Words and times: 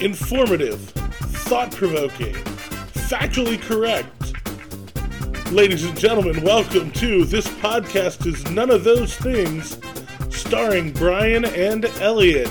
informative, 0.00 0.80
thought 1.48 1.70
provoking, 1.72 2.34
factually 2.34 3.60
correct. 3.60 4.12
Ladies 5.52 5.84
and 5.84 5.98
gentlemen, 5.98 6.42
welcome 6.42 6.90
to 6.92 7.24
This 7.24 7.48
Podcast 7.48 8.26
is 8.26 8.48
None 8.50 8.70
of 8.70 8.84
Those 8.84 9.16
Things, 9.16 9.78
starring 10.30 10.92
Brian 10.92 11.44
and 11.44 11.86
Elliot. 12.00 12.50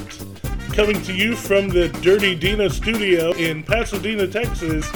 Coming 0.73 1.01
to 1.03 1.13
you 1.13 1.35
from 1.35 1.69
the 1.69 1.89
Dirty 2.01 2.35
Dina 2.35 2.69
studio 2.69 3.31
in 3.33 3.63
Pasadena, 3.63 4.27
Texas. 4.27 4.89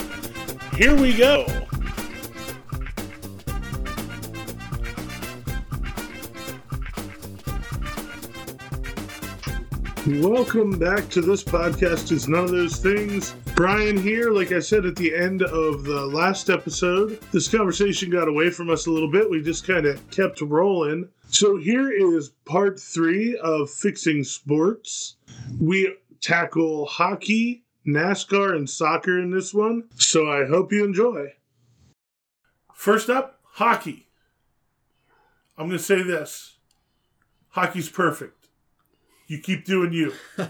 Here 0.75 0.95
we 0.95 1.16
go. 1.16 1.45
Welcome 10.10 10.80
back 10.80 11.07
to 11.10 11.21
this 11.21 11.44
podcast 11.44 12.12
is 12.12 12.28
none 12.28 12.46
of 12.46 12.50
those 12.50 12.78
things. 12.78 13.36
Brian 13.54 13.95
here, 13.95 14.31
like 14.31 14.52
I 14.52 14.59
said 14.59 14.88
at 14.88 14.95
the 14.95 15.13
end 15.13 15.44
of 15.44 15.84
the 15.84 16.04
last 16.08 16.50
episode, 16.50 17.22
this 17.31 17.48
conversation 17.48 18.09
got 18.09 18.27
away 18.27 18.50
from 18.50 18.72
us 18.72 18.88
a 18.88 18.91
little 18.91 19.12
bit. 19.12 19.30
We 19.30 19.44
just 19.44 19.67
kind 19.67 19.86
of 19.86 20.09
kept 20.09 20.41
rolling. 20.41 21.09
So 21.27 21.58
here 21.58 21.91
is 21.91 22.31
part 22.45 22.80
three 22.80 23.38
of 23.38 23.70
fixing 23.70 24.23
sports. 24.23 25.17
We 25.62 25.95
tackle 26.22 26.88
hockey, 26.88 27.66
NASCAR, 27.86 28.55
and 28.55 28.67
soccer 28.67 29.20
in 29.20 29.30
this 29.30 29.53
one. 29.53 29.89
So 29.98 30.28
I 30.28 30.48
hope 30.48 30.72
you 30.72 30.86
enjoy. 30.86 31.34
First 32.73 33.12
up, 33.12 33.41
hockey. 33.44 34.09
I'm 35.55 35.67
going 35.67 35.78
to 35.78 35.84
say 35.84 36.02
this 36.02 36.58
hockey's 37.50 37.89
perfect. 37.89 38.38
You 39.29 39.39
keep 39.39 39.63
doing 39.63 39.93
you. 39.93 40.13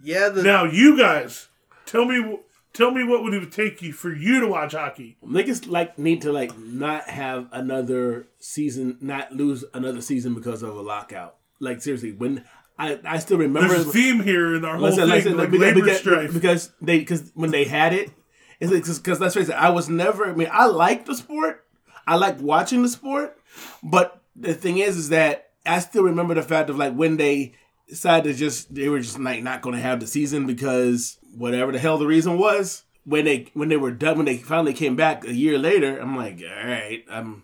Yeah, 0.00 0.28
the 0.28 0.44
Now, 0.44 0.62
you 0.62 0.96
guys, 0.96 1.48
tell 1.84 2.04
me, 2.04 2.38
tell 2.72 2.92
me 2.92 3.02
what 3.02 3.24
would 3.24 3.34
it 3.34 3.50
take 3.50 3.82
you 3.82 3.92
for 3.92 4.14
you 4.14 4.38
to 4.38 4.46
watch 4.46 4.72
hockey? 4.74 5.16
Niggas 5.24 5.68
like 5.68 5.98
need 5.98 6.22
to 6.22 6.30
like 6.30 6.56
not 6.56 7.08
have 7.08 7.48
another 7.50 8.28
season, 8.38 8.96
not 9.00 9.32
lose 9.32 9.64
another 9.74 10.00
season 10.00 10.34
because 10.34 10.62
of 10.62 10.76
a 10.76 10.80
lockout. 10.80 11.34
Like 11.58 11.82
seriously, 11.82 12.12
when 12.12 12.44
I 12.78 13.00
I 13.04 13.18
still 13.18 13.38
remember 13.38 13.70
There's 13.74 13.88
a 13.88 13.90
theme 13.90 14.20
here 14.20 14.54
in 14.54 14.64
our 14.64 14.76
whole 14.76 14.84
Listen, 14.84 15.00
thing, 15.08 15.10
listen, 15.10 15.36
like 15.36 15.50
because, 15.50 15.66
labor 15.66 15.80
because, 15.80 15.98
strife. 15.98 16.32
because 16.32 16.70
they 16.80 17.00
because 17.00 17.32
when 17.34 17.50
they 17.50 17.64
had 17.64 17.92
it, 17.92 18.12
it's 18.60 18.98
because 19.00 19.18
let's 19.18 19.34
face 19.34 19.48
it, 19.48 19.56
I 19.56 19.70
was 19.70 19.88
never. 19.88 20.30
I 20.30 20.32
mean, 20.32 20.48
I 20.52 20.66
liked 20.66 21.06
the 21.06 21.16
sport, 21.16 21.66
I 22.06 22.14
liked 22.14 22.40
watching 22.40 22.82
the 22.82 22.88
sport, 22.88 23.36
but 23.82 24.22
the 24.36 24.54
thing 24.54 24.78
is, 24.78 24.96
is 24.96 25.08
that 25.08 25.50
I 25.66 25.80
still 25.80 26.04
remember 26.04 26.34
the 26.34 26.42
fact 26.44 26.70
of 26.70 26.78
like 26.78 26.94
when 26.94 27.16
they 27.16 27.54
decided 27.88 28.32
to 28.32 28.38
just 28.38 28.74
they 28.74 28.88
were 28.88 29.00
just 29.00 29.18
like 29.18 29.42
not 29.42 29.62
going 29.62 29.74
to 29.74 29.82
have 29.82 30.00
the 30.00 30.06
season 30.06 30.46
because 30.46 31.18
whatever 31.36 31.72
the 31.72 31.78
hell 31.78 31.98
the 31.98 32.06
reason 32.06 32.38
was 32.38 32.84
when 33.04 33.24
they 33.24 33.48
when 33.54 33.68
they 33.68 33.76
were 33.76 33.90
done 33.90 34.16
when 34.16 34.26
they 34.26 34.36
finally 34.36 34.74
came 34.74 34.94
back 34.96 35.24
a 35.24 35.32
year 35.32 35.58
later, 35.58 35.98
I'm 35.98 36.16
like, 36.16 36.40
all 36.42 36.68
right, 36.68 37.04
I'm 37.10 37.42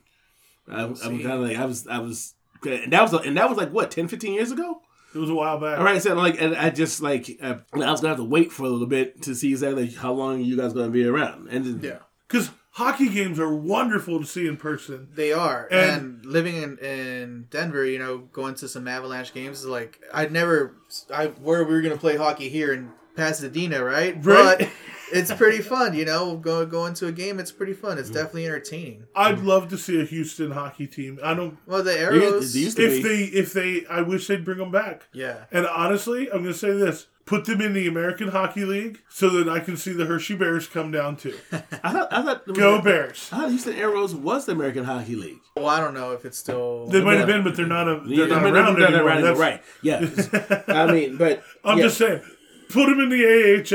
I'm, 0.68 0.94
I'm 1.02 1.18
kind 1.20 1.32
of 1.32 1.40
like 1.40 1.56
I 1.56 1.64
was 1.64 1.86
I 1.86 1.98
was 1.98 2.34
and 2.64 2.92
that 2.92 3.02
was 3.02 3.12
and 3.26 3.36
that 3.36 3.48
was 3.48 3.58
like 3.58 3.70
what 3.70 3.90
10, 3.90 4.08
15 4.08 4.34
years 4.34 4.50
ago. 4.50 4.80
it 5.14 5.18
was 5.18 5.30
a 5.30 5.34
while 5.34 5.58
back. 5.58 5.78
All 5.78 5.84
right, 5.84 6.00
so 6.02 6.14
like, 6.14 6.40
and 6.40 6.54
I 6.56 6.70
just 6.70 7.00
like, 7.00 7.38
uh, 7.42 7.56
I 7.72 7.90
was 7.90 8.00
gonna 8.00 8.08
have 8.08 8.16
to 8.18 8.24
wait 8.24 8.52
for 8.52 8.64
a 8.64 8.68
little 8.68 8.86
bit 8.86 9.22
to 9.22 9.34
see 9.34 9.50
exactly 9.50 9.88
how 9.88 10.12
long 10.12 10.40
you 10.40 10.56
guys 10.56 10.72
gonna 10.72 10.90
be 10.90 11.06
around. 11.06 11.48
And 11.48 11.64
then, 11.64 11.80
yeah, 11.82 11.98
Because 12.28 12.50
hockey 12.74 13.08
games 13.08 13.38
are 13.38 13.54
wonderful 13.54 14.20
to 14.20 14.26
see 14.26 14.46
in 14.46 14.56
person. 14.56 15.08
they 15.14 15.32
are. 15.32 15.68
And- 15.70 15.90
And, 16.24 16.26
living 16.26 16.56
in 16.56 16.78
in 16.78 17.46
Denver, 17.50 17.84
you 17.84 17.98
know, 17.98 18.18
going 18.32 18.54
to 18.56 18.68
some 18.68 18.86
Avalanche 18.88 19.32
games 19.34 19.60
is 19.60 19.66
like 19.66 20.00
I'd 20.12 20.32
never. 20.32 20.74
I 21.12 21.26
where 21.26 21.64
we 21.64 21.74
were 21.74 21.82
gonna 21.82 21.96
play 21.96 22.16
hockey 22.16 22.48
here 22.48 22.72
in 22.72 22.90
Pasadena, 23.16 23.82
right? 23.84 24.16
Right. 24.24 24.58
But 24.58 24.68
it's 25.12 25.32
pretty 25.32 25.58
fun, 25.62 25.94
you 25.94 26.04
know. 26.04 26.36
Go 26.36 26.66
going 26.66 26.94
to 26.94 27.06
a 27.06 27.12
game, 27.12 27.38
it's 27.38 27.52
pretty 27.52 27.74
fun. 27.74 27.96
It's 27.98 28.10
definitely 28.10 28.46
entertaining. 28.46 29.04
I'd 29.14 29.38
love 29.40 29.68
to 29.68 29.78
see 29.78 30.00
a 30.00 30.04
Houston 30.04 30.50
hockey 30.50 30.88
team. 30.88 31.20
I 31.22 31.34
don't. 31.34 31.56
Well, 31.66 31.82
the 31.84 31.92
Aeros. 31.92 32.52
they 32.52 32.58
used 32.60 32.78
If 32.80 33.02
be- 33.02 33.08
they, 33.08 33.24
if 33.38 33.52
they, 33.52 33.86
I 33.88 34.00
wish 34.02 34.26
they'd 34.26 34.44
bring 34.44 34.58
them 34.58 34.72
back. 34.72 35.06
yeah. 35.12 35.44
And 35.52 35.64
honestly, 35.66 36.22
I'm 36.28 36.42
going 36.42 36.52
to 36.52 36.58
say 36.58 36.72
this: 36.72 37.06
put 37.26 37.44
them 37.46 37.60
in 37.60 37.72
the 37.72 37.86
American 37.86 38.28
Hockey 38.28 38.64
League 38.64 39.00
so 39.08 39.28
that 39.30 39.48
I 39.48 39.60
can 39.60 39.76
see 39.76 39.92
the 39.92 40.04
Hershey 40.06 40.34
Bears 40.34 40.66
come 40.66 40.90
down 40.90 41.16
too. 41.16 41.36
I 41.52 41.58
thought, 41.92 42.08
I 42.12 42.22
thought, 42.22 42.46
Go 42.54 42.80
Bears! 42.82 43.28
I 43.32 43.38
thought 43.38 43.50
Houston 43.50 43.74
Aeros 43.74 44.14
was 44.14 44.46
the 44.46 44.52
American 44.52 44.84
Hockey 44.84 45.16
League. 45.16 45.38
Well, 45.56 45.66
I 45.68 45.80
don't 45.80 45.94
know 45.94 46.12
if 46.12 46.24
it's 46.24 46.38
still. 46.38 46.86
They 46.86 47.02
might 47.02 47.18
have 47.18 47.26
been, 47.26 47.44
but 47.44 47.56
they're 47.56 47.66
not. 47.66 47.88
A, 47.88 48.00
they're 48.00 48.08
Yeah, 48.14 48.26
not 48.26 48.38
I 48.38 48.44
mean, 48.44 48.54
around 48.54 48.74
they're 48.78 48.86
anymore. 48.88 49.06
around 49.06 49.22
That's- 49.22 49.38
right? 49.38 49.62
Yeah, 49.82 50.62
I 50.68 50.92
mean, 50.92 51.16
but 51.16 51.42
I'm 51.64 51.78
yeah. 51.78 51.84
just 51.84 51.98
saying, 51.98 52.22
put 52.70 52.86
them 52.86 52.98
in 53.00 53.08
the 53.08 53.24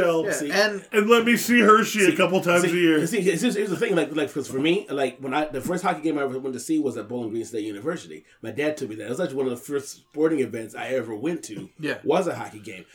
AHL 0.01 0.25
Yeah, 0.25 0.31
See, 0.33 0.51
and 0.51 0.85
and 0.91 1.09
let 1.09 1.23
me 1.25 1.37
see 1.37 1.61
Hershey 1.61 2.05
a 2.11 2.15
couple 2.17 2.41
times 2.41 2.63
See, 2.63 2.71
a 2.71 2.73
year. 2.73 3.07
See, 3.07 3.21
here's, 3.21 3.41
here's 3.41 3.69
the 3.69 3.77
thing, 3.77 3.95
like, 3.95 4.13
like, 4.15 4.27
because 4.27 4.47
for 4.47 4.59
me, 4.59 4.85
like, 4.89 5.19
when 5.19 5.33
I 5.33 5.45
the 5.45 5.61
first 5.61 5.83
hockey 5.83 6.01
game 6.01 6.17
I 6.19 6.23
ever 6.23 6.37
went 6.39 6.53
to 6.53 6.59
see 6.59 6.79
was 6.79 6.97
at 6.97 7.07
Bowling 7.07 7.29
Green 7.29 7.45
State 7.45 7.63
University. 7.63 8.25
My 8.41 8.51
dad 8.51 8.75
took 8.77 8.89
me 8.89 8.95
there. 8.95 9.07
It 9.07 9.11
was 9.11 9.19
actually 9.21 9.37
one 9.37 9.45
of 9.45 9.51
the 9.51 9.57
first 9.63 9.89
sporting 9.89 10.39
events 10.41 10.75
I 10.75 10.87
ever 10.89 11.15
went 11.15 11.43
to. 11.45 11.69
Yeah. 11.79 11.99
was 12.03 12.27
a 12.27 12.35
hockey 12.35 12.59
game. 12.59 12.85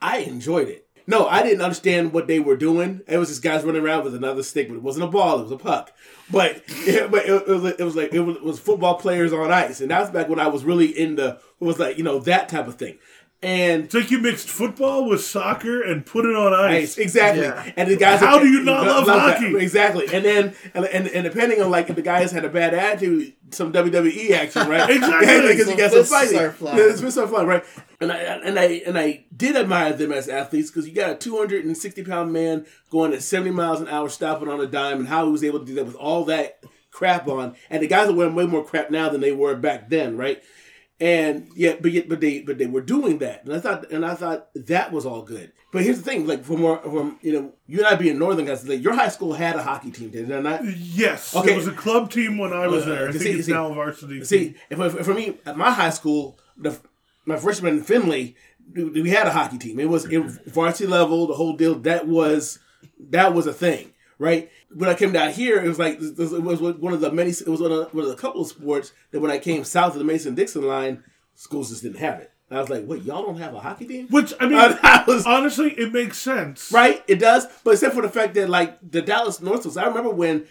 I 0.00 0.18
enjoyed 0.18 0.68
it. 0.68 0.86
No, 1.06 1.26
I 1.26 1.42
didn't 1.42 1.62
understand 1.62 2.12
what 2.12 2.28
they 2.28 2.38
were 2.38 2.56
doing. 2.56 3.00
It 3.08 3.18
was 3.18 3.30
just 3.30 3.42
guys 3.42 3.64
running 3.64 3.82
around 3.82 4.04
with 4.04 4.14
another 4.14 4.44
stick, 4.44 4.68
but 4.68 4.76
it 4.76 4.82
wasn't 4.82 5.06
a 5.06 5.08
ball; 5.08 5.40
it 5.40 5.42
was 5.42 5.52
a 5.52 5.56
puck. 5.56 5.92
But, 6.30 6.62
yeah, 6.84 7.08
but 7.08 7.24
it, 7.24 7.32
it 7.32 7.48
was 7.48 7.64
it 7.64 7.80
was 7.80 7.96
like 7.96 8.12
it 8.12 8.20
was, 8.20 8.36
it 8.36 8.44
was 8.44 8.60
football 8.60 8.94
players 8.94 9.32
on 9.32 9.50
ice, 9.50 9.80
and 9.80 9.90
that's 9.90 10.10
back 10.10 10.28
when 10.28 10.38
I 10.38 10.46
was 10.46 10.62
really 10.64 10.86
into 10.86 11.40
it 11.60 11.64
was 11.64 11.78
like 11.78 11.98
you 11.98 12.04
know 12.04 12.20
that 12.20 12.48
type 12.48 12.68
of 12.68 12.76
thing. 12.76 12.98
And 13.42 13.84
It's 13.84 13.94
like 13.94 14.10
you 14.10 14.18
mixed 14.18 14.50
football 14.50 15.08
with 15.08 15.22
soccer 15.24 15.80
and 15.82 16.04
put 16.04 16.26
it 16.26 16.36
on 16.36 16.52
ice. 16.52 16.82
Ice, 16.82 16.98
exactly. 16.98 17.44
Yeah. 17.44 17.72
And 17.74 17.90
the 17.90 17.96
guys, 17.96 18.20
How 18.20 18.38
do 18.38 18.46
you 18.46 18.62
not 18.62 18.86
love 18.86 19.06
that. 19.06 19.38
hockey? 19.38 19.56
Exactly. 19.56 20.06
And 20.12 20.22
then, 20.22 20.54
and, 20.74 20.84
and, 20.84 21.08
and 21.08 21.24
depending 21.24 21.62
on 21.62 21.70
like 21.70 21.88
if 21.88 21.96
the 21.96 22.02
guys 22.02 22.32
had 22.32 22.44
a 22.44 22.50
bad 22.50 22.74
attitude, 22.74 23.32
some 23.50 23.72
WWE 23.72 24.32
action, 24.32 24.68
right? 24.68 24.90
Exactly. 24.90 25.26
because 25.48 25.58
you 25.58 25.64
Some 25.64 25.76
got 25.78 25.90
some 25.92 26.04
fighting. 26.04 26.38
are 26.38 26.52
flying. 26.52 26.76
Yeah, 26.78 26.84
it's 26.90 27.00
fists 27.00 27.16
are 27.18 27.26
flying, 27.26 27.46
right? 27.46 27.64
And 27.98 28.12
I 28.12 28.16
and 28.18 28.58
I 28.58 28.64
and 28.86 28.98
I 28.98 29.24
did 29.34 29.56
admire 29.56 29.94
them 29.94 30.12
as 30.12 30.28
athletes 30.28 30.70
because 30.70 30.86
you 30.86 30.94
got 30.94 31.10
a 31.10 31.14
260 31.14 32.04
pound 32.04 32.32
man 32.34 32.66
going 32.90 33.14
at 33.14 33.22
70 33.22 33.52
miles 33.52 33.80
an 33.80 33.88
hour, 33.88 34.10
stopping 34.10 34.48
on 34.48 34.60
a 34.60 34.66
dime, 34.66 34.98
and 35.00 35.08
how 35.08 35.24
he 35.24 35.32
was 35.32 35.42
able 35.44 35.60
to 35.60 35.64
do 35.64 35.74
that 35.76 35.86
with 35.86 35.96
all 35.96 36.24
that 36.26 36.62
crap 36.90 37.26
on. 37.26 37.56
And 37.70 37.82
the 37.82 37.86
guys 37.86 38.08
are 38.08 38.12
wearing 38.12 38.34
way 38.34 38.44
more 38.46 38.64
crap 38.64 38.90
now 38.90 39.08
than 39.08 39.20
they 39.22 39.32
were 39.32 39.54
back 39.54 39.88
then, 39.88 40.16
right? 40.18 40.42
And 41.00 41.48
yeah, 41.56 41.76
but 41.80 41.92
yet, 41.92 42.08
but 42.10 42.20
they 42.20 42.40
but 42.40 42.58
they 42.58 42.66
were 42.66 42.82
doing 42.82 43.18
that, 43.18 43.44
and 43.44 43.54
I 43.54 43.60
thought 43.60 43.90
and 43.90 44.04
I 44.04 44.14
thought 44.14 44.48
that 44.54 44.92
was 44.92 45.06
all 45.06 45.22
good. 45.22 45.50
But 45.72 45.82
here's 45.82 45.96
the 45.96 46.02
thing: 46.04 46.26
like 46.26 46.44
from 46.44 46.60
more 46.60 46.78
from 46.82 47.18
you 47.22 47.32
know, 47.32 47.52
you 47.66 47.78
and 47.78 47.86
I 47.86 47.94
being 47.94 48.18
northern 48.18 48.44
guys, 48.44 48.68
like 48.68 48.82
your 48.82 48.94
high 48.94 49.08
school 49.08 49.32
had 49.32 49.56
a 49.56 49.62
hockey 49.62 49.90
team, 49.92 50.10
did 50.10 50.30
it 50.30 50.42
not? 50.42 50.60
Yes, 50.76 51.34
Okay. 51.34 51.52
it 51.52 51.56
was 51.56 51.66
a 51.68 51.72
club 51.72 52.10
team 52.10 52.36
when 52.36 52.52
I 52.52 52.66
was 52.66 52.82
Uh, 52.82 52.90
there. 52.90 53.08
I 53.08 53.12
think 53.12 53.22
see- 53.24 53.30
it's 53.30 53.46
see- 53.46 53.52
now 53.52 53.70
a 53.70 53.74
varsity. 53.74 54.22
See, 54.24 54.54
if, 54.68 54.78
if 54.78 55.06
for 55.06 55.14
me 55.14 55.38
at 55.46 55.56
my 55.56 55.70
high 55.70 55.88
school, 55.90 56.38
the 56.58 56.76
my 57.24 57.36
freshman 57.38 57.78
in 57.78 57.82
Findlay, 57.82 58.34
we 58.74 59.08
had 59.08 59.26
a 59.26 59.30
hockey 59.30 59.56
team. 59.56 59.80
It 59.80 59.88
was 59.88 60.04
it, 60.04 60.20
varsity 60.48 60.86
level, 60.86 61.26
the 61.26 61.34
whole 61.34 61.54
deal. 61.54 61.76
That 61.76 62.06
was 62.08 62.58
that 63.08 63.32
was 63.32 63.46
a 63.46 63.54
thing, 63.54 63.89
right? 64.20 64.50
When 64.72 64.88
I 64.88 64.94
came 64.94 65.10
down 65.12 65.32
here, 65.32 65.60
it 65.64 65.66
was 65.66 65.78
like 65.80 65.98
it 66.00 66.16
was 66.18 66.60
one 66.60 66.92
of 66.92 67.00
the 67.00 67.10
many. 67.10 67.30
It 67.30 67.48
was 67.48 67.60
one 67.60 67.72
of, 67.72 67.92
one 67.92 68.04
of 68.04 68.10
the 68.10 68.16
couple 68.16 68.42
of 68.42 68.46
sports 68.48 68.92
that 69.10 69.18
when 69.18 69.30
I 69.32 69.38
came 69.38 69.64
south 69.64 69.94
of 69.94 69.98
the 69.98 70.04
Mason 70.04 70.36
Dixon 70.36 70.62
line, 70.62 71.02
schools 71.34 71.70
just 71.70 71.82
didn't 71.82 71.98
have 71.98 72.20
it. 72.20 72.30
And 72.50 72.58
I 72.58 72.62
was 72.62 72.70
like, 72.70 72.84
wait, 72.86 73.02
y'all 73.04 73.22
don't 73.22 73.38
have 73.38 73.54
a 73.54 73.60
hockey 73.60 73.86
team? 73.86 74.08
Which 74.08 74.34
I 74.38 74.46
mean, 74.48 74.58
I 74.58 75.04
was 75.06 75.24
honestly, 75.26 75.70
it 75.72 75.92
makes 75.92 76.18
sense. 76.18 76.70
right. 76.70 77.02
It 77.08 77.18
does, 77.18 77.46
but 77.64 77.72
except 77.72 77.94
for 77.94 78.02
the 78.02 78.08
fact 78.08 78.34
that 78.34 78.48
like 78.50 78.78
the 78.88 79.02
Dallas 79.02 79.40
North 79.40 79.60
Stars, 79.62 79.76
I 79.76 79.86
remember 79.86 80.10
when 80.10 80.46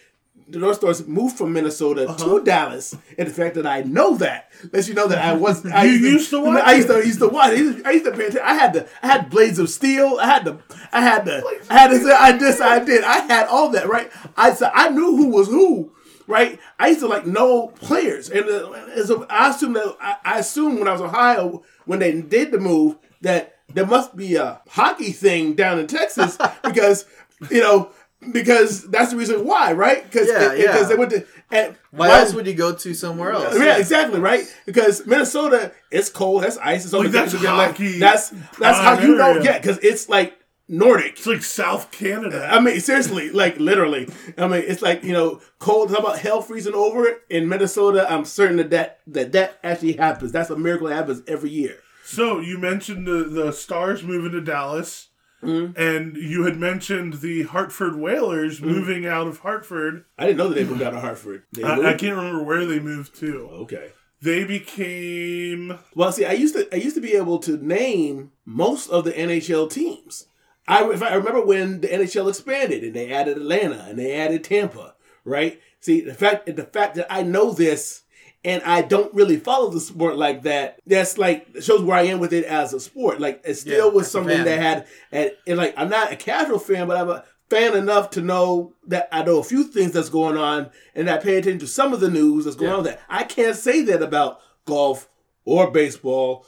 the 0.50 0.60
North 0.60 0.78
Stars 0.78 1.06
moved 1.08 1.38
from 1.38 1.54
Minnesota 1.54 2.08
Uh-huh. 2.10 2.40
to 2.40 2.44
Dallas, 2.44 2.96
and 3.18 3.28
the 3.28 3.34
fact 3.34 3.56
that 3.56 3.66
I 3.68 3.82
know 3.82 4.16
that 4.18 4.52
lets 4.72 4.88
you 4.88 4.94
know 4.96 5.08
that 5.08 5.20
I 5.20 5.34
was. 5.34 5.66
I 5.66 5.84
You 5.86 5.92
used 5.94 6.30
to 6.32 6.40
watch 6.42 6.64
I 6.64 6.74
used 6.76 6.88
to. 6.88 6.96
I 6.96 7.02
used 7.02 7.20
to 7.20 7.28
watch. 7.28 7.52
I 7.52 7.54
used 7.54 7.78
to, 7.84 7.88
I 7.88 7.92
used 7.92 8.06
to 8.06 8.12
pay 8.12 8.18
attention. 8.26 8.42
I 8.44 8.54
had 8.56 8.74
the. 8.74 8.88
I 9.04 9.08
had 9.08 9.30
Blades 9.30 9.60
of 9.60 9.70
Steel. 9.70 10.18
I 10.20 10.26
had 10.26 10.46
the. 10.46 10.58
I 10.92 11.02
had 11.02 11.26
the. 11.26 11.44
I 11.70 11.74
had 11.78 11.92
this. 11.92 12.06
I 12.06 12.32
this. 12.38 12.62
I 12.62 12.80
did. 12.84 13.04
I 13.04 13.20
had 13.20 13.48
all 13.48 13.70
that. 13.70 13.88
Right. 13.88 14.12
I 14.36 14.54
so 14.54 14.70
I 14.74 14.90
knew 14.90 15.16
who 15.18 15.28
was 15.30 15.48
who. 15.48 15.92
Right. 16.28 16.60
I 16.80 16.90
used 16.90 17.00
to 17.00 17.08
like 17.08 17.26
know 17.26 17.68
players, 17.68 18.30
and, 18.30 18.48
uh, 18.48 18.72
and 18.72 19.06
so 19.08 19.26
I 19.30 19.50
assume 19.50 19.74
that. 19.74 19.96
I, 20.00 20.16
I 20.24 20.40
assumed 20.40 20.80
when 20.80 20.88
I 20.88 20.92
was 20.92 21.02
in 21.02 21.08
Ohio 21.08 21.64
when 21.86 22.00
they 22.00 22.22
did 22.22 22.52
the 22.52 22.60
move 22.60 22.98
that 23.22 23.56
there 23.74 23.86
must 23.86 24.16
be 24.16 24.36
a 24.36 24.62
hockey 24.70 25.12
thing 25.12 25.54
down 25.54 25.80
in 25.80 25.88
Texas 25.88 26.38
because 26.64 27.06
you 27.50 27.62
know 27.62 27.92
because 28.32 28.90
that's 28.90 29.12
the 29.12 29.18
reason 29.18 29.46
why, 29.46 29.72
right? 29.74 30.04
Because 30.04 30.28
Yeah, 30.28 30.54
because 30.56 30.66
yeah. 30.82 30.84
they 30.88 30.96
went 30.96 31.12
to 31.12 31.26
and 31.52 31.76
why 31.92 32.20
else 32.20 32.34
would 32.34 32.46
you 32.46 32.54
go 32.54 32.76
to 32.76 32.94
somewhere 32.94 33.32
else? 33.32 33.58
yeah, 33.58 33.78
exactly, 33.78 34.20
right? 34.20 34.44
Because 34.66 35.06
Minnesota, 35.08 35.72
it's 35.90 36.10
cold, 36.10 36.44
that's 36.44 36.58
ice, 36.58 36.86
it's 36.86 36.94
on 36.94 37.04
Like, 37.04 37.12
that's 37.14 37.32
beach 37.34 37.42
again, 37.42 37.58
like, 37.58 37.72
hockey 37.72 37.98
that's 38.00 38.30
that's 38.30 38.78
uh, 38.78 38.82
how 38.84 38.96
prime 38.96 39.08
you 39.10 39.16
know, 39.16 39.30
area. 39.32 39.44
yeah, 39.44 39.58
because 39.60 39.80
it's 39.80 40.10
like 40.10 40.36
Nordic. 40.68 41.14
It's 41.14 41.26
like 41.26 41.42
South 41.42 41.90
Canada. 41.92 42.48
I 42.52 42.60
mean, 42.60 42.80
seriously, 42.80 43.32
like 43.32 43.58
literally. 43.60 44.08
I 44.38 44.48
mean, 44.48 44.64
it's 44.68 44.84
like 44.84 45.04
you 45.04 45.14
know, 45.14 45.42
cold. 45.58 45.90
How 45.90 45.98
about 45.98 46.20
hell 46.20 46.42
freezing 46.44 46.76
over 46.76 47.08
in 47.30 47.50
Minnesota? 47.50 48.06
I'm 48.12 48.24
certain 48.26 48.58
that 48.58 48.70
that 48.70 49.00
that, 49.08 49.32
that 49.32 49.60
actually 49.64 49.94
happens. 49.94 50.32
That's 50.32 50.52
a 50.52 50.56
miracle 50.56 50.88
that 50.88 50.96
happens 50.96 51.24
every 51.28 51.50
year. 51.50 51.78
So 52.04 52.40
you 52.40 52.60
mentioned 52.60 53.08
the 53.08 53.24
the 53.24 53.52
Stars 53.52 54.04
moving 54.04 54.32
to 54.34 54.42
Dallas. 54.42 55.09
Mm-hmm. 55.44 55.80
And 55.80 56.18
you 56.18 56.44
had 56.46 56.58
mentioned 56.58 57.22
the 57.22 57.44
Hartford 57.44 57.96
Whalers 57.96 58.60
mm-hmm. 58.60 58.70
moving 58.70 59.06
out 59.06 59.28
of 59.28 59.40
Hartford. 59.40 60.06
I 60.18 60.26
didn't 60.26 60.38
know 60.38 60.50
that 60.50 60.56
they 60.56 60.66
moved 60.66 60.82
out 60.82 60.94
of 60.94 61.02
Hartford. 61.02 61.44
They 61.54 61.64
I. 61.64 61.92
I 61.92 61.94
can't 61.94 62.16
remember 62.16 62.44
where 62.44 62.66
they 62.66 62.80
moved 62.80 63.16
to. 63.20 63.48
Okay. 63.62 63.92
They 64.22 64.44
became 64.44 65.80
Well, 65.96 66.12
see, 66.12 66.26
I 66.26 66.34
used 66.34 66.56
to 66.56 66.68
I 66.74 66.78
used 66.78 66.96
to 66.96 67.02
be 67.02 67.14
able 67.14 67.40
to 67.40 67.58
name 67.58 68.32
most 68.46 68.90
of 68.90 69.06
the 69.06 69.14
NHL 69.14 69.72
teams. 69.72 70.26
I 70.68 70.88
if 70.90 71.02
I 71.02 71.14
remember 71.16 71.42
when 71.42 71.82
the 71.82 71.88
NHL 71.88 72.28
expanded 72.28 72.84
and 72.84 72.94
they 72.94 73.12
added 73.12 73.38
Atlanta 73.38 73.86
and 73.88 73.98
they 73.98 74.14
added 74.14 74.44
Tampa, 74.44 74.96
right? 75.24 75.60
See, 75.80 76.02
the 76.02 76.14
fact 76.14 76.54
the 76.54 76.66
fact 76.66 76.96
that 76.96 77.08
I 77.10 77.24
know 77.24 77.52
this 77.52 78.04
and 78.44 78.64
I 78.64 78.82
don't 78.82 79.14
really 79.14 79.38
follow 79.38 79.70
the 79.70 79.80
sport 79.80 80.18
like 80.18 80.44
that, 80.44 80.80
that's 80.86 81.18
like 81.18 81.48
shows 81.62 81.82
where 81.82 81.98
I 81.98 82.04
am 82.04 82.20
with 82.20 82.34
it 82.34 82.46
as 82.46 82.74
a 82.74 82.80
sport. 82.80 83.20
Like 83.20 83.42
it 83.46 83.56
still 83.56 83.88
Yeah, 83.88 83.94
was 83.94 84.10
something 84.10 84.44
that 84.44 84.60
had 84.60 84.88
and, 85.12 85.32
and 85.48 85.58
like 85.58 85.74
I'm 85.78 85.90
not 85.90 86.12
a 86.12 86.16
casual 86.16 86.60
fan, 86.60 86.88
but 86.88 86.98
I'm 86.98 87.10
a 87.10 87.24
fan 87.50 87.76
enough 87.76 88.12
to 88.12 88.22
know 88.22 88.74
that 88.88 89.10
I 89.12 89.24
know 89.24 89.40
a 89.40 89.44
few 89.44 89.64
things 89.64 89.92
that's 89.92 90.10
going 90.10 90.38
on 90.38 90.70
and 90.96 91.10
I 91.10 91.18
pay 91.18 91.38
attention 91.38 91.60
to 91.60 91.68
some 91.68 91.94
of 91.94 92.00
the 92.00 92.10
news 92.10 92.46
that's 92.46 92.56
going 92.56 92.72
Yeah. 92.72 92.78
on 92.78 92.84
that. 92.86 93.02
I 93.10 93.24
can't 93.24 93.56
say 93.56 93.82
that 93.84 94.02
about 94.02 94.40
golf 94.66 95.10
or 95.46 95.72
baseball 95.72 96.46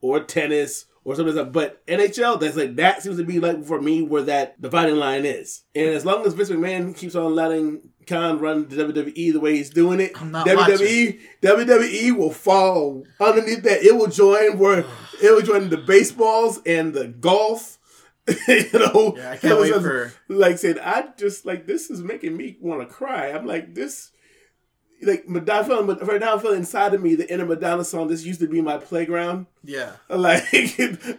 or 0.00 0.20
tennis 0.20 0.86
or 1.04 1.14
something 1.14 1.36
like 1.36 1.44
that. 1.46 1.52
But 1.52 1.86
NHL, 1.86 2.40
that's 2.40 2.56
like 2.56 2.76
that 2.76 3.02
seems 3.02 3.18
to 3.18 3.24
be 3.24 3.38
like 3.38 3.64
for 3.64 3.80
me 3.80 4.02
where 4.02 4.22
that 4.22 4.60
dividing 4.60 4.96
line 4.96 5.26
is. 5.26 5.62
And 5.74 5.90
as 5.90 6.04
long 6.06 6.26
as 6.26 6.32
Vince 6.34 6.50
McMahon 6.50 6.96
keeps 6.96 7.14
on 7.14 7.34
letting 7.34 7.89
Khan 8.10 8.38
run 8.38 8.68
the 8.68 8.76
WWE 8.76 9.32
the 9.32 9.40
way 9.40 9.56
he's 9.56 9.70
doing 9.70 10.00
it, 10.00 10.20
I'm 10.20 10.30
not 10.30 10.46
WWE 10.46 11.20
WWE 11.42 12.16
will 12.16 12.30
fall 12.32 13.04
underneath 13.18 13.62
that. 13.62 13.82
It 13.82 13.96
will 13.96 14.08
join 14.08 14.58
where 14.58 14.80
it 15.22 15.30
will 15.30 15.40
join 15.42 15.70
the 15.70 15.78
baseballs 15.78 16.60
and 16.66 16.92
the 16.92 17.08
golf. 17.08 17.78
you 18.48 18.64
know, 18.74 19.14
Yeah, 19.16 19.30
I 19.30 19.36
can't 19.38 19.58
wait 19.60 19.72
So, 19.72 19.80
for- 19.80 20.12
like 20.28 20.58
said, 20.58 20.78
I 20.78 21.08
just 21.16 21.46
like 21.46 21.66
this 21.66 21.90
is 21.90 22.02
making 22.02 22.36
me 22.36 22.56
want 22.60 22.80
to 22.86 22.94
cry. 22.94 23.28
I'm 23.32 23.46
like 23.46 23.74
this 23.74 24.10
like 25.02 25.26
Madonna, 25.26 25.60
I 25.62 25.66
feel- 25.66 25.96
right 26.06 26.20
now 26.20 26.36
I 26.36 26.38
feel 26.38 26.52
inside 26.52 26.92
of 26.94 27.02
me 27.02 27.14
the 27.14 27.32
inner 27.32 27.46
Madonna 27.46 27.84
song. 27.84 28.08
This 28.08 28.24
used 28.24 28.40
to 28.40 28.46
be 28.46 28.60
my 28.60 28.76
playground. 28.76 29.46
Yeah. 29.64 29.92
Like 30.10 30.44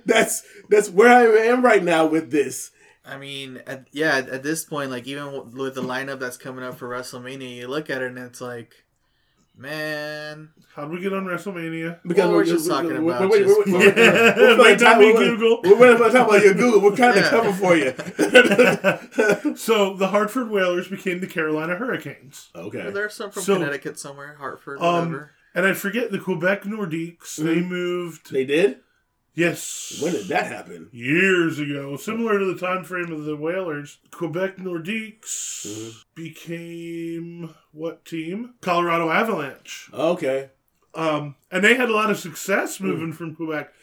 that's 0.05 0.43
that's 0.69 0.89
where 0.89 1.09
I 1.09 1.47
am 1.47 1.63
right 1.65 1.83
now 1.83 2.05
with 2.05 2.31
this. 2.31 2.71
I 3.03 3.17
mean, 3.17 3.61
at, 3.65 3.87
yeah, 3.91 4.17
at, 4.17 4.29
at 4.29 4.43
this 4.43 4.63
point, 4.63 4.91
like 4.91 5.07
even 5.07 5.51
with 5.51 5.75
the 5.75 5.81
lineup 5.83 6.19
that's 6.19 6.37
coming 6.37 6.63
up 6.63 6.77
for 6.77 6.87
WrestleMania, 6.87 7.55
you 7.55 7.67
look 7.67 7.89
at 7.89 8.01
it 8.01 8.07
and 8.09 8.17
it's 8.19 8.39
like, 8.41 8.73
man, 9.57 10.49
how 10.75 10.85
do 10.85 10.91
we 10.91 11.01
get 11.01 11.11
on 11.13 11.25
WrestleMania? 11.25 11.99
Because 12.03 12.25
Well, 12.25 12.31
we're 12.33 12.45
just 12.45 12.67
talking 12.69 12.91
about 12.95 13.21
we're, 13.21 13.29
we're, 13.29 13.43
just- 13.43 13.67
we're, 13.67 13.77
we're, 13.79 13.97
Yeah, 13.97 14.35
we're, 14.37 14.57
might 14.57 14.79
not 14.79 14.99
be 14.99 15.05
we're, 15.13 15.17
Google. 15.35 15.61
We're, 15.63 15.79
we're, 15.79 15.99
we're 15.99 16.11
talking 16.11 16.21
about 16.35 16.43
your 16.43 16.53
Google. 16.53 16.81
We're 16.81 16.95
trying 16.95 17.13
to 17.15 17.19
Yeah. 17.21 17.29
cover 17.29 17.53
for 17.53 17.75
you. 17.75 19.55
So 19.57 19.95
the 19.95 20.07
Hartford 20.09 20.49
Whalers 20.49 20.87
became 20.87 21.19
the 21.21 21.27
Carolina 21.27 21.75
Hurricanes. 21.75 22.49
okay. 22.55 22.89
there's 22.91 23.13
some 23.15 23.31
from 23.31 23.43
So- 23.43 23.55
Connecticut 23.57 23.99
somewhere, 23.99 24.35
Hartford, 24.39 24.79
Um, 24.79 25.11
whatever. 25.11 25.31
and 25.55 25.65
I 25.65 25.73
forget 25.73 26.11
the 26.11 26.19
Quebec 26.19 26.63
Nordiques. 26.63 27.35
They 27.37 27.61
moved. 27.61 28.31
They 28.31 28.45
did. 28.45 28.77
Yes. 29.33 29.97
When 30.01 30.11
did 30.11 30.27
that 30.27 30.47
happen? 30.47 30.89
years 30.91 31.57
ago, 31.57 31.95
similar 31.95 32.37
to 32.37 32.45
the 32.53 32.59
time 32.59 32.83
frame 32.83 33.11
of 33.11 33.23
the 33.23 33.35
Whalers, 33.37 33.99
Quebec 34.11 34.57
Nordiques 34.57 36.03
became 36.15 37.53
what 37.71 38.03
team? 38.05 38.55
Colorado 38.61 39.09
Avalanche. 39.09 39.89
Okay. 39.93 40.49
Um, 40.93 41.35
and 41.49 41.63
they 41.63 41.75
had 41.75 41.89
a 41.89 41.93
lot 41.93 42.11
of 42.11 42.19
success 42.19 42.79
moving 42.81 43.13
from 43.13 43.33
Quebec. 43.35 43.73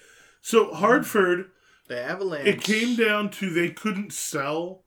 So 0.42 0.72
Hartford, 0.74 1.50
The 1.88 1.98
Avalanche. 2.02 2.46
it 2.46 2.60
came 2.60 2.96
down 2.96 3.30
to 3.30 3.48
they 3.48 3.70
couldn't 3.70 4.12
sell. 4.12 4.82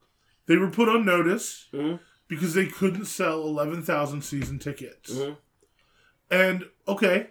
They 0.46 0.56
were 0.56 0.70
put 0.70 0.88
on 0.88 1.04
notice 1.04 1.66
Mhm. 1.72 1.98
because 2.28 2.54
they 2.54 2.66
couldn't 2.66 3.06
sell 3.06 3.42
eleven 3.42 3.82
thousand 3.82 4.22
season 4.22 4.60
tickets. 4.60 5.12
Mhm. 5.12 5.36
And 6.30 6.64
okay, 6.86 7.30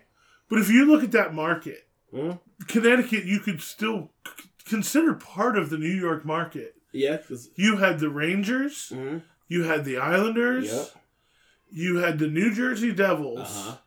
but 0.49 0.59
if 0.59 0.69
you 0.69 0.85
look 0.85 1.03
at 1.03 1.11
that 1.13 1.33
market, 1.33 1.87
Mhm. 2.13 2.39
Connecticut, 2.67 3.25
you 3.25 3.39
could 3.39 3.61
still 3.61 4.11
c- 4.27 4.49
consider 4.65 5.13
part 5.13 5.57
of 5.57 5.69
the 5.69 5.77
New 5.77 5.87
York 5.93 6.25
market. 6.25 6.75
Yeah. 6.91 7.17
'cause- 7.17 7.49
You 7.55 7.77
had 7.77 7.99
the 7.99 8.09
Rangers, 8.09 8.91
mhm. 8.93 9.21
you 9.47 9.63
had 9.63 9.85
the 9.85 9.97
Islanders, 9.97 10.71
Yep. 10.71 10.89
you 11.71 11.97
had 11.97 12.19
the 12.19 12.27
New 12.27 12.53
Jersey 12.53 12.91
Devils. 12.91 13.39
Uh-huh. 13.39 13.77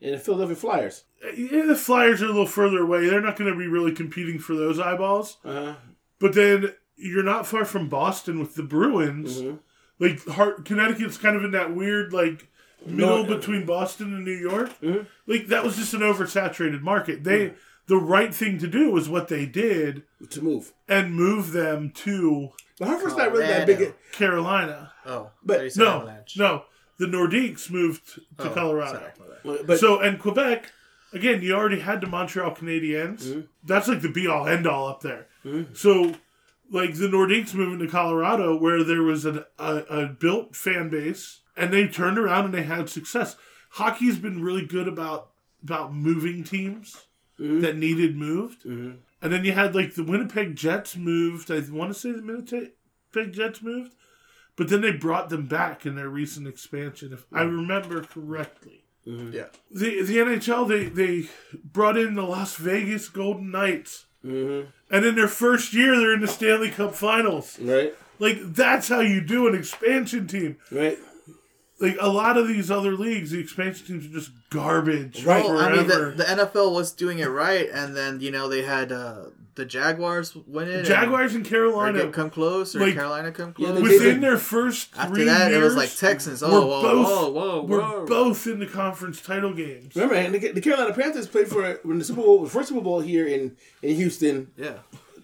And 0.00 0.14
the 0.14 0.18
Philadelphia 0.18 0.56
Flyers. 0.56 1.04
Yeah, 1.36 1.64
the 1.66 1.76
Flyers 1.76 2.20
are 2.20 2.26
a 2.26 2.28
little 2.28 2.46
further 2.46 2.80
away. 2.82 3.06
They're 3.08 3.20
not 3.22 3.36
going 3.36 3.50
to 3.50 3.58
be 3.58 3.66
really 3.66 3.92
competing 3.92 4.38
for 4.38 4.54
those 4.54 4.78
eyeballs. 4.78 5.38
Uh-huh. 5.44 5.74
But 6.18 6.34
then 6.34 6.72
you're 6.96 7.22
not 7.22 7.46
far 7.46 7.64
from 7.64 7.88
Boston 7.88 8.38
with 8.38 8.54
the 8.54 8.62
Bruins. 8.62 9.40
Mhm. 9.40 9.58
Like 9.98 10.24
Hart, 10.26 10.64
Connecticut's 10.64 11.16
kind 11.16 11.36
of 11.36 11.44
in 11.44 11.52
that 11.52 11.74
weird 11.74 12.12
like 12.12 12.48
middle 12.84 13.24
No- 13.24 13.36
between 13.36 13.64
Boston 13.64 14.12
and 14.14 14.24
New 14.24 14.36
York. 14.36 14.70
Mhm. 14.82 15.06
Like 15.26 15.46
that 15.48 15.64
was 15.64 15.76
just 15.76 15.94
an 15.94 16.00
oversaturated 16.00 16.82
market. 16.82 17.24
They 17.24 17.54
the 17.86 17.96
right 17.96 18.34
thing 18.34 18.58
to 18.58 18.66
do 18.66 18.90
was 18.90 19.08
what 19.08 19.28
they 19.28 19.46
did 19.46 20.02
To 20.30 20.42
move. 20.42 20.72
and 20.88 21.14
move 21.14 21.52
them 21.52 21.90
to 21.96 22.50
But 22.78 22.88
Hartford's 22.88 23.16
not 23.16 23.32
really 23.32 23.46
that 23.46 23.66
big. 23.66 23.76
Colorado. 23.78 23.96
Carolina. 24.12 24.92
Oh, 25.06 25.30
But- 25.44 25.54
I 25.54 25.58
thought 25.58 25.64
you 25.64 25.70
said 25.70 25.84
No, 25.84 25.90
Avalanche. 25.96 26.36
no, 26.38 26.64
the 26.98 27.06
Nordiques 27.06 27.70
moved 27.70 28.14
to 28.38 28.50
Oh, 28.50 28.54
Colorado. 28.54 29.10
sorry. 29.44 29.58
But 29.66 29.78
so 29.78 30.00
and 30.00 30.18
Quebec, 30.18 30.72
again, 31.12 31.42
you 31.42 31.54
already 31.54 31.80
had 31.80 32.00
the 32.00 32.06
Montreal 32.06 32.54
Canadiens. 32.54 33.22
Mm-hmm. 33.24 33.40
That's 33.64 33.88
like 33.88 34.00
the 34.00 34.08
be 34.08 34.26
all 34.26 34.46
end 34.48 34.66
all 34.66 34.88
up 34.88 35.02
there. 35.02 35.26
So, 35.74 36.14
like 36.70 36.94
the 36.94 37.08
Nordiques 37.08 37.52
moving 37.54 37.78
to 37.80 37.86
Colorado, 37.86 38.56
where 38.56 38.82
there 38.82 39.02
was 39.02 39.26
an, 39.26 39.44
a, 39.58 39.76
a 39.90 40.06
built 40.06 40.56
fan 40.56 40.88
base, 40.88 41.40
and 41.56 41.70
they 41.72 41.86
turned 41.86 42.18
around 42.18 42.46
and 42.46 42.54
they 42.54 42.62
had 42.62 42.88
success. 42.88 43.36
Hockey's 43.72 44.18
been 44.18 44.42
really 44.42 44.64
good 44.64 44.88
about 44.88 45.30
about 45.62 45.92
moving 45.94 46.42
teams 46.44 47.06
Mm-hmm. 47.40 47.60
that 47.62 47.76
needed 47.76 48.16
moved, 48.16 48.64
and 48.64 48.98
then 49.20 49.44
you 49.44 49.52
had 49.52 49.74
like 49.74 49.94
the 49.96 50.04
Winnipeg 50.04 50.54
Jets 50.54 50.96
moved. 50.96 51.50
I 51.50 51.60
want 51.70 51.92
to 51.92 51.98
say 51.98 52.12
the 52.12 52.22
Winnipeg 52.22 53.32
Jets 53.32 53.60
moved, 53.60 53.92
but 54.54 54.68
then 54.68 54.82
they 54.82 54.92
brought 54.92 55.30
them 55.30 55.46
back 55.46 55.84
in 55.84 55.96
their 55.96 56.08
recent 56.08 56.46
expansion, 56.46 57.12
if 57.12 57.24
I 57.32 57.42
remember 57.42 58.02
correctly 58.02 58.84
Yeah. 59.04 59.46
the 59.70 60.02
the 60.02 60.18
NHL 60.18 60.64
they 60.66 60.84
they 60.84 61.28
brought 61.64 61.96
in 61.98 62.14
the 62.14 62.22
Las 62.22 62.54
Vegas 62.56 63.08
Golden 63.08 63.50
Knights, 63.50 64.06
Mhm. 64.24 64.66
and 64.90 65.04
in 65.04 65.16
their 65.16 65.26
first 65.28 65.74
year 65.74 65.96
they're 65.98 66.14
in 66.14 66.20
the 66.20 66.28
Stanley 66.28 66.70
Cup 66.70 66.94
Finals. 66.94 67.58
right, 67.60 67.94
Like 68.20 68.38
that's 68.54 68.88
how 68.88 69.00
you 69.00 69.20
do 69.20 69.48
an 69.48 69.56
expansion 69.56 70.28
team. 70.28 70.56
right. 70.70 70.98
Like 71.80 71.96
a 72.00 72.08
lot 72.08 72.36
of 72.36 72.46
these 72.46 72.70
other 72.70 72.92
leagues, 72.96 73.32
the 73.32 73.40
expansion 73.40 73.86
teams 73.86 74.06
are 74.06 74.10
just 74.10 74.30
garbage. 74.50 75.24
Right. 75.24 75.44
Well, 75.44 75.58
I 75.58 75.72
mean, 75.72 75.86
the, 75.88 76.14
the 76.16 76.24
NFL 76.24 76.72
was 76.72 76.92
doing 76.92 77.18
it 77.18 77.26
right, 77.26 77.68
and 77.72 77.96
then 77.96 78.20
you 78.20 78.30
know 78.30 78.48
they 78.48 78.62
had 78.62 78.92
uh, 78.92 79.24
the 79.56 79.64
Jaguars 79.64 80.36
win 80.46 80.68
it. 80.68 80.74
and- 80.76 80.86
Jaguars 80.86 81.34
and 81.34 81.44
or 81.44 81.48
Carolina 81.50 82.02
get- 82.04 82.12
come 82.12 82.30
close, 82.30 82.76
or 82.76 82.80
like, 82.80 82.94
Carolina 82.94 83.32
come 83.32 83.52
close. 83.52 83.74
they 83.74 83.82
within 83.82 84.14
did- 84.14 84.20
their 84.22 84.38
first 84.38 84.90
After 84.96 85.14
three 85.16 85.24
that, 85.24 85.50
years, 85.50 85.60
it 85.62 85.64
was 85.64 85.76
like 85.76 85.94
Texans. 85.96 86.42
were 86.42 86.48
Oh, 86.48 86.66
whoa, 86.66 86.82
both 86.82 87.06
whoa, 87.06 87.30
whoa, 87.30 87.62
we're 87.64 87.80
whoa. 87.80 88.06
both 88.06 88.46
in 88.46 88.60
the 88.60 88.66
conference 88.66 89.20
title 89.20 89.52
games. 89.52 89.96
Remember, 89.96 90.14
and 90.14 90.32
the, 90.34 90.52
the 90.52 90.60
Carolina 90.60 90.94
Panthers 90.94 91.26
played 91.26 91.48
for 91.48 91.80
when 91.82 91.98
the 91.98 92.04
Super 92.04 92.22
Bowl, 92.22 92.44
the 92.44 92.50
first 92.50 92.68
Super 92.68 92.80
Bowl 92.82 93.00
here 93.00 93.26
in 93.26 93.56
in 93.82 93.96
Houston. 93.96 94.52
Yeah. 94.56 94.78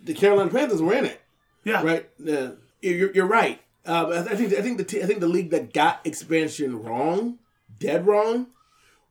The 0.04 0.14
Carolina 0.14 0.50
Panthers 0.50 0.82
were 0.82 0.94
in 0.94 1.04
it. 1.04 1.20
Yeah, 1.62 1.82
right? 1.82 2.08
Uh, 2.28 2.52
you're, 2.80 3.12
you're 3.12 3.26
right. 3.26 3.60
Uh, 3.86 4.04
but 4.06 4.28
I 4.30 4.36
think 4.36 4.52
I 4.54 4.62
think 4.62 4.78
the 4.78 4.84
t- 4.84 5.02
I 5.02 5.06
think 5.06 5.20
the 5.20 5.26
league 5.28 5.50
that 5.50 5.72
got 5.72 6.00
expansion 6.06 6.82
wrong, 6.82 7.38
dead 7.78 8.06
wrong, 8.06 8.48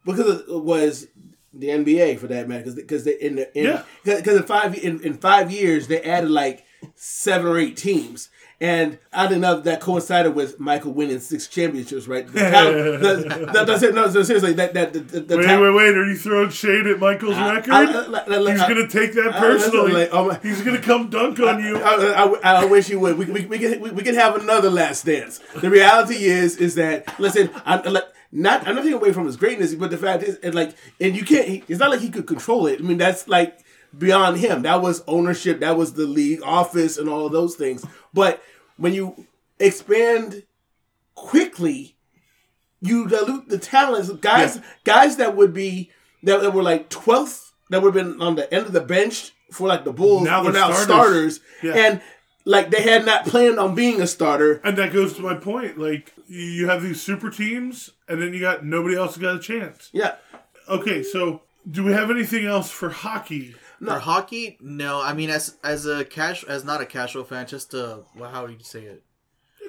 because 0.05 0.41
it 0.41 0.61
was 0.63 1.07
the 1.53 1.67
NBA 1.69 2.19
for 2.19 2.27
that 2.27 2.47
matter. 2.47 2.71
Because 2.71 3.03
they 3.03 3.13
in 3.19 3.35
the 3.37 3.57
in, 3.57 3.65
Yeah. 3.65 3.83
because 4.05 4.37
in 4.37 4.43
five 4.43 4.75
in, 4.77 5.01
in 5.01 5.15
five 5.15 5.51
years 5.51 5.87
they 5.87 6.01
added 6.03 6.29
like 6.29 6.65
seven 6.95 7.47
or 7.51 7.57
eight 7.57 7.77
teams. 7.77 8.29
And 8.61 8.99
oddly 9.13 9.37
enough, 9.37 9.63
that 9.63 9.79
coincided 9.79 10.35
with 10.35 10.59
Michael 10.59 10.91
winning 10.91 11.19
six 11.19 11.47
championships, 11.47 12.07
right? 12.09 12.27
The 12.33 12.39
talent- 12.39 12.99
the- 13.01 13.45
the- 13.53 13.63
that's 13.65 13.83
it. 13.83 13.95
No, 13.95 14.09
so 14.09 14.21
seriously, 14.23 14.51
that 14.53 14.73
that 14.73 14.91
the, 14.91 14.99
the, 14.99 15.19
the 15.21 15.37
Wait, 15.37 15.45
talent- 15.45 15.75
wait, 15.75 15.85
wait! 15.87 15.97
Are 15.97 16.05
you 16.05 16.17
throwing 16.17 16.49
shade 16.49 16.85
at 16.87 16.99
Michael's 16.99 17.37
record? 17.37 17.71
I- 17.71 17.83
I- 17.83 18.47
I- 18.47 18.51
He's 18.51 18.61
gonna 18.61 18.87
take 18.89 19.13
that 19.13 19.33
I- 19.33 19.39
personally. 19.39 19.93
like, 19.93 20.09
oh 20.11 20.27
my- 20.27 20.39
He's 20.43 20.61
gonna 20.61 20.81
come 20.81 21.09
dunk 21.09 21.39
on 21.39 21.63
you. 21.63 21.77
I, 21.77 22.23
I, 22.43 22.51
I 22.63 22.65
wish 22.65 22.87
he 22.87 22.97
would. 22.97 23.17
We, 23.17 23.25
we, 23.25 23.45
we, 23.45 23.59
can, 23.59 23.79
we, 23.79 23.91
we 23.91 24.03
can 24.03 24.15
have 24.15 24.35
another 24.35 24.69
last 24.69 25.05
dance. 25.05 25.39
The 25.55 25.69
reality 25.69 26.25
is, 26.25 26.57
is 26.57 26.75
that 26.75 27.17
listen, 27.17 27.49
I'm 27.65 27.81
like, 27.93 28.03
not 28.33 28.67
I'm 28.67 28.75
not 28.75 28.81
taking 28.81 28.93
away 28.97 29.13
from 29.13 29.25
his 29.25 29.37
greatness, 29.37 29.73
but 29.73 29.89
the 29.89 29.97
fact 29.97 30.23
is, 30.23 30.35
and 30.43 30.53
like, 30.53 30.75
and 30.99 31.15
you 31.15 31.23
can't. 31.23 31.63
It's 31.69 31.79
not 31.79 31.91
like 31.91 32.01
he 32.01 32.09
could 32.09 32.27
control 32.27 32.67
it. 32.67 32.79
I 32.79 32.83
mean, 32.83 32.97
that's 32.97 33.27
like 33.29 33.57
beyond 33.97 34.37
him. 34.37 34.61
That 34.63 34.81
was 34.81 35.03
ownership. 35.07 35.59
That 35.59 35.77
was 35.77 35.93
the 35.93 36.05
league 36.05 36.41
office 36.43 36.97
and 36.97 37.09
all 37.09 37.25
of 37.25 37.31
those 37.31 37.55
things. 37.55 37.85
But 38.13 38.41
when 38.77 38.93
you 38.93 39.25
expand 39.59 40.43
quickly, 41.15 41.95
you 42.81 43.07
dilute 43.07 43.49
the 43.49 43.57
talents. 43.57 44.09
Guys, 44.11 44.59
guys 44.83 45.17
that 45.17 45.35
would 45.35 45.53
be 45.53 45.91
that, 46.23 46.41
that 46.41 46.53
were 46.53 46.63
like 46.63 46.89
twelfth, 46.89 47.53
that 47.69 47.81
would 47.81 47.93
have 47.95 48.05
been 48.05 48.21
on 48.21 48.35
the 48.35 48.51
end 48.53 48.65
of 48.65 48.71
the 48.73 48.81
bench 48.81 49.31
for 49.51 49.67
like 49.67 49.83
the 49.83 49.93
Bulls. 49.93 50.23
Now 50.23 50.43
were 50.43 50.51
now 50.51 50.71
starters. 50.71 50.83
starters, 50.85 51.39
Yeah. 51.63 51.73
and 51.73 52.01
like 52.45 52.69
they 52.71 52.81
had 52.81 53.05
not 53.05 53.25
planned 53.25 53.59
on 53.59 53.75
being 53.75 54.01
a 54.01 54.07
starter. 54.07 54.61
And 54.63 54.77
that 54.77 54.93
goes 54.93 55.13
to 55.15 55.21
my 55.21 55.35
point. 55.35 55.77
Like 55.77 56.13
you 56.27 56.67
have 56.69 56.81
these 56.81 57.01
super 57.01 57.29
teams, 57.29 57.91
and 58.07 58.21
then 58.21 58.33
you 58.33 58.39
got 58.39 58.63
nobody 58.65 58.95
else 58.95 59.17
got 59.17 59.35
a 59.35 59.39
chance. 59.39 59.89
Yeah. 59.91 60.15
Okay, 60.69 61.01
so 61.03 61.41
do 61.69 61.83
we 61.83 61.91
have 61.91 62.11
anything 62.11 62.45
else 62.45 62.69
for 62.71 62.89
hockey? 62.89 63.55
For 63.83 63.99
hockey, 63.99 64.57
no. 64.61 65.01
I 65.01 65.13
mean, 65.13 65.29
as 65.29 65.55
as 65.63 65.85
a 65.85 66.03
cash, 66.05 66.43
as 66.43 66.63
not 66.65 66.81
a 66.81 66.85
casual 66.85 67.23
fan, 67.23 67.47
just 67.47 67.73
a 67.73 68.01
well, 68.15 68.29
how 68.29 68.45
do 68.45 68.53
you 68.53 68.59
say 68.63 68.81
it? 68.83 69.03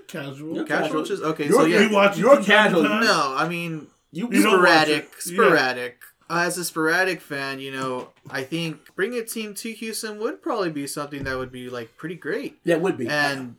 Casual. 0.09 0.57
Yeah. 0.57 0.65
Casual, 0.65 0.87
Casual. 0.89 1.05
just 1.05 1.23
okay. 1.23 1.45
You're- 1.45 1.57
so 1.57 1.65
yeah, 1.67 1.81
You 1.83 1.91
watch 1.95 2.17
it 2.17 2.21
You're 2.21 2.35
from 2.37 2.45
time 2.45 2.71
to 2.71 2.77
casual. 2.77 2.83
time? 2.85 3.05
no. 3.05 3.35
I 3.37 3.49
mean, 3.49 3.87
You, 4.13 4.29
You 4.33 4.43
don't 4.43 4.61
watch 4.63 4.69
sporadic, 4.69 5.05
it. 5.05 5.11
Yeah. 5.27 5.33
sporadic. 5.35 5.99
Uh, 6.29 6.43
as 6.47 6.59
a 6.59 6.65
sporadic 6.65 7.21
fan, 7.21 7.61
you 7.61 7.71
know, 7.73 8.09
I 8.31 8.43
think 8.45 8.95
bringing 8.97 9.19
a 9.21 9.25
team 9.25 9.55
to 9.55 9.73
Houston 9.73 10.19
would 10.21 10.41
probably 10.43 10.71
be 10.71 10.87
something 10.87 11.25
that 11.25 11.37
would 11.39 11.53
be 11.53 11.69
like 11.71 11.97
pretty 11.97 12.15
great. 12.17 12.59
yeah, 12.65 12.77
it 12.77 12.81
would 12.81 12.97
be. 12.97 13.09
And 13.09 13.57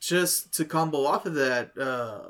just 0.00 0.52
to 0.54 0.64
combo 0.64 1.04
off 1.06 1.26
of 1.26 1.34
that, 1.34 1.76
uh, 1.78 2.28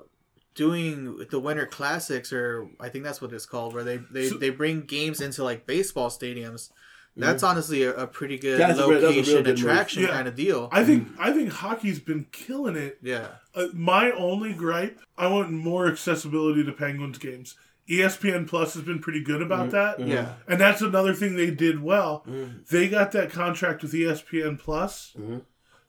doing 0.54 1.24
the 1.30 1.40
Winter 1.40 1.66
Classics, 1.66 2.32
or 2.32 2.68
I 2.80 2.88
think 2.90 3.04
that's 3.04 3.20
what 3.22 3.32
it's 3.32 3.46
called, 3.46 3.72
where 3.74 3.84
they 3.84 3.96
they, 4.10 4.28
So- 4.28 4.36
they 4.38 4.50
bring 4.50 4.82
games 4.82 5.20
into 5.20 5.42
like 5.44 5.66
baseball 5.66 6.10
stadiums. 6.10 6.70
That's 7.16 7.42
honestly 7.42 7.82
a, 7.82 7.94
a 7.94 8.06
pretty 8.06 8.38
good 8.38 8.58
That's 8.58 8.78
a 8.78 8.88
real- 8.88 9.00
that's 9.00 9.04
a 9.04 9.06
real 9.08 9.16
location 9.18 9.34
good 9.42 9.46
move. 9.46 9.58
attraction 9.58 10.02
Yeah. 10.04 10.08
kind 10.10 10.28
of 10.28 10.34
deal. 10.34 10.68
I 10.72 10.82
think 10.84 11.08
I 11.18 11.32
think 11.32 11.50
hockey's 11.50 12.00
been 12.00 12.26
killing 12.32 12.76
it. 12.76 12.98
yeah. 13.02 13.26
Uh, 13.54 13.66
my 13.74 14.10
only 14.12 14.54
gripe, 14.54 14.98
I 15.18 15.26
want 15.26 15.50
more 15.52 15.86
accessibility 15.86 16.64
to 16.64 16.72
Penguins 16.72 17.18
games. 17.18 17.54
ESPN 17.90 18.48
Plus 18.48 18.72
has 18.74 18.82
been 18.84 18.98
pretty 19.00 19.22
good 19.22 19.42
about 19.42 19.70
that. 19.72 20.00
Yeah. 20.00 20.34
And 20.48 20.58
that's 20.60 20.80
another 20.80 21.12
thing 21.12 21.36
they 21.36 21.50
did 21.50 21.82
well. 21.82 22.24
Mm-hmm. 22.26 22.58
They 22.70 22.88
got 22.88 23.12
that 23.12 23.30
contract 23.30 23.82
with 23.82 23.92
ESPN 23.92 24.58
Plus 24.58 25.14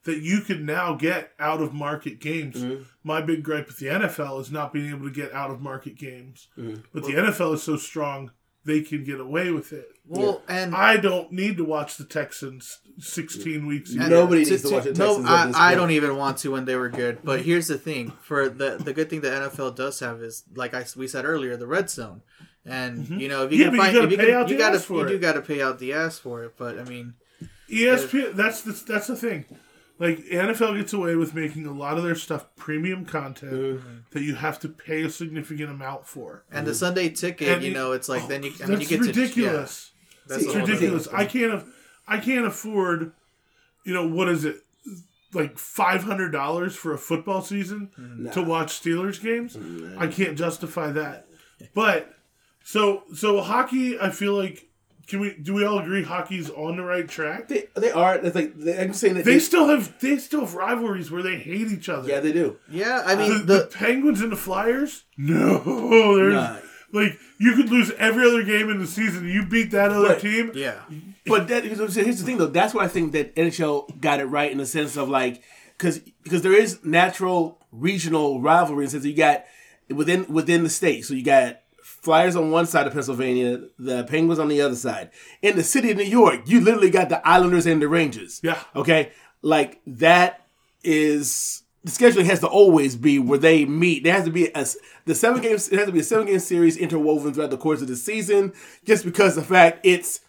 that 0.04 0.18
you 0.20 0.42
can 0.42 0.66
now 0.66 0.96
get 0.96 1.32
out 1.40 1.62
of 1.62 1.72
market 1.74 2.20
games. 2.20 2.58
Mm-hmm. 2.58 2.84
My 3.06 3.22
big 3.22 3.44
gripe 3.44 3.68
with 3.68 3.78
the 3.78 3.86
NFL 3.86 4.42
is 4.42 4.52
not 4.52 4.74
being 4.74 4.90
able 4.90 5.06
to 5.06 5.12
get 5.14 5.32
out 5.34 5.52
of 5.52 5.62
market 5.62 5.96
games. 5.96 6.50
Mm-hmm. 6.58 6.82
But 6.94 7.04
the 7.06 7.14
NFL 7.14 7.54
is 7.54 7.64
so 7.64 7.78
strong, 7.78 8.32
they 8.66 8.82
can 8.82 9.04
get 9.04 9.20
away 9.20 9.52
with 9.52 9.74
it. 9.74 9.90
Well, 10.08 10.42
and 10.48 10.76
I 10.76 10.98
don't 10.98 11.32
need 11.32 11.58
to 11.58 11.64
watch 11.64 11.98
the 11.98 12.04
Texans 12.04 12.80
16 13.00 13.66
weeks 13.66 13.92
a 13.92 13.94
year. 13.94 14.10
Nobody 14.10 14.44
to- 14.44 14.52
needs 14.52 14.64
to 14.64 14.74
watch 14.74 14.84
the 14.84 14.94
no, 14.94 15.08
Texans 15.08 15.26
at 15.26 15.32
I, 15.32 15.46
this 15.48 15.56
I 15.56 15.68
point. 15.68 15.78
don't 15.78 15.92
even 15.92 16.18
want 16.18 16.38
to 16.40 16.52
when 16.52 16.66
they 16.66 16.76
were 16.76 16.90
good. 16.90 17.20
But 17.24 17.40
mm-hmm. 17.40 17.46
here's 17.50 17.68
the 17.68 17.78
thing: 17.78 18.12
for 18.22 18.50
the 18.50 18.78
the 18.78 18.94
good 18.94 19.10
thing 19.10 19.22
the 19.22 19.30
NFL 19.30 19.76
does 19.76 20.00
have 20.00 20.22
is, 20.22 20.44
like 20.56 20.74
I 20.74 20.86
we 20.96 21.08
said 21.08 21.26
earlier, 21.26 21.56
the 21.58 21.68
red 21.68 21.90
zone. 21.90 22.22
And 22.66 23.00
mm-hmm. 23.00 23.20
you 23.20 23.28
know, 23.28 23.46
if 23.46 23.52
you 23.52 23.60
Yeah, 23.60 23.70
can 23.70 23.78
but 23.78 23.78
you 23.78 23.82
find, 23.84 23.94
gotta 23.94 24.06
if 24.06 24.12
you, 24.12 24.18
can, 24.18 24.48
you 24.50 24.58
gotta, 24.58 24.76
ass 24.78 24.86
for 24.86 25.02
you 25.02 25.08
do 25.08 25.20
got 25.20 25.34
to 25.34 25.42
pay 25.42 25.62
out 25.62 25.80
the 25.80 25.94
ass 25.94 26.18
for 26.18 26.44
it. 26.44 26.54
But 26.58 26.80
I 26.80 26.84
mean, 26.84 27.16
ESPN. 27.70 28.34
That's 28.36 28.62
the, 28.62 28.72
that's 28.88 29.08
the 29.08 29.16
thing. 29.16 29.46
Like 30.04 30.20
NFL 30.26 30.76
gets 30.78 30.92
away 30.94 31.16
with 31.16 31.34
making 31.34 31.66
a 31.66 31.72
lot 31.72 31.98
of 31.98 32.04
their 32.04 32.16
stuff 32.16 32.46
premium 32.56 33.06
content 33.06 33.54
Mm-hmm. 33.54 33.90
that 34.12 34.22
you 34.24 34.36
have 34.36 34.60
to 34.60 34.70
pay 34.70 35.04
a 35.04 35.10
significant 35.10 35.70
amount 35.72 36.06
for. 36.08 36.44
and 36.52 36.68
the 36.68 36.76
Sunday 36.76 37.10
ticket, 37.10 37.48
And 37.48 37.64
you 37.64 37.72
it- 37.72 37.74
know, 37.74 37.92
it's 37.94 38.10
like 38.10 38.28
then 38.28 38.44
you, 38.44 38.50
I 38.56 38.58
That's 38.58 38.70
mean, 38.70 38.82
you 38.82 38.88
get 38.88 39.00
ridiculous. 39.02 39.32
to 39.36 39.42
yeah, 39.42 40.26
that's 40.28 40.44
it's 40.44 40.54
a 40.54 40.58
whole 40.58 40.68
ridiculous. 40.68 41.08
I 41.14 41.26
can't. 41.26 41.66
I 42.08 42.18
can't 42.18 42.46
afford. 42.46 43.14
You 43.86 43.94
know 43.94 44.08
what 44.08 44.28
is 44.30 44.44
it? 44.46 44.58
Like 45.34 45.58
five 45.58 46.04
hundred 46.04 46.32
dollars 46.32 46.76
for 46.76 46.94
a 46.94 46.98
football 46.98 47.42
season 47.42 47.90
Mm-hmm. 47.98 48.32
to 48.32 48.42
watch 48.44 48.70
Steelers 48.82 49.22
games. 49.22 49.58
I 49.98 50.08
can't 50.08 50.38
justify 50.38 50.92
that. 50.92 51.28
But 51.74 52.14
so 52.64 53.04
so 53.16 53.42
hockey. 53.42 53.98
I 54.00 54.10
feel 54.10 54.34
like 54.34 54.68
can 55.08 55.20
we 55.20 55.36
do 55.42 55.54
we 55.54 55.66
all 55.66 55.80
agree 55.80 56.04
hockey's 56.04 56.50
on 56.50 56.78
the 56.78 56.84
right 56.84 57.08
track? 57.08 57.48
They, 57.50 57.66
they 57.76 57.92
are. 57.92 58.16
It's 58.16 58.36
like 58.36 58.58
they, 58.58 58.80
I'm 58.80 58.94
saying 58.94 59.16
that 59.16 59.26
They 59.26 59.40
still 59.40 59.68
have 59.68 60.00
they 60.00 60.18
still 60.18 60.42
have 60.42 60.54
rivalries 60.56 61.12
where 61.12 61.22
they 61.24 61.38
hate 61.38 61.68
each 61.72 61.90
other. 61.90 62.08
yeah, 62.10 62.20
they 62.20 62.32
do. 62.32 62.58
Yeah, 62.70 63.02
I 63.06 63.16
the, 63.16 63.22
mean 63.22 63.46
the 63.46 63.54
the, 63.56 63.70
Penguins 63.74 64.22
and 64.22 64.32
the 64.32 64.36
Flyers? 64.38 65.04
No, 65.18 66.16
there's 66.16 66.34
Nah. 66.34 66.58
like 66.92 67.20
you 67.40 67.56
could 67.56 67.70
lose 67.70 67.92
every 67.98 68.26
other 68.28 68.44
game 68.44 68.70
in 68.70 68.80
the 68.80 68.88
season. 68.88 69.28
You 69.28 69.46
beat 69.46 69.72
that 69.72 69.92
other 69.92 70.10
Right. 70.10 70.20
team. 70.20 70.52
yeah, 70.56 70.80
But 71.26 71.48
that, 71.50 71.64
here's 71.66 71.96
here's 71.96 72.20
the 72.20 72.26
thing, 72.26 72.38
though. 72.38 72.48
That's 72.48 72.74
why 72.74 72.86
I 72.86 72.88
think 72.88 73.12
that 73.12 73.36
NHL 73.36 74.00
got 74.00 74.20
it 74.22 74.26
right 74.26 74.52
in 74.52 74.58
the 74.58 74.66
sense 74.66 74.96
of 74.96 75.10
like, 75.10 75.42
because 75.78 76.00
because 76.24 76.42
there 76.44 76.54
is 76.54 76.84
natural 76.86 77.60
regional 77.74 78.40
rivalry. 78.42 78.88
Since 78.88 79.04
you 79.06 79.14
got 79.16 79.44
within 79.90 80.32
within 80.32 80.64
the 80.64 80.70
state, 80.70 81.04
so 81.06 81.14
you 81.14 81.24
got 81.24 81.60
Flyers 82.04 82.36
on 82.36 82.52
one 82.52 82.66
side 82.66 82.86
of 82.86 82.92
Pennsylvania, 82.92 83.62
the 83.80 84.04
Penguins 84.04 84.38
on 84.38 84.50
the 84.50 84.60
other 84.60 84.76
side. 84.76 85.10
In 85.42 85.56
the 85.56 85.64
city 85.64 85.90
of 85.90 85.96
New 85.96 86.04
York, 86.04 86.42
you 86.46 86.60
literally 86.60 86.90
got 86.90 87.08
the 87.08 87.26
Islanders 87.26 87.66
and 87.66 87.82
the 87.82 87.88
Rangers. 87.88 88.42
Yeah. 88.44 88.62
Okay. 88.76 89.14
Like 89.42 89.80
that 89.88 90.46
is 90.84 91.64
the 91.86 91.92
scheduling 91.92 92.26
has 92.26 92.42
to 92.42 92.48
always 92.48 92.98
be 92.98 93.20
where 93.20 93.40
they 93.40 93.64
meet. 93.64 94.04
There 94.04 94.12
has 94.12 94.26
to 94.26 94.32
be 94.32 94.50
a 94.54 94.68
the 95.06 95.16
seven 95.16 95.42
games. 95.42 95.70
It 95.70 95.78
has 95.78 95.86
to 95.86 95.94
be 95.94 96.02
a 96.02 96.04
seven 96.04 96.28
game 96.28 96.40
series 96.40 96.76
interwoven 96.76 97.34
throughout 97.34 97.52
the 97.52 97.58
course 97.58 97.82
of 97.82 97.88
the 97.88 97.96
season, 97.96 98.52
just 98.84 99.06
because 99.06 99.36
the 99.36 99.42
fact 99.42 99.80
it's 99.84 100.20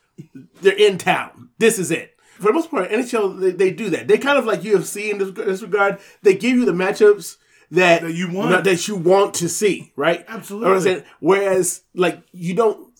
they're 0.63 0.77
in 0.77 0.97
town. 0.97 1.51
This 1.59 1.81
is 1.81 1.91
it. 1.91 2.15
For 2.37 2.45
the 2.45 2.53
most 2.53 2.71
part, 2.71 2.89
NHL 2.89 3.41
they, 3.41 3.51
they 3.51 3.71
do 3.73 3.91
that. 3.91 4.07
They 4.07 4.19
kind 4.19 4.39
of 4.39 4.45
like 4.45 4.61
UFC 4.61 5.11
in 5.11 5.19
this, 5.19 5.33
this 5.33 5.63
regard. 5.63 5.99
They 6.23 6.35
give 6.37 6.57
you 6.57 6.65
the 6.65 6.73
matchups 6.73 7.37
that, 7.71 8.03
That 8.03 8.13
you 8.13 8.31
want. 8.31 8.65
that 8.65 8.89
you 8.89 8.97
want 8.97 9.35
to 9.35 9.49
see, 9.49 9.93
right? 9.97 10.25
Absolutely. 10.29 10.69
Know 10.71 10.79
saying? 10.81 11.05
Whereas, 11.21 11.83
like, 11.95 12.23
you 12.33 12.55
don't 12.55 12.93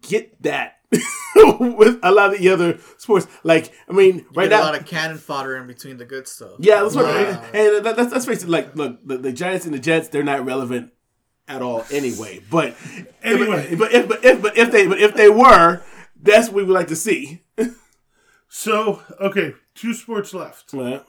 get 0.00 0.40
that 0.42 0.78
with 1.36 1.98
a 2.02 2.10
lot 2.12 2.32
of 2.34 2.38
the 2.40 2.48
other 2.50 2.78
sports. 2.98 3.26
Like, 3.42 3.72
I 3.88 3.92
mean, 3.92 4.26
right 4.34 4.48
get 4.48 4.56
now, 4.56 4.62
a 4.62 4.64
lot 4.64 4.78
of 4.80 4.86
cannon 4.86 5.18
fodder 5.18 5.56
in 5.56 5.66
between 5.66 5.96
the 5.96 6.04
good 6.04 6.28
stuff. 6.28 6.52
yeah, 6.58 6.82
that's 6.82 6.94
what. 6.94 7.06
Wow. 7.06 7.44
And 7.54 7.84
that, 7.86 7.96
that's, 7.96 8.26
let's. 8.26 8.44
Like, 8.44 8.74
look, 8.76 9.06
the, 9.06 9.16
the 9.18 9.32
Giants 9.32 9.64
and 9.64 9.74
the 9.74 9.78
Jets, 9.78 10.08
they're 10.08 10.22
not 10.22 10.44
relevant 10.44 10.92
at 11.48 11.62
all 11.62 11.84
anyway. 11.90 12.40
But 12.50 12.76
Anyway. 13.22 13.74
but, 13.76 13.92
if 13.92 14.08
but 14.08 14.24
if 14.24 14.42
but 14.42 14.56
if 14.58 14.70
they 14.70 14.86
but 14.86 15.00
if 15.00 15.14
they 15.14 15.28
were, 15.30 15.82
that's 16.20 16.48
what 16.48 16.56
we 16.56 16.64
would 16.64 16.74
like 16.74 16.88
to 16.88 16.96
see. 16.96 17.42
So 18.48 19.02
okay, 19.20 19.54
two 19.74 19.94
sports 19.94 20.34
left: 20.34 20.72
Right. 20.74 21.02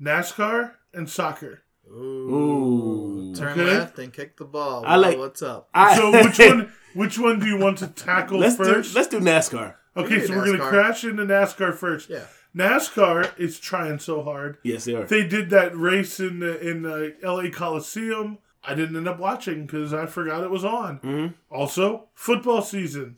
NASCAR 0.00 0.72
and 0.92 1.08
soccer. 1.08 1.62
Ooh. 1.92 3.34
Turn 3.36 3.52
Okay. 3.52 3.64
left 3.64 3.98
and 3.98 4.12
kick 4.12 4.36
the 4.36 4.44
ball. 4.44 4.84
I 4.86 4.96
like- 4.96 5.18
what's 5.18 5.42
up. 5.42 5.68
I, 5.74 5.96
So 5.96 6.10
which 6.24 6.38
one? 6.38 6.72
Which 6.94 7.18
one 7.18 7.38
do 7.40 7.46
you 7.46 7.56
want 7.56 7.78
to 7.78 7.86
tackle 7.86 8.38
let's 8.38 8.56
first? 8.56 8.92
do 8.92 8.98
let's 8.98 9.08
do 9.08 9.20
NASCAR. 9.20 9.74
okay, 9.96 10.16
do 10.20 10.26
so 10.26 10.36
we're 10.36 10.44
gonna 10.46 10.58
crash 10.68 11.04
into 11.04 11.24
NASCAR 11.24 11.74
first. 11.74 12.10
Yeah. 12.10 12.24
NASCAR 12.54 13.38
is 13.38 13.58
trying 13.58 13.98
so 13.98 14.22
hard. 14.22 14.58
Yes, 14.62 14.84
they 14.84 14.94
are. 14.94 15.04
They 15.04 15.26
did 15.26 15.48
that 15.50 15.74
race 15.76 16.20
in 16.20 16.40
the, 16.40 16.60
in 16.60 16.82
the 16.82 17.16
L.A. 17.22 17.50
Coliseum. 17.50 18.38
I 18.62 18.74
didn't 18.74 18.94
end 18.96 19.08
up 19.08 19.18
watching 19.18 19.64
because 19.64 19.94
I 19.94 20.04
forgot 20.04 20.44
it 20.44 20.50
was 20.50 20.64
on. 20.64 20.98
Mm-hmm. 21.00 21.34
Also, 21.50 22.08
football 22.14 22.60
season. 22.60 23.16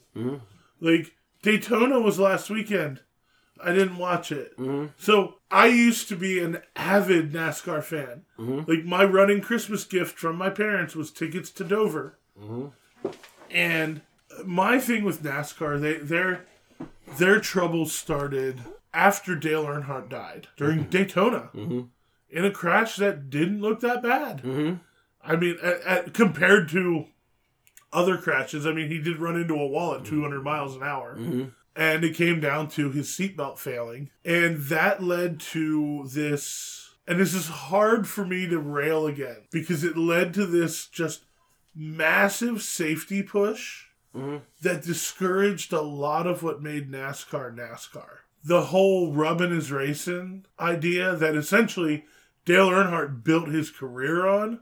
Like 0.81 1.15
Daytona 1.43 1.99
was 2.01 2.19
last 2.21 2.49
weekend. 2.49 3.01
I 3.65 3.73
didn't 3.73 3.99
watch 3.99 4.31
it. 4.31 4.57
Mm-hmm. 4.59 4.87
So 4.99 5.37
I 5.51 5.67
used 5.67 6.09
to 6.09 6.17
be 6.17 6.43
an 6.43 6.59
avid 6.77 7.33
NASCAR 7.33 7.83
fan. 7.83 8.23
Mm-hmm. 8.39 8.71
Like 8.71 8.85
my 8.85 9.05
running 9.05 9.41
Christmas 9.41 9.85
gift 9.85 10.19
from 10.19 10.37
my 10.37 10.51
parents 10.51 10.95
was 10.95 11.11
tickets 11.11 11.51
to 11.53 11.65
Dover. 11.65 12.19
Mm-hmm. 12.41 13.09
And 13.51 14.03
my 14.45 14.79
thing 14.79 15.05
with 15.05 15.23
NASCAR, 15.23 15.81
they 15.81 15.95
their 15.95 16.47
their 17.17 17.41
troubles 17.41 17.95
started 17.95 18.61
after 18.93 19.35
Dale 19.35 19.65
Earnhardt 19.65 20.09
died 20.09 20.49
during 20.57 20.81
Mm-hmm. 20.81 20.91
Daytona 20.91 21.51
in 22.31 22.45
a 22.45 22.51
crash 22.51 22.97
that 22.97 23.31
didn't 23.31 23.61
look 23.61 23.81
that 23.81 24.03
bad. 24.03 24.43
Mm-hmm. 24.43 24.75
I 25.23 25.37
mean, 25.37 25.57
at, 25.63 25.81
at, 25.83 26.15
compared 26.15 26.69
to 26.71 27.07
other 27.93 28.19
crashes, 28.19 28.67
I 28.67 28.73
mean, 28.73 28.89
he 28.89 29.01
did 29.01 29.19
run 29.19 29.37
into 29.41 29.55
a 29.55 29.67
wall 29.67 29.95
at 29.95 30.05
200 30.05 30.43
miles 30.43 30.77
an 30.77 30.83
hour. 30.83 31.17
And 31.77 32.05
it 32.05 32.15
came 32.15 32.41
down 32.41 32.69
to 32.71 32.91
his 32.91 33.09
seatbelt 33.09 33.59
failing. 33.59 34.11
And 34.25 34.59
that 34.65 35.03
led 35.03 35.41
to 35.41 36.09
this. 36.13 36.95
And 37.07 37.21
this 37.21 37.35
is 37.35 37.49
hard 37.49 38.07
for 38.07 38.25
me 38.25 38.49
to 38.49 38.59
rail 38.59 39.07
again 39.07 39.49
because 39.51 39.85
it 39.85 39.97
led 39.97 40.33
to 40.35 40.47
this 40.47 40.87
just 40.87 41.25
massive 41.75 42.63
safety 42.63 43.23
push 43.23 43.87
mm-hmm. 44.15 44.39
that 44.63 44.83
discouraged 44.83 45.73
a 45.73 45.81
lot 45.81 46.27
of 46.27 46.43
what 46.43 46.63
made 46.63 46.91
NASCAR 46.91 47.55
NASCAR. 47.55 48.19
The 48.45 48.67
whole 48.67 49.13
rubbing 49.13 49.51
his 49.51 49.73
racing 49.73 50.47
idea 50.61 51.17
that 51.17 51.35
essentially 51.35 52.05
Dale 52.45 52.69
Earnhardt 52.69 53.25
built 53.25 53.49
his 53.49 53.71
career 53.71 54.27
on. 54.27 54.61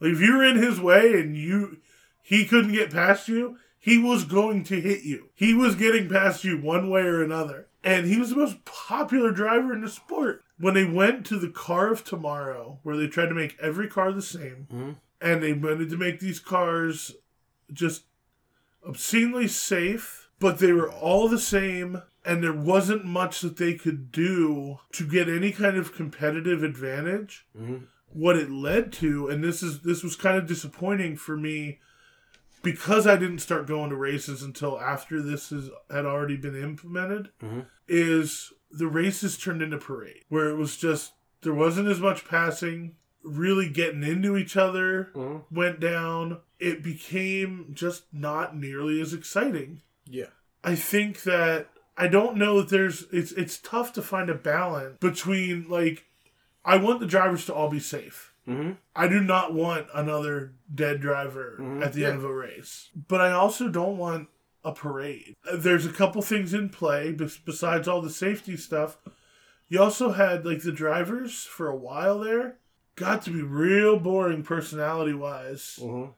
Like 0.00 0.12
if 0.12 0.20
you 0.20 0.36
were 0.36 0.44
in 0.44 0.56
his 0.56 0.80
way 0.80 1.18
and 1.20 1.36
you 1.36 1.78
he 2.22 2.44
couldn't 2.44 2.72
get 2.72 2.92
past 2.92 3.28
you, 3.28 3.58
he 3.80 3.96
was 3.96 4.24
going 4.24 4.62
to 4.64 4.80
hit 4.80 5.02
you. 5.02 5.30
He 5.34 5.54
was 5.54 5.74
getting 5.74 6.08
past 6.08 6.44
you 6.44 6.60
one 6.60 6.90
way 6.90 7.00
or 7.00 7.22
another. 7.22 7.66
And 7.82 8.06
he 8.06 8.18
was 8.18 8.28
the 8.28 8.36
most 8.36 8.62
popular 8.66 9.32
driver 9.32 9.72
in 9.72 9.80
the 9.80 9.88
sport. 9.88 10.44
When 10.58 10.74
they 10.74 10.84
went 10.84 11.24
to 11.26 11.38
the 11.38 11.48
car 11.48 11.90
of 11.90 12.04
tomorrow, 12.04 12.78
where 12.82 12.98
they 12.98 13.06
tried 13.06 13.30
to 13.30 13.34
make 13.34 13.56
every 13.58 13.88
car 13.88 14.12
the 14.12 14.20
same, 14.20 14.66
hmm? 14.70 14.90
and 15.18 15.42
they 15.42 15.54
wanted 15.54 15.88
to 15.88 15.96
make 15.96 16.20
these 16.20 16.38
cars 16.38 17.16
just 17.72 18.02
obscenely 18.86 19.48
safe, 19.48 20.28
but 20.38 20.58
they 20.58 20.72
were 20.72 20.90
all 20.90 21.28
the 21.28 21.38
same 21.38 22.02
and 22.22 22.44
there 22.44 22.52
wasn't 22.52 23.06
much 23.06 23.40
that 23.40 23.56
they 23.56 23.72
could 23.72 24.12
do 24.12 24.78
to 24.92 25.06
get 25.06 25.26
any 25.26 25.52
kind 25.52 25.78
of 25.78 25.94
competitive 25.94 26.62
advantage. 26.62 27.46
Hmm? 27.56 27.76
What 28.12 28.36
it 28.36 28.50
led 28.50 28.92
to, 28.94 29.28
and 29.28 29.42
this 29.42 29.62
is 29.62 29.80
this 29.80 30.02
was 30.02 30.16
kind 30.16 30.36
of 30.36 30.46
disappointing 30.46 31.16
for 31.16 31.36
me 31.36 31.78
because 32.62 33.06
I 33.06 33.16
didn't 33.16 33.38
start 33.38 33.66
going 33.66 33.90
to 33.90 33.96
races 33.96 34.42
until 34.42 34.80
after 34.80 35.22
this 35.22 35.50
is, 35.52 35.70
had 35.90 36.04
already 36.04 36.36
been 36.36 36.60
implemented, 36.60 37.30
mm-hmm. 37.42 37.60
is 37.88 38.52
the 38.70 38.86
races 38.86 39.36
turned 39.36 39.62
into 39.62 39.78
parade 39.78 40.24
where 40.28 40.48
it 40.48 40.56
was 40.56 40.76
just 40.76 41.12
there 41.42 41.54
wasn't 41.54 41.88
as 41.88 42.00
much 42.00 42.26
passing, 42.26 42.96
really 43.22 43.68
getting 43.68 44.02
into 44.02 44.36
each 44.36 44.56
other 44.56 45.10
mm-hmm. 45.14 45.54
went 45.54 45.80
down. 45.80 46.40
It 46.58 46.82
became 46.82 47.70
just 47.72 48.04
not 48.12 48.56
nearly 48.56 49.00
as 49.00 49.14
exciting. 49.14 49.82
Yeah. 50.06 50.26
I 50.62 50.74
think 50.74 51.22
that 51.22 51.68
I 51.96 52.08
don't 52.08 52.36
know 52.36 52.60
that 52.60 52.68
there's 52.68 53.04
it's 53.12 53.32
it's 53.32 53.58
tough 53.58 53.92
to 53.94 54.02
find 54.02 54.28
a 54.28 54.34
balance 54.34 54.98
between 55.00 55.68
like 55.68 56.04
I 56.64 56.76
want 56.76 57.00
the 57.00 57.06
drivers 57.06 57.46
to 57.46 57.54
all 57.54 57.70
be 57.70 57.80
safe. 57.80 58.29
Mhm. 58.50 58.76
I 58.96 59.06
do 59.08 59.20
not 59.22 59.54
want 59.54 59.86
another 59.94 60.54
dead 60.74 61.00
driver 61.00 61.56
at 61.82 61.92
the 61.92 62.04
end 62.04 62.16
of 62.16 62.24
a 62.24 62.34
race, 62.34 62.90
but 63.08 63.20
I 63.20 63.32
also 63.32 63.68
don't 63.68 63.96
want 63.98 64.28
a 64.64 64.72
parade. 64.72 65.36
There's 65.54 65.86
a 65.86 65.92
couple 65.92 66.20
things 66.22 66.52
in 66.52 66.68
play 66.68 67.12
besides 67.12 67.86
all 67.88 68.02
the 68.02 68.10
safety 68.10 68.56
stuff. 68.56 68.98
You 69.68 69.80
also 69.80 70.10
had 70.12 70.44
like 70.44 70.62
the 70.62 70.72
drivers 70.72 71.44
for 71.44 71.68
a 71.68 71.76
while 71.76 72.18
there 72.18 72.58
got 72.96 73.22
to 73.22 73.30
be 73.30 73.40
real 73.42 73.98
boring 73.98 74.42
personality 74.42 75.14
wise 75.14 75.78
Mhm. 75.80 76.12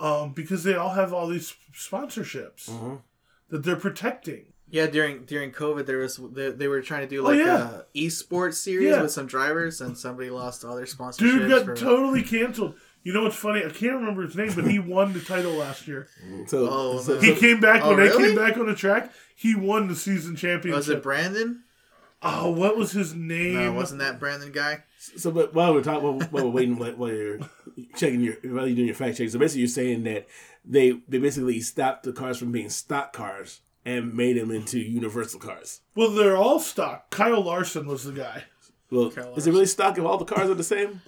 um, 0.00 0.32
because 0.34 0.64
they 0.64 0.74
all 0.74 0.90
have 0.90 1.12
all 1.12 1.28
these 1.28 1.54
sponsorships 1.72 2.68
Mhm. 2.68 3.02
that 3.50 3.62
they're 3.62 3.76
protecting. 3.76 4.52
Yeah, 4.70 4.86
during 4.86 5.24
during 5.24 5.50
COVID, 5.52 5.86
there 5.86 5.98
was 5.98 6.20
they, 6.32 6.50
they 6.50 6.68
were 6.68 6.82
trying 6.82 7.00
to 7.02 7.06
do 7.08 7.20
Oh, 7.22 7.30
like 7.30 7.38
yeah. 7.38 7.80
a 7.94 7.98
esports 7.98 8.54
series 8.54 8.90
Yeah. 8.90 9.02
with 9.02 9.12
some 9.12 9.26
drivers, 9.26 9.80
and 9.80 9.96
somebody 9.96 10.28
lost 10.30 10.64
all 10.64 10.76
their 10.76 10.84
sponsorships. 10.84 11.18
Dude 11.18 11.48
got 11.48 11.64
for- 11.64 11.74
totally 11.76 12.22
canceled. 12.22 12.74
You 13.02 13.14
know 13.14 13.22
what's 13.22 13.36
funny? 13.36 13.60
I 13.64 13.70
can't 13.70 13.94
remember 13.94 14.22
his 14.22 14.36
name, 14.36 14.52
but 14.54 14.66
he 14.66 14.78
won 14.78 15.12
the 15.14 15.20
title 15.20 15.52
last 15.52 15.88
year. 15.88 16.08
So, 16.48 16.68
Oh, 16.70 17.00
so. 17.00 17.18
He 17.18 17.34
came 17.34 17.60
back 17.60 17.80
Oh, 17.82 17.88
when 17.90 17.96
they 17.98 18.08
really? 18.08 18.26
came 18.28 18.36
back 18.36 18.58
on 18.58 18.66
the 18.66 18.74
track. 18.74 19.10
He 19.34 19.54
won 19.54 19.88
the 19.88 19.94
season 19.96 20.36
championship. 20.36 20.76
was 20.76 20.88
it 20.90 21.02
Brandon? 21.02 21.62
oh, 22.20 22.50
what 22.50 22.76
was 22.76 22.90
his 22.92 23.14
name? 23.14 23.54
No, 23.54 23.72
wasn't 23.72 24.00
that 24.00 24.18
Brandon 24.18 24.50
guy? 24.52 24.82
so 25.16 25.30
but 25.30 25.54
while 25.54 25.72
we're 25.72 25.82
talking, 25.82 26.02
while, 26.02 26.28
while 26.30 26.44
we're 26.46 26.50
waiting, 26.50 26.76
while 26.76 26.92
while 26.92 27.10
you're 27.12 27.38
checking 27.96 28.20
your, 28.20 28.34
while 28.42 28.66
you're 28.66 28.74
doing 28.74 28.88
your 28.88 28.94
fact 28.96 29.16
check, 29.16 29.30
so 29.30 29.38
basically 29.38 29.60
you're 29.60 29.68
saying 29.68 30.02
that 30.02 30.26
they 30.64 31.00
they 31.08 31.18
basically 31.18 31.60
stopped 31.60 32.02
the 32.02 32.12
cars 32.12 32.36
from 32.36 32.50
being 32.52 32.68
stock 32.68 33.12
cars 33.14 33.60
and 33.84 34.14
made 34.14 34.36
them 34.36 34.50
into 34.50 34.78
universal 34.78 35.40
cars. 35.40 35.80
Well, 35.94 36.10
they're 36.10 36.36
all 36.36 36.60
stock. 36.60 37.10
Kyle 37.10 37.42
Larson 37.42 37.86
was 37.86 38.04
the 38.04 38.12
guy. 38.12 38.44
Well, 38.90 39.10
Kyle 39.10 39.34
is 39.36 39.46
it 39.46 39.50
really 39.52 39.66
stock 39.66 39.98
if 39.98 40.04
all 40.04 40.18
the 40.18 40.24
cars 40.24 40.48
are 40.50 40.54
the 40.54 40.64
same? 40.64 41.02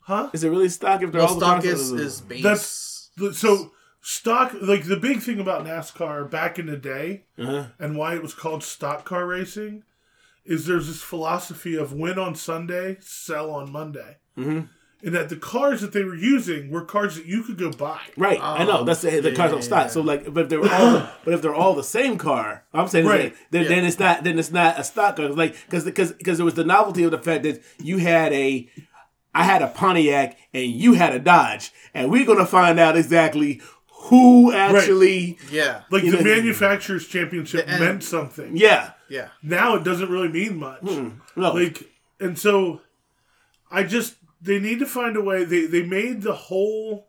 Huh? 0.00 0.30
Is 0.32 0.42
it 0.44 0.50
really 0.50 0.68
stock 0.68 1.02
if 1.02 1.12
they're 1.12 1.20
Well, 1.20 1.28
all 1.28 1.34
the 1.38 1.46
stock 1.46 1.62
cars 1.62 1.80
is 1.80 1.92
are 1.92 1.96
the- 1.96 2.02
is 2.02 2.20
base. 2.20 2.42
That's 2.42 3.38
so 3.38 3.72
stock. 4.00 4.52
Like 4.60 4.84
the 4.84 4.96
big 4.96 5.20
thing 5.20 5.38
about 5.38 5.64
NASCAR 5.64 6.28
back 6.28 6.58
in 6.58 6.66
the 6.66 6.76
day, 6.76 7.24
Uh-huh. 7.38 7.66
and 7.78 7.96
why 7.96 8.14
it 8.16 8.22
was 8.22 8.34
called 8.34 8.64
stock 8.64 9.04
car 9.04 9.26
racing, 9.26 9.84
is 10.44 10.66
there's 10.66 10.88
this 10.88 11.02
philosophy 11.02 11.76
of 11.76 11.92
win 11.92 12.18
on 12.18 12.34
Sunday, 12.34 12.96
sell 13.00 13.50
on 13.52 13.70
Monday, 13.70 14.16
Mhm. 14.36 14.68
And 15.04 15.14
that 15.14 15.28
the 15.28 15.36
cars 15.36 15.80
that 15.80 15.92
they 15.92 16.04
were 16.04 16.14
using 16.14 16.70
were 16.70 16.84
cars 16.84 17.16
that 17.16 17.26
you 17.26 17.42
could 17.42 17.58
go 17.58 17.70
buy. 17.72 18.00
Right, 18.16 18.38
I 18.40 18.64
know. 18.64 18.78
Um, 18.78 18.86
That's 18.86 19.02
the, 19.02 19.10
the 19.20 19.30
yeah, 19.30 19.36
cars 19.36 19.48
yeah, 19.48 19.52
don't 19.52 19.62
stock. 19.62 19.84
yeah. 19.86 19.90
So 19.90 20.00
like, 20.00 20.32
but 20.32 20.44
if 20.44 20.48
they're 20.48 20.60
all, 20.60 21.08
but 21.24 21.34
if 21.34 21.42
they're 21.42 21.54
all 21.54 21.74
the 21.74 21.82
same 21.84 22.18
car, 22.18 22.64
I'm 22.72 22.88
saying 22.88 23.06
is 23.06 23.10
Right. 23.10 23.34
that, 23.34 23.40
then, 23.50 23.68
then 23.68 23.84
it's 23.84 23.98
not 23.98 24.22
then 24.24 24.38
it's 24.38 24.52
not 24.52 24.78
a 24.78 24.84
stock 24.84 25.16
car. 25.16 25.28
Like 25.28 25.54
because 25.66 25.84
because 25.84 26.12
because 26.12 26.38
it 26.40 26.44
was 26.44 26.54
the 26.54 26.64
novelty 26.64 27.02
of 27.04 27.10
the 27.10 27.18
fact 27.18 27.42
that 27.42 27.62
you 27.82 27.98
had 27.98 28.32
a, 28.32 28.68
I 29.34 29.44
had 29.44 29.62
a 29.62 29.68
Pontiac 29.68 30.38
and 30.54 30.70
you 30.70 30.92
had 30.94 31.14
a 31.14 31.18
Dodge, 31.18 31.72
and 31.94 32.10
we're 32.10 32.26
gonna 32.26 32.46
find 32.46 32.78
out 32.78 32.96
exactly 32.96 33.60
who 34.06 34.52
actually, 34.52 35.38
yeah, 35.50 35.82
Like 35.90 36.02
the 36.02 36.10
know- 36.12 36.22
manufacturer's 36.22 37.06
championship 37.06 37.66
The- 37.66 37.78
meant 37.78 38.02
something. 38.02 38.56
yeah, 38.56 38.92
yeah. 39.08 39.28
Now 39.42 39.76
it 39.76 39.84
doesn't 39.84 40.10
really 40.10 40.28
mean 40.28 40.58
much. 40.58 40.80
Hmm. 40.80 41.10
no, 41.36 41.52
Like, 41.54 41.88
and 42.20 42.36
so 42.38 42.80
I 43.70 43.84
just 43.84 44.16
they 44.42 44.58
need 44.58 44.80
to 44.80 44.86
find 44.86 45.16
a 45.16 45.22
way. 45.22 45.44
They 45.44 45.66
they 45.66 45.84
made 45.84 46.22
the 46.22 46.34
whole 46.34 47.08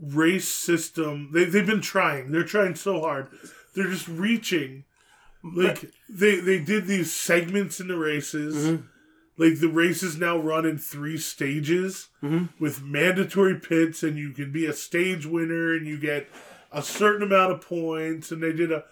race 0.00 0.48
system. 0.48 1.30
They 1.32 1.44
they've 1.44 1.66
been 1.66 1.80
trying. 1.80 2.32
They're 2.32 2.44
trying 2.44 2.74
so 2.74 3.00
hard. 3.00 3.28
They're 3.74 3.90
just 3.90 4.08
reaching. 4.08 4.84
Like 5.42 5.92
they 6.08 6.40
they 6.40 6.58
did 6.58 6.86
these 6.86 7.12
segments 7.12 7.80
in 7.80 7.88
the 7.88 7.96
races. 7.96 8.56
Mm-hmm. 8.56 8.86
Like 9.36 9.60
the 9.60 9.68
races 9.68 10.18
now 10.18 10.36
run 10.36 10.66
in 10.66 10.78
three 10.78 11.16
stages 11.16 12.08
mm-hmm. 12.22 12.46
with 12.62 12.82
mandatory 12.82 13.54
pits, 13.54 14.02
and 14.02 14.16
you 14.16 14.32
can 14.32 14.50
be 14.50 14.66
a 14.66 14.72
stage 14.72 15.26
winner, 15.26 15.74
and 15.74 15.86
you 15.86 15.98
get 15.98 16.28
a 16.72 16.82
certain 16.82 17.22
amount 17.22 17.52
of 17.52 17.60
points. 17.60 18.32
And 18.32 18.42
they 18.42 18.52
did 18.52 18.72
a 18.72 18.84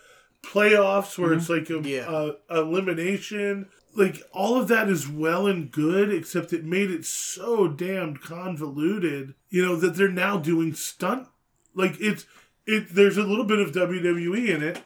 playoffs 0.44 1.18
where 1.18 1.30
mm-hmm. 1.30 1.38
it's 1.38 1.48
like 1.48 1.68
a, 1.70 1.88
Yeah. 1.88 2.30
a 2.48 2.58
elimination. 2.60 3.68
Like 3.96 4.22
all 4.32 4.60
of 4.60 4.68
that 4.68 4.88
is 4.88 5.08
well 5.08 5.46
and 5.46 5.70
good, 5.70 6.12
except 6.12 6.52
it 6.52 6.64
made 6.64 6.90
it 6.90 7.04
so 7.06 7.66
damned 7.68 8.20
convoluted. 8.20 9.34
You 9.48 9.64
know 9.64 9.76
that 9.76 9.94
they're 9.96 10.08
now 10.08 10.36
doing 10.38 10.74
stunt. 10.74 11.28
Like 11.74 11.96
it's 12.00 12.26
it. 12.66 12.94
There's 12.94 13.16
a 13.16 13.22
little 13.22 13.44
bit 13.44 13.58
of 13.58 13.72
WWE 13.72 14.48
in 14.48 14.62
it, 14.62 14.82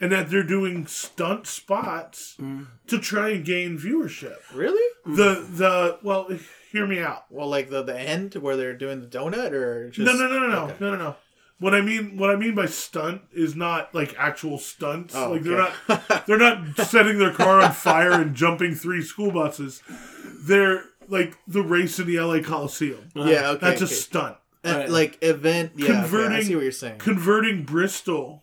and 0.00 0.12
that 0.12 0.30
they're 0.30 0.42
doing 0.42 0.86
stunt 0.86 1.46
spots 1.46 2.36
mm. 2.40 2.66
to 2.86 2.98
try 2.98 3.30
and 3.30 3.44
gain 3.44 3.78
viewership. 3.78 4.38
Really? 4.54 4.82
The 5.04 5.46
the 5.50 5.98
well, 6.02 6.28
hear 6.70 6.86
me 6.86 7.00
out. 7.00 7.24
Well, 7.30 7.48
like 7.48 7.68
the 7.68 7.82
the 7.82 7.98
end 7.98 8.34
where 8.34 8.56
they're 8.56 8.76
doing 8.76 9.00
the 9.00 9.06
donut, 9.06 9.52
or 9.52 9.90
just 9.90 10.06
No, 10.06 10.12
no, 10.12 10.28
no, 10.28 10.38
no, 10.38 10.48
no, 10.48 10.64
Okay. 10.64 10.76
no, 10.80 10.90
no, 10.90 10.96
no. 10.96 11.16
What 11.62 11.76
I 11.76 11.80
mean, 11.80 12.16
what 12.16 12.28
I 12.28 12.34
mean 12.34 12.56
by 12.56 12.66
stunt 12.66 13.22
is 13.32 13.54
not 13.54 13.94
like 13.94 14.16
actual 14.18 14.58
stunts. 14.58 15.14
Oh, 15.14 15.30
like 15.30 15.42
they're 15.42 15.62
okay. 15.62 15.72
not, 15.88 16.26
they're 16.26 16.36
not 16.36 16.76
setting 16.88 17.20
their 17.20 17.30
car 17.30 17.60
on 17.60 17.70
fire 17.70 18.10
and 18.20 18.34
jumping 18.34 18.74
three 18.74 19.00
school 19.00 19.30
buses. 19.30 19.80
They're 20.44 20.82
like 21.06 21.36
the 21.46 21.62
race 21.62 22.00
in 22.00 22.08
the 22.08 22.18
LA 22.18 22.40
Coliseum. 22.40 23.10
Yeah, 23.14 23.50
okay. 23.50 23.58
That's 23.60 23.80
a 23.80 23.86
stunt. 23.86 24.38
Uh, 24.64 24.86
like 24.88 25.22
event. 25.22 25.74
Yeah, 25.76 25.84
okay, 25.84 25.94
I 25.94 26.00
Converting- 26.00 26.42
see 26.42 26.54
what 26.56 26.62
you're 26.64 26.72
saying. 26.72 26.98
Converting 26.98 27.62
Bristol 27.62 28.42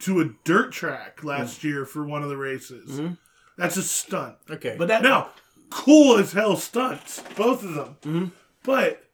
to 0.00 0.20
a 0.20 0.30
dirt 0.42 0.72
track 0.72 1.18
mm. 1.18 1.26
last 1.26 1.62
year 1.62 1.84
for 1.84 2.04
one 2.04 2.24
of 2.24 2.30
the 2.30 2.36
races. 2.36 2.98
Mm-hmm. 2.98 3.14
That's 3.56 3.76
a 3.76 3.82
stunt. 3.84 4.34
okay, 4.50 4.74
but 4.76 4.88
that 4.88 5.02
Now, 5.02 5.30
cool 5.70 6.18
as 6.18 6.32
hell 6.32 6.56
stunts, 6.56 7.22
both 7.36 7.62
of 7.62 7.74
them. 7.74 7.96
Mm-hmm. 8.02 8.24
But 8.64 9.04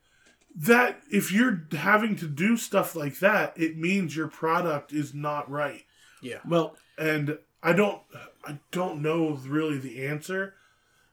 that 0.57 1.01
if 1.11 1.33
you're 1.33 1.67
having 1.73 2.17
to 2.17 2.27
do 2.27 2.57
stuff 2.57 2.95
like 2.97 3.19
that, 3.21 3.53
it 3.57 3.77
means 3.77 4.17
your 4.17 4.29
product 4.29 4.93
is 4.93 5.15
not 5.15 5.51
right. 5.51 5.85
yeah, 6.23 6.39
well, 6.47 6.77
And 6.99 7.39
I 7.63 7.73
don't 7.73 8.01
I 8.47 8.59
don't 8.73 9.03
know 9.03 9.39
really 9.47 9.79
the 9.79 10.07
answer, 10.07 10.55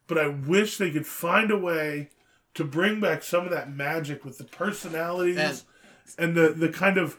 but 0.08 0.18
I 0.18 0.28
wish 0.28 0.78
they 0.78 0.92
could 0.92 1.06
find 1.08 1.52
a 1.52 1.58
way 1.58 2.10
to 2.56 2.64
bring 2.64 3.00
back 3.00 3.22
some 3.24 3.44
of 3.46 3.52
that 3.52 3.72
magic 3.72 4.26
with 4.26 4.38
the 4.38 4.44
personalities 4.46 5.38
And- 5.38 5.62
and, 6.18 6.36
the 6.38 6.50
the 6.54 6.70
kind 6.70 6.98
of 6.98 7.18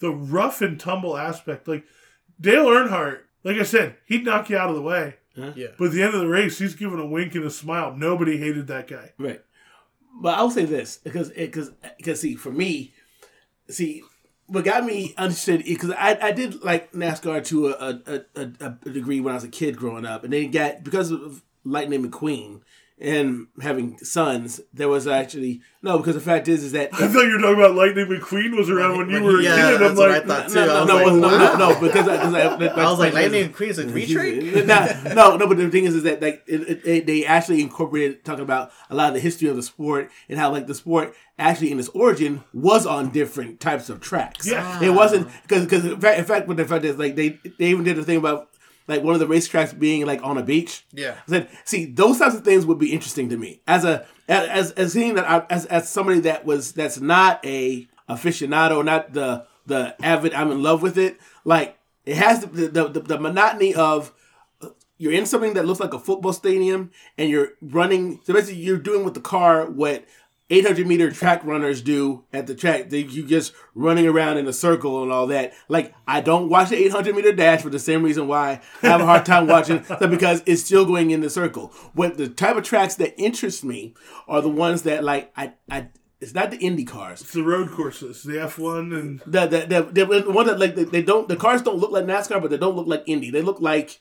the 0.00 0.10
rough 0.10 0.60
and 0.60 0.78
tumble 0.78 1.16
aspect. 1.16 1.68
Like 1.68 1.84
Dale 2.40 2.66
Earnhardt, 2.66 3.20
like 3.44 3.56
I 3.58 3.62
said, 3.62 3.96
he'd 4.06 4.24
knock 4.24 4.50
you 4.50 4.56
out 4.58 4.68
of 4.70 4.74
the 4.74 4.82
way. 4.82 5.14
yeah. 5.36 5.68
But 5.78 5.86
at 5.86 5.92
the 5.92 6.02
end 6.02 6.14
of 6.14 6.20
the 6.20 6.26
race, 6.28 6.58
he's 6.58 6.74
giving 6.74 6.98
a 6.98 7.06
wink 7.06 7.34
and 7.36 7.44
a 7.44 7.50
smile. 7.50 7.94
Nobody 7.96 8.36
hated 8.38 8.66
that 8.66 8.88
guy. 8.88 9.12
Right. 9.18 9.40
But 10.20 10.38
I'll 10.38 10.50
say 10.50 10.64
this 10.64 10.98
because 10.98 11.30
because 11.30 11.70
because 11.98 12.20
see 12.20 12.36
for 12.36 12.50
me, 12.50 12.92
see 13.68 14.02
what 14.46 14.64
got 14.64 14.84
me 14.84 15.14
interested 15.18 15.64
because 15.64 15.90
I, 15.90 16.18
I 16.20 16.32
did 16.32 16.62
like 16.62 16.92
NASCAR 16.92 17.44
to 17.46 17.68
a, 17.68 18.00
a, 18.06 18.24
a, 18.36 18.52
a 18.60 18.90
degree 18.90 19.20
when 19.20 19.32
I 19.32 19.36
was 19.36 19.44
a 19.44 19.48
kid 19.48 19.76
growing 19.76 20.06
up, 20.06 20.24
and 20.24 20.32
then 20.32 20.50
got 20.50 20.84
because 20.84 21.10
of 21.10 21.42
Lightning 21.64 22.08
McQueen 22.08 22.60
and 23.00 23.48
having 23.60 23.98
sons. 23.98 24.60
There 24.72 24.88
was 24.88 25.06
actually 25.06 25.62
no 25.82 25.98
because 25.98 26.14
the 26.14 26.20
fact 26.20 26.46
is 26.48 26.62
is 26.62 26.72
that 26.72 26.90
I 26.94 27.08
thought 27.08 27.24
you 27.24 27.32
were 27.32 27.40
talking 27.40 27.58
about 27.58 27.74
Lightning 27.74 28.06
McQueen 28.06 28.56
was 28.56 28.70
around 28.70 28.98
when 28.98 29.10
you 29.10 29.22
were 29.22 29.40
a 29.40 29.42
yeah, 29.42 29.56
kid. 29.56 29.74
I'm 29.74 29.80
that's 29.80 29.98
what 29.98 30.10
I 30.10 30.18
like, 30.18 30.26
thought 30.26 30.48
too. 30.48 30.54
no, 30.54 30.82
I 30.82 30.86
no, 30.86 31.04
was 31.04 31.16
no, 31.16 31.28
like, 31.28 31.32
no, 31.32 31.38
wow. 31.38 31.56
no, 31.58 31.68
no, 31.70 31.80
because 31.80 32.08
I, 32.08 32.16
because 32.16 32.34
I, 32.34 32.82
I 32.82 32.90
was 32.90 32.98
like, 32.98 33.12
Lightning 33.12 33.50
McQueen's 33.50 33.78
a 33.78 33.88
retreat. 33.88 34.66
no, 34.66 35.12
no, 35.14 35.36
no, 35.36 35.46
but 35.48 35.56
the 35.56 35.70
thing 35.70 35.84
is, 35.84 35.96
is 35.96 36.04
that 36.04 36.22
like 36.22 36.44
it, 36.46 36.60
it, 36.60 36.86
it, 36.86 37.06
they 37.06 37.26
actually 37.26 37.62
incorporated 37.62 38.24
talking 38.24 38.44
about 38.44 38.70
a 38.90 38.94
lot 38.94 39.08
of 39.08 39.14
the 39.14 39.20
history 39.20 39.48
of 39.48 39.56
the 39.56 39.62
sport 39.62 40.10
and 40.28 40.38
how 40.38 40.52
like 40.52 40.66
the 40.68 40.74
sport 40.74 41.14
actually 41.36 41.72
in 41.72 41.80
its 41.80 41.88
origin 41.88 42.44
was 42.52 42.86
on 42.86 43.10
different 43.10 43.58
types 43.58 43.88
of 43.88 44.00
tracks. 44.00 44.46
Yeah. 44.46 44.82
it 44.82 44.90
wasn't 44.90 45.28
because 45.42 45.64
because 45.64 45.84
in 45.84 46.00
fact, 46.00 46.18
in 46.20 46.24
fact, 46.24 46.46
what 46.46 46.56
the 46.56 46.64
fact 46.64 46.84
is 46.84 46.96
like 46.96 47.16
they 47.16 47.40
they 47.58 47.66
even 47.66 47.82
did 47.82 47.98
a 47.98 48.04
thing 48.04 48.18
about 48.18 48.50
like 48.86 49.02
one 49.02 49.14
of 49.14 49.20
the 49.20 49.26
racetracks 49.26 49.78
being 49.78 50.04
like 50.06 50.22
on 50.22 50.38
a 50.38 50.42
beach. 50.42 50.84
Yeah. 50.92 51.16
I 51.26 51.30
said, 51.30 51.48
see, 51.64 51.86
those 51.86 52.18
types 52.18 52.34
of 52.34 52.44
things 52.44 52.66
would 52.66 52.78
be 52.78 52.92
interesting 52.92 53.28
to 53.30 53.36
me 53.36 53.60
as 53.66 53.84
a 53.84 54.06
as 54.28 54.72
as 54.72 54.92
seeing 54.92 55.14
that 55.14 55.28
I, 55.28 55.46
as 55.50 55.66
as 55.66 55.88
somebody 55.88 56.20
that 56.20 56.44
was 56.44 56.72
that's 56.72 57.00
not 57.00 57.44
a 57.44 57.88
aficionado, 58.08 58.84
not 58.84 59.12
the 59.12 59.46
the 59.66 59.96
avid. 60.04 60.34
I'm 60.34 60.50
in 60.50 60.62
love 60.62 60.82
with 60.82 60.98
it. 60.98 61.18
Like 61.44 61.78
It 62.04 62.16
has 62.16 62.40
the 62.40 62.68
the, 62.68 62.88
the, 62.88 63.00
the 63.00 63.18
monotony 63.18 63.74
of 63.74 64.12
uh, 64.62 64.68
you're 64.98 65.12
in 65.12 65.26
something 65.26 65.54
that 65.54 65.66
looks 65.66 65.80
like 65.80 65.94
a 65.94 65.98
football 65.98 66.32
stadium 66.32 66.90
and 67.16 67.30
you're 67.30 67.52
running. 67.62 68.20
So 68.24 68.34
basically, 68.34 68.62
you're 68.62 68.78
doing 68.78 69.04
with 69.04 69.14
the 69.14 69.20
car 69.20 69.66
what 69.66 70.04
800 70.50 70.86
meter 70.86 71.10
track 71.10 71.42
runners 71.44 71.80
do 71.80 72.24
at 72.32 72.46
the 72.46 72.54
track. 72.54 72.90
They, 72.90 72.98
you 73.00 73.24
just 73.26 73.54
running 73.74 74.06
around 74.06 74.36
in 74.36 74.46
a 74.46 74.52
circle 74.52 75.02
and 75.02 75.10
all 75.10 75.26
that. 75.28 75.54
Like 75.68 75.94
I 76.06 76.20
don't 76.20 76.50
watch 76.50 76.68
the 76.68 76.76
800 76.76 77.14
meter 77.14 77.32
dash 77.32 77.62
for 77.62 77.70
the 77.70 77.78
same 77.78 78.02
reason 78.02 78.28
why 78.28 78.60
I 78.82 78.86
have 78.86 79.00
a 79.00 79.06
hard 79.06 79.24
time 79.24 79.46
watching 79.46 79.82
that 79.88 80.10
because 80.10 80.42
it's 80.44 80.62
still 80.62 80.84
going 80.84 81.10
in 81.10 81.22
the 81.22 81.30
circle. 81.30 81.68
What 81.94 82.18
the 82.18 82.28
type 82.28 82.56
of 82.56 82.64
tracks 82.64 82.96
that 82.96 83.18
interest 83.18 83.64
me 83.64 83.94
are 84.28 84.42
the 84.42 84.50
ones 84.50 84.82
that 84.82 85.02
like 85.02 85.32
I 85.36 85.54
I. 85.70 85.88
It's 86.20 86.32
not 86.32 86.50
the 86.50 86.56
Indy 86.56 86.84
cars. 86.84 87.20
It's 87.20 87.32
the 87.32 87.42
road 87.42 87.70
courses, 87.70 88.22
the 88.22 88.34
F1 88.34 88.98
and 88.98 89.20
The 89.26 89.46
the 89.46 89.66
the, 89.66 90.04
the, 90.06 90.20
the 90.22 90.30
one 90.30 90.46
that 90.46 90.58
like 90.58 90.74
they, 90.74 90.84
they 90.84 91.02
don't 91.02 91.28
the 91.28 91.36
cars 91.36 91.60
don't 91.60 91.76
look 91.76 91.90
like 91.90 92.04
NASCAR, 92.04 92.40
but 92.40 92.50
they 92.50 92.56
don't 92.56 92.76
look 92.76 92.86
like 92.86 93.02
Indy. 93.06 93.30
They 93.30 93.42
look 93.42 93.60
like 93.60 94.00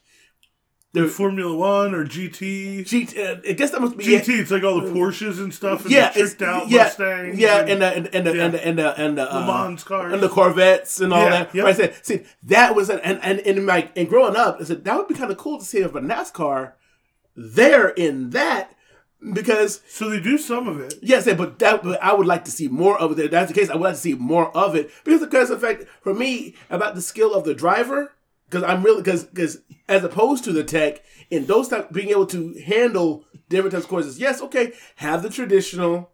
they're 0.94 1.08
Formula 1.08 1.56
One 1.56 1.94
or 1.96 2.06
GT. 2.06 2.82
GT. 2.82 3.18
Uh, 3.18 3.42
I 3.50 3.54
guess 3.54 3.72
that 3.72 3.82
must 3.82 3.98
be 3.98 4.06
GT, 4.06 4.40
it's 4.40 4.52
like 4.52 4.64
all 4.64 4.80
the 4.80 4.92
Porsches 4.92 5.40
and 5.40 5.54
stuff, 5.54 5.84
and 5.84 5.92
yeah, 5.92 6.12
the 6.12 6.20
tricked 6.20 6.42
out 6.44 6.70
yeah, 6.70 6.84
Mustangs. 6.84 7.40
yeah, 7.40 7.60
and, 7.62 7.70
and 7.72 7.82
the 7.82 7.88
and, 7.96 8.08
and 8.16 8.28
the 8.28 8.36
Yeah. 8.36 8.44
and 8.44 8.56
uh, 8.56 8.58
the 8.58 8.68
and 8.68 8.78
the 8.78 9.00
and 9.02 9.18
the, 9.18 9.24
Le 9.26 9.42
uh, 9.44 9.48
Mans 9.48 9.84
cars. 9.84 10.14
and 10.14 10.22
the 10.22 10.30
Corvettes 10.30 11.02
and 11.02 11.12
all 11.12 11.24
Yeah, 11.24 11.30
that. 11.32 11.56
yep. 11.56 11.66
Right, 11.66 11.74
I 11.74 11.78
said, 11.78 12.06
see, 12.06 12.24
that 12.44 12.76
was 12.76 12.90
an, 12.90 13.00
and 13.04 13.20
and 13.24 13.40
and 13.40 13.66
like 13.66 13.92
and 13.98 14.08
growing 14.08 14.36
up, 14.36 14.58
I 14.62 14.64
said 14.66 14.84
that 14.86 14.96
would 14.96 15.08
be 15.08 15.16
kind 15.16 15.32
of 15.32 15.38
cool 15.38 15.58
to 15.60 15.66
see 15.66 15.80
if 15.80 15.96
a 15.96 16.00
NASCAR 16.00 16.74
there 17.36 17.90
in 17.90 18.30
that 18.30 18.76
because 19.34 19.82
so 19.88 20.10
they 20.10 20.20
do 20.20 20.38
some 20.38 20.68
of 20.68 20.80
it. 20.80 20.96
Yes, 21.02 21.26
but 21.26 21.58
that 21.60 21.82
but 21.84 22.02
I 22.04 22.14
would 22.14 22.28
like 22.28 22.46
to 22.46 22.52
see 22.52 22.68
more 22.68 23.00
of 23.00 23.18
it. 23.18 23.26
If 23.26 23.32
that's 23.32 23.52
the 23.52 23.60
case, 23.60 23.70
I 23.70 23.76
would 23.76 23.84
like 23.84 23.96
to 23.96 24.00
see 24.00 24.14
more 24.14 24.56
of 24.56 24.76
it 24.76 24.92
because 25.04 25.22
because 25.22 25.50
of 25.50 25.60
the 25.62 25.68
fact 25.68 25.86
for 26.02 26.14
me 26.14 26.56
about 26.70 26.94
the 26.96 27.02
skill 27.02 27.34
of 27.34 27.46
the 27.46 27.54
driver 27.56 28.12
because 28.54 28.70
I'm 28.70 28.84
really 28.84 29.02
because 29.02 29.24
because 29.24 29.60
as 29.90 30.04
opposed 30.04 30.44
to 30.44 30.52
the 30.52 30.64
tech 30.64 31.04
in 31.32 31.46
those 31.48 31.68
type 31.68 31.92
being 31.92 32.10
able 32.10 32.28
to 32.28 32.54
handle 32.66 33.26
different 33.50 33.72
types 33.72 33.86
of 33.86 33.90
courses. 33.90 34.20
Yes, 34.20 34.42
okay, 34.42 34.74
have 34.98 35.24
the 35.24 35.30
traditional, 35.30 36.12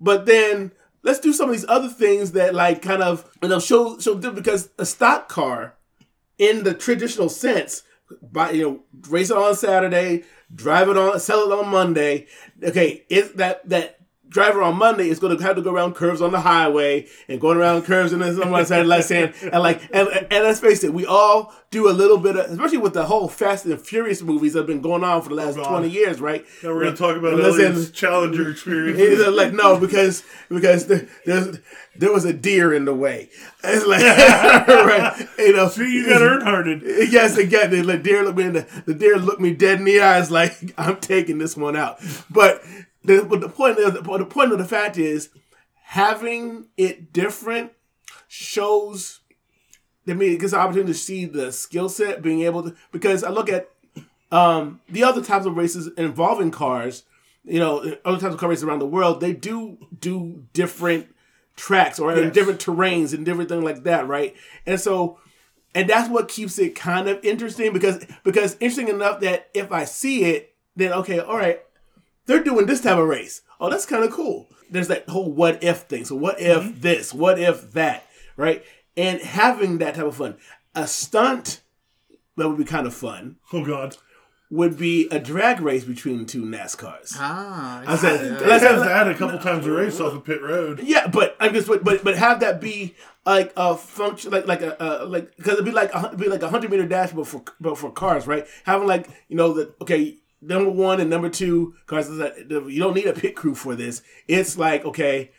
but 0.00 0.26
then 0.26 0.72
let's 1.02 1.20
do 1.20 1.32
some 1.32 1.48
of 1.48 1.54
these 1.54 1.68
other 1.68 1.88
things 1.88 2.32
that 2.32 2.54
like 2.54 2.82
kind 2.82 3.02
of 3.02 3.30
you 3.42 3.48
know 3.48 3.60
show 3.60 3.98
show 4.00 4.16
because 4.16 4.70
a 4.78 4.84
stock 4.84 5.28
car 5.28 5.76
in 6.36 6.64
the 6.64 6.74
traditional 6.74 7.28
sense, 7.28 7.82
buy 8.20 8.50
you 8.50 8.62
know, 8.62 8.80
race 9.08 9.30
it 9.30 9.36
on 9.36 9.54
Saturday, 9.54 10.24
drive 10.52 10.88
it 10.88 10.96
on, 10.96 11.20
sell 11.20 11.50
it 11.50 11.58
on 11.58 11.68
Monday. 11.68 12.26
Okay, 12.62 13.04
is 13.08 13.32
that 13.34 13.68
that 13.68 13.97
driver 14.28 14.62
on 14.62 14.76
Monday 14.76 15.08
is 15.08 15.18
going 15.18 15.36
to 15.36 15.42
have 15.42 15.56
to 15.56 15.62
go 15.62 15.72
around 15.72 15.94
curves 15.94 16.20
on 16.20 16.32
the 16.32 16.40
highway 16.40 17.06
and 17.28 17.40
going 17.40 17.58
around 17.58 17.82
curves 17.82 18.12
and 18.12 18.22
then 18.22 18.36
someone 18.36 18.64
said 18.66 18.86
like 18.86 19.04
saying 19.04 19.32
and 19.42 19.62
like 19.62 19.82
and, 19.92 20.08
and 20.08 20.44
let's 20.44 20.60
face 20.60 20.84
it, 20.84 20.92
we 20.92 21.06
all 21.06 21.52
do 21.70 21.88
a 21.88 21.92
little 21.92 22.18
bit 22.18 22.36
of 22.36 22.50
especially 22.50 22.78
with 22.78 22.94
the 22.94 23.04
whole 23.04 23.28
Fast 23.28 23.64
and 23.66 23.80
Furious 23.80 24.22
movies 24.22 24.54
that 24.54 24.60
have 24.60 24.66
been 24.66 24.80
going 24.80 25.04
on 25.04 25.22
for 25.22 25.30
the 25.30 25.34
last 25.34 25.56
God. 25.56 25.68
twenty 25.68 25.90
years, 25.90 26.20
right? 26.20 26.44
Now 26.62 26.70
we're 26.70 26.84
going 26.84 26.94
to 26.94 26.98
talk 26.98 27.16
about 27.16 27.40
Elliot's 27.40 27.90
Challenger 27.90 28.50
experience. 28.50 28.98
He's 28.98 29.26
like, 29.26 29.52
no, 29.52 29.78
because 29.78 30.22
because 30.48 30.86
there, 30.86 31.08
there's 31.26 31.58
there 31.96 32.12
was 32.12 32.24
a 32.24 32.32
deer 32.32 32.72
in 32.72 32.84
the 32.84 32.94
way. 32.94 33.28
It's 33.64 33.86
like, 33.86 34.02
right, 34.68 35.28
you 35.38 35.52
know, 35.52 35.68
See, 35.68 35.92
you 35.92 36.06
got 36.08 36.22
Earnhardted. 36.22 37.10
Yes, 37.10 37.36
again, 37.36 37.70
the, 37.70 37.82
the 37.82 37.98
deer 37.98 38.24
looked 38.24 38.38
me 38.38 38.44
in 38.44 38.52
the, 38.52 38.82
the 38.86 38.94
deer 38.94 39.18
looked 39.18 39.40
me 39.40 39.52
dead 39.52 39.80
in 39.80 39.84
the 39.84 40.00
eyes, 40.00 40.30
like 40.30 40.74
I'm 40.78 40.98
taking 41.00 41.38
this 41.38 41.56
one 41.56 41.76
out. 41.76 41.98
But 42.30 42.62
the 43.08 43.24
but 43.24 43.40
the 43.40 43.48
point 43.48 43.78
of 43.78 43.94
the, 43.94 44.18
the 44.18 44.24
point 44.26 44.52
of 44.52 44.58
the 44.58 44.64
fact 44.64 44.96
is 44.98 45.30
having 45.82 46.68
it 46.76 47.12
different 47.12 47.72
shows. 48.28 49.20
I 50.06 50.14
mean, 50.14 50.32
it 50.32 50.40
gives 50.40 50.52
an 50.54 50.60
opportunity 50.60 50.92
to 50.92 50.98
see 50.98 51.24
the 51.26 51.52
skill 51.52 51.88
set, 51.88 52.22
being 52.22 52.42
able 52.42 52.62
to 52.62 52.76
because 52.92 53.24
I 53.24 53.30
look 53.30 53.50
at 53.50 53.68
um, 54.32 54.80
the 54.88 55.04
other 55.04 55.22
types 55.22 55.46
of 55.46 55.56
races 55.56 55.88
involving 55.96 56.50
cars. 56.50 57.04
You 57.44 57.60
know, 57.60 57.96
other 58.04 58.20
types 58.20 58.34
of 58.34 58.40
car 58.40 58.48
races 58.50 58.64
around 58.64 58.80
the 58.80 58.86
world, 58.86 59.20
they 59.20 59.32
do 59.32 59.78
do 59.98 60.44
different 60.52 61.14
tracks 61.56 61.98
or 61.98 62.12
in 62.12 62.24
Yes. 62.24 62.34
different 62.34 62.60
terrains 62.60 63.12
and 63.14 63.24
different 63.24 63.48
things 63.48 63.64
like 63.64 63.82
that, 63.84 64.06
right? 64.06 64.34
And 64.66 64.78
so 64.80 65.18
and 65.74 65.88
that's 65.88 66.08
what 66.08 66.28
keeps 66.28 66.58
it 66.58 66.74
kind 66.74 67.08
of 67.08 67.22
interesting 67.24 67.72
because 67.72 68.04
because 68.22 68.56
interesting 68.60 68.88
enough 68.88 69.20
that 69.20 69.48
if 69.54 69.72
I 69.72 69.84
see 69.84 70.24
it, 70.24 70.54
then 70.76 70.92
okay, 70.92 71.18
all 71.20 71.36
right, 71.36 71.60
they're 72.28 72.44
doing 72.44 72.66
this 72.66 72.80
type 72.80 72.96
of 72.98 73.08
race. 73.08 73.42
Oh, 73.60 73.68
that's 73.68 73.84
kind 73.86 74.04
of 74.04 74.12
cool. 74.12 74.46
There's 74.70 74.86
that 74.88 75.08
whole 75.08 75.32
what 75.32 75.64
if 75.64 75.78
thing. 75.82 76.04
So 76.04 76.14
what 76.14 76.40
if 76.40 76.80
this? 76.80 77.12
What 77.12 77.40
if 77.40 77.72
that? 77.72 78.06
Right? 78.36 78.64
And 78.96 79.20
having 79.20 79.78
that 79.78 79.96
type 79.96 80.04
of 80.04 80.16
fun. 80.16 80.36
A 80.76 80.86
stunt 80.86 81.62
that 82.36 82.48
would 82.48 82.58
be 82.58 82.64
kind 82.64 82.86
of 82.86 82.94
fun 82.94 83.36
Oh, 83.52 83.64
God. 83.64 83.96
would 84.50 84.78
be 84.78 85.08
a 85.10 85.18
drag 85.18 85.60
race 85.60 85.82
between 85.84 86.24
two 86.26 86.42
NASCARs. 86.42 87.14
Ah, 87.16 87.82
I 87.86 87.96
said, 87.96 88.40
let's 88.46 88.62
have 88.62 88.78
that 88.80 89.08
a 89.08 89.14
couple 89.14 89.38
times 89.40 89.66
a 89.66 89.72
race 89.72 89.98
off 89.98 90.14
of 90.14 90.24
pit 90.24 90.40
road. 90.40 90.80
Yeah, 90.84 91.08
but 91.08 91.36
I'm 91.40 91.52
just 91.52 91.66
but 91.66 91.82
but, 91.82 92.04
but 92.04 92.16
have 92.16 92.40
that 92.40 92.60
be 92.60 92.94
like 93.26 93.52
a 93.56 93.76
function 93.76 94.30
like 94.30 94.46
like 94.46 94.60
a 94.62 94.80
uh, 94.80 95.06
like 95.06 95.36
because 95.36 95.54
it'd 95.54 95.64
be 95.64 95.72
like 95.72 95.92
a, 95.94 96.06
it'd 96.08 96.20
be 96.20 96.28
like 96.28 96.42
a 96.42 96.48
hundred 96.48 96.70
meter 96.70 96.86
dash 96.86 97.10
but 97.12 97.26
for 97.26 97.42
but 97.60 97.76
for 97.76 97.90
cars 97.90 98.26
right 98.26 98.46
having 98.64 98.86
like 98.86 99.08
you 99.28 99.36
know 99.36 99.52
that 99.54 99.74
okay 99.82 100.16
number 100.40 100.70
one 100.70 101.00
and 101.00 101.10
number 101.10 101.28
two 101.28 101.74
cars 101.86 102.08
is 102.08 102.18
that 102.18 102.48
the- 102.48 102.66
you 102.66 102.78
don't 102.80 102.94
need 102.94 103.06
a 103.06 103.12
pit 103.12 103.34
crew 103.34 103.54
for 103.54 103.74
this 103.74 104.02
it's 104.28 104.56
like 104.58 104.84
okay 104.84 105.30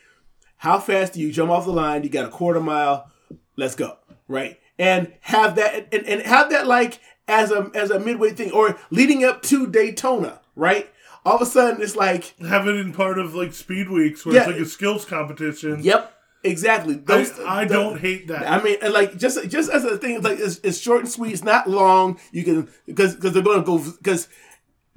how 0.58 0.78
fast 0.80 1.14
do 1.14 1.22
you 1.22 1.32
jump 1.32 1.50
off 1.50 1.66
the 1.66 1.72
line 1.72 2.04
you 2.04 2.10
got 2.10 2.26
a 2.26 2.30
quarter 2.30 2.60
mile 2.60 3.10
let's 3.56 3.76
go 3.76 3.98
right 4.28 4.60
and 4.78 5.14
have 5.22 5.56
that 5.56 5.88
and, 5.94 6.06
and 6.06 6.22
have 6.24 6.50
that 6.50 6.68
like 6.68 7.00
as 7.28 7.52
a 7.52 7.72
as 7.74 7.92
a 7.92 8.00
midway 8.00 8.32
thing 8.32 8.52
or 8.52 8.78
leading 8.90 9.24
up 9.24 9.42
to 9.42 9.68
Daytona 9.68 10.42
right 10.56 10.90
all 11.26 11.36
of 11.36 11.42
a 11.42 11.46
sudden 11.46 11.82
it's 11.82 11.96
like 11.96 12.34
Have 12.40 12.68
it 12.68 12.76
in 12.76 12.92
part 12.92 13.20
of 13.20 13.36
like 13.36 13.54
speed 13.54 13.90
weeks 13.90 14.26
where 14.26 14.36
Yeah. 14.36 14.42
it's 14.42 14.52
like 14.52 14.60
a 14.62 14.66
skills 14.66 15.06
competition. 15.06 15.82
yep 15.82 16.14
exactly 16.44 16.96
I, 16.96 16.98
those 16.98 17.40
I 17.40 17.66
the- 17.66 17.74
don't 17.74 18.00
hate 18.00 18.28
that. 18.30 18.50
I 18.50 18.64
mean, 18.64 18.78
like 18.94 19.18
just 19.18 19.38
just 19.50 19.70
as 19.70 19.84
a 19.84 19.98
thing, 19.98 20.22
like 20.22 20.40
it's, 20.40 20.60
it's 20.64 20.78
short 20.80 21.02
and 21.02 21.10
sweet. 21.12 21.34
It's 21.34 21.44
not 21.44 21.70
long. 21.70 22.18
You 22.32 22.46
can 22.46 22.70
because 22.86 23.16
because 23.16 23.34
they're 23.34 23.44
going 23.44 23.60
to 23.60 23.66
go 23.66 23.78
because 23.98 24.30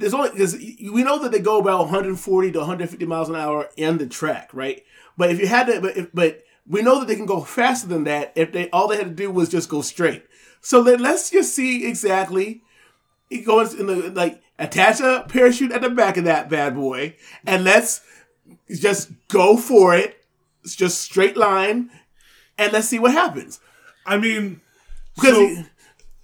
there's 0.03 0.15
only 0.15 0.31
because 0.31 0.55
we 0.57 1.05
know 1.05 1.19
that 1.21 1.33
they 1.33 1.38
go 1.38 1.59
about 1.59 1.81
140 1.81 2.53
to 2.53 2.59
150 2.59 3.07
miles 3.07 3.29
an 3.29 3.37
hour 3.37 3.69
in 3.77 3.99
the 3.99 4.07
track, 4.07 4.51
right? 4.53 4.85
But 5.17 5.31
if 5.31 5.41
you 5.41 5.47
had 5.47 5.67
to, 5.67 5.81
but 5.81 5.97
if, 5.97 6.12
but 6.12 6.43
we 6.67 6.83
know 6.83 6.99
that 7.01 7.09
they 7.09 7.17
can 7.17 7.27
go 7.27 7.41
faster 7.41 7.88
than 7.88 8.05
that 8.05 8.33
if 8.35 8.53
they 8.53 8.69
all 8.71 8.88
they 8.88 8.97
had 8.97 9.07
to 9.07 9.15
do 9.15 9.31
was 9.31 9.49
just 9.49 9.69
go 9.69 9.83
straight. 9.83 10.25
So 10.61 10.83
then 10.83 11.01
let's 11.01 11.31
just 11.31 11.55
see 11.55 11.87
exactly. 11.87 12.62
It 13.31 13.47
goes 13.47 13.75
in 13.75 13.87
the 13.87 14.11
like 14.11 14.43
attach 14.59 15.01
a 15.01 15.25
parachute 15.29 15.73
at 15.73 15.83
the 15.83 15.91
back 15.91 16.17
of 16.17 16.25
that 16.25 16.51
bad 16.51 16.75
boy, 16.75 17.17
and 17.47 17.65
let's 17.65 18.03
just 18.69 19.11
go 19.29 19.57
for 19.57 19.95
it. 19.97 20.25
It's 20.65 20.77
just 20.77 21.01
straight 21.01 21.37
line, 21.37 21.91
and 22.59 22.73
let's 22.73 22.88
see 22.88 22.99
what 22.99 23.12
happens. 23.12 23.61
I 24.07 24.19
mean, 24.19 24.61
Because 25.15 25.35
so 25.35 25.65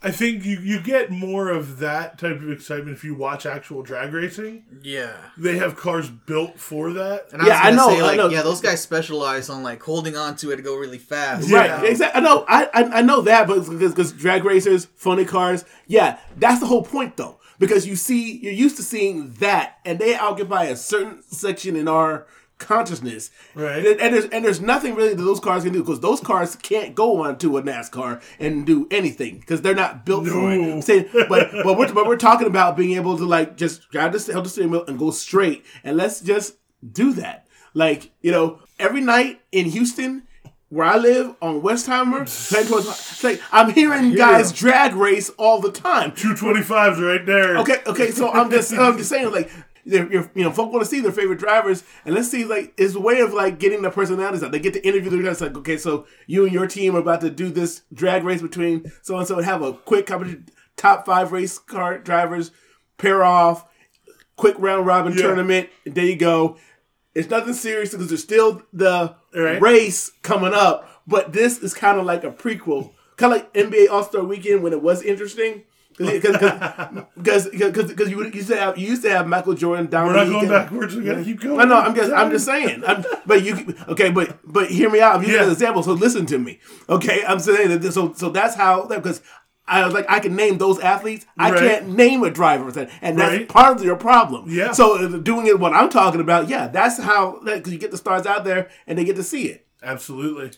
I 0.00 0.12
think 0.12 0.44
you, 0.44 0.58
you 0.60 0.80
get 0.80 1.10
more 1.10 1.48
of 1.48 1.80
that 1.80 2.18
type 2.18 2.36
of 2.40 2.50
excitement 2.52 2.96
if 2.96 3.02
you 3.02 3.16
watch 3.16 3.44
actual 3.46 3.82
drag 3.82 4.12
racing. 4.12 4.64
yeah. 4.82 5.12
They 5.36 5.58
have 5.58 5.74
cars 5.76 6.08
built 6.08 6.58
for 6.60 6.92
that. 6.92 7.28
And 7.32 7.42
I 7.42 7.46
Yeah, 7.48 7.52
was 7.54 7.72
I 7.72 7.76
know, 7.76 7.88
Say, 7.96 8.00
I 8.00 8.06
like, 8.06 8.16
know. 8.16 8.28
Yeah, 8.28 8.42
those 8.42 8.60
guys 8.60 8.80
specialize 8.80 9.50
on 9.50 9.64
like 9.64 9.82
holding 9.82 10.16
on 10.16 10.36
to 10.36 10.52
it 10.52 10.56
to 10.56 10.62
go 10.62 10.76
really 10.76 10.98
fast. 10.98 11.48
Yeah. 11.48 11.56
Right, 11.80 11.84
exactly. 11.90 12.20
I 12.20 12.24
know, 12.24 12.44
I, 12.46 12.68
I 12.72 12.82
I 12.98 13.02
know 13.02 13.22
that, 13.22 13.48
but 13.48 13.68
because 13.68 13.92
because 13.92 14.12
drag 14.12 14.44
racers, 14.44 14.84
funny 14.94 15.24
cars, 15.24 15.64
yeah, 15.88 16.18
that's 16.36 16.60
the 16.60 16.66
whole 16.66 16.84
point 16.84 17.16
though. 17.16 17.40
Because 17.58 17.84
you 17.88 17.96
see, 17.96 18.36
you're 18.38 18.52
used 18.52 18.76
to 18.76 18.84
seeing 18.84 19.32
that, 19.40 19.78
and 19.84 19.98
they 19.98 20.14
occupy 20.16 20.64
a 20.66 20.76
certain 20.76 21.22
section 21.24 21.74
in 21.74 21.88
our 21.88 22.28
consciousness, 22.58 23.30
Right. 23.54 23.84
And, 23.86 24.00
and 24.00 24.14
there's 24.14 24.24
and 24.26 24.44
there's 24.44 24.60
nothing 24.60 24.94
really 24.94 25.14
that 25.14 25.22
those 25.22 25.40
cars 25.40 25.64
can 25.64 25.72
do 25.72 25.80
because 25.80 26.00
those 26.00 26.20
cars 26.20 26.56
can't 26.56 26.94
go 26.94 27.22
onto 27.22 27.56
a 27.56 27.62
NASCAR 27.62 28.20
and 28.38 28.66
do 28.66 28.86
anything 28.90 29.38
because 29.38 29.62
they're 29.62 29.74
not 29.74 30.04
built 30.04 30.26
for 30.26 30.50
it. 30.52 31.08
But 31.28 31.50
but 31.52 31.78
we're 31.78 31.92
but 31.92 32.06
we're 32.06 32.16
talking 32.16 32.46
about 32.46 32.76
being 32.76 32.96
able 32.96 33.16
to 33.16 33.24
like 33.24 33.56
just 33.56 33.88
grab 33.90 34.12
the 34.12 34.32
help 34.32 34.44
the 34.44 34.50
steering 34.50 34.70
wheel 34.70 34.84
and 34.86 34.98
go 34.98 35.10
straight, 35.10 35.64
and 35.84 35.96
let's 35.96 36.20
just 36.20 36.56
do 36.92 37.12
that. 37.14 37.46
Like 37.74 38.10
you 38.20 38.32
know, 38.32 38.60
every 38.78 39.00
night 39.00 39.40
in 39.52 39.66
Houston, 39.66 40.24
where 40.68 40.86
I 40.86 40.96
live 40.96 41.34
on 41.40 41.62
Westheimer, 41.62 42.26
towards- 42.68 43.22
like 43.24 43.40
I'm 43.52 43.72
hearing 43.72 44.14
guys 44.14 44.52
drag 44.52 44.94
race 44.94 45.30
all 45.38 45.60
the 45.60 45.70
time. 45.72 46.12
225's 46.12 47.00
right 47.00 47.24
there. 47.24 47.58
Okay, 47.58 47.76
okay, 47.86 48.10
so 48.10 48.30
I'm 48.30 48.50
just 48.50 48.72
I'm 48.72 48.96
just 48.98 49.08
saying 49.10 49.30
like. 49.30 49.50
They're, 49.86 50.10
you're, 50.12 50.30
you 50.34 50.44
know, 50.44 50.50
folk 50.50 50.72
want 50.72 50.84
to 50.84 50.88
see 50.90 51.00
their 51.00 51.12
favorite 51.12 51.38
drivers, 51.38 51.82
and 52.04 52.14
let's 52.14 52.30
see, 52.30 52.44
like, 52.44 52.74
it's 52.76 52.94
a 52.94 53.00
way 53.00 53.20
of 53.20 53.32
like 53.32 53.58
getting 53.58 53.82
the 53.82 53.90
personalities 53.90 54.42
out. 54.42 54.52
They 54.52 54.58
get 54.58 54.74
to 54.74 54.86
interview 54.86 55.10
the 55.10 55.22
guys, 55.22 55.40
like, 55.40 55.56
okay, 55.56 55.76
so 55.78 56.06
you 56.26 56.44
and 56.44 56.52
your 56.52 56.66
team 56.66 56.94
are 56.96 57.00
about 57.00 57.20
to 57.22 57.30
do 57.30 57.50
this 57.50 57.82
drag 57.92 58.24
race 58.24 58.42
between 58.42 58.90
so 59.02 59.16
and 59.16 59.26
so, 59.26 59.36
and 59.36 59.44
have 59.46 59.62
a 59.62 59.72
quick 59.72 60.06
competition, 60.06 60.46
top 60.76 61.06
five 61.06 61.32
race 61.32 61.58
car 61.58 61.98
drivers 61.98 62.50
pair 62.98 63.24
off, 63.24 63.64
quick 64.36 64.56
round 64.58 64.86
robin 64.86 65.12
Yeah. 65.14 65.22
tournament. 65.22 65.68
And 65.86 65.94
there 65.94 66.04
you 66.04 66.16
go. 66.16 66.56
It's 67.14 67.30
nothing 67.30 67.54
serious 67.54 67.90
because 67.90 68.08
there's 68.08 68.22
still 68.22 68.62
the 68.72 69.14
Right. 69.34 69.60
race 69.60 70.10
coming 70.22 70.52
up, 70.54 71.02
but 71.06 71.32
this 71.32 71.58
is 71.58 71.74
kind 71.74 71.98
of 71.98 72.06
like 72.06 72.24
a 72.24 72.30
prequel 72.30 72.92
kind 73.16 73.32
of 73.34 73.40
like 73.40 73.52
NBA 73.54 73.88
All 73.90 74.04
Star 74.04 74.22
Weekend 74.22 74.62
when 74.62 74.72
it 74.72 74.80
was 74.80 75.02
interesting. 75.02 75.64
Because 75.98 77.48
because 77.48 78.10
you 78.10 78.24
used 78.24 78.48
to 78.48 78.56
have 78.56 78.78
you 78.78 78.88
used 78.88 79.02
to 79.02 79.10
have 79.10 79.26
Michael 79.26 79.54
Jordan 79.54 79.86
down. 79.86 80.06
We're 80.08 80.12
not 80.14 80.28
going 80.28 80.48
backwards. 80.48 80.94
We 80.96 81.04
gotta 81.04 81.24
keep 81.24 81.40
going. 81.40 81.60
I 81.60 81.64
know. 81.64 81.78
I'm 81.78 81.94
just 81.94 82.12
I'm 82.12 82.30
just 82.30 82.44
saying. 82.46 82.82
I'm, 82.86 83.04
but 83.26 83.42
you 83.44 83.74
okay? 83.88 84.10
But 84.10 84.38
but 84.44 84.70
hear 84.70 84.90
me 84.90 85.00
out. 85.00 85.16
I'm 85.16 85.22
using 85.22 85.36
Yeah. 85.36 85.44
an 85.46 85.50
example. 85.52 85.82
So 85.82 85.92
listen 85.92 86.26
to 86.26 86.38
me. 86.38 86.60
Okay, 86.88 87.24
I'm 87.26 87.40
saying 87.40 87.80
that. 87.80 87.92
So 87.92 88.12
so 88.14 88.30
that's 88.30 88.54
how 88.54 88.86
because. 88.86 89.20
I 89.70 89.84
was 89.84 89.92
like, 89.92 90.06
I 90.08 90.18
can 90.20 90.34
name 90.34 90.56
those 90.56 90.78
athletes. 90.80 91.26
I 91.36 91.50
Right. 91.50 91.60
can't 91.60 91.88
name 91.90 92.22
a 92.24 92.30
driver, 92.30 92.68
and 93.02 93.18
that's 93.18 93.36
Right. 93.36 93.46
part 93.50 93.76
of 93.76 93.84
your 93.84 93.96
problem. 93.96 94.46
Yeah. 94.48 94.72
So 94.72 94.96
uh, 94.96 95.18
doing 95.18 95.46
it, 95.46 95.60
what 95.60 95.74
I'm 95.74 95.90
talking 95.90 96.22
about, 96.22 96.48
yeah, 96.48 96.68
that's 96.68 96.98
how 96.98 97.38
because 97.44 97.70
you 97.70 97.78
get 97.78 97.90
the 97.90 97.98
stars 97.98 98.24
out 98.24 98.46
there 98.46 98.68
and 98.86 98.96
they 98.96 99.04
get 99.04 99.16
to 99.16 99.22
see 99.22 99.42
it. 99.48 99.66
Absolutely. 99.82 100.52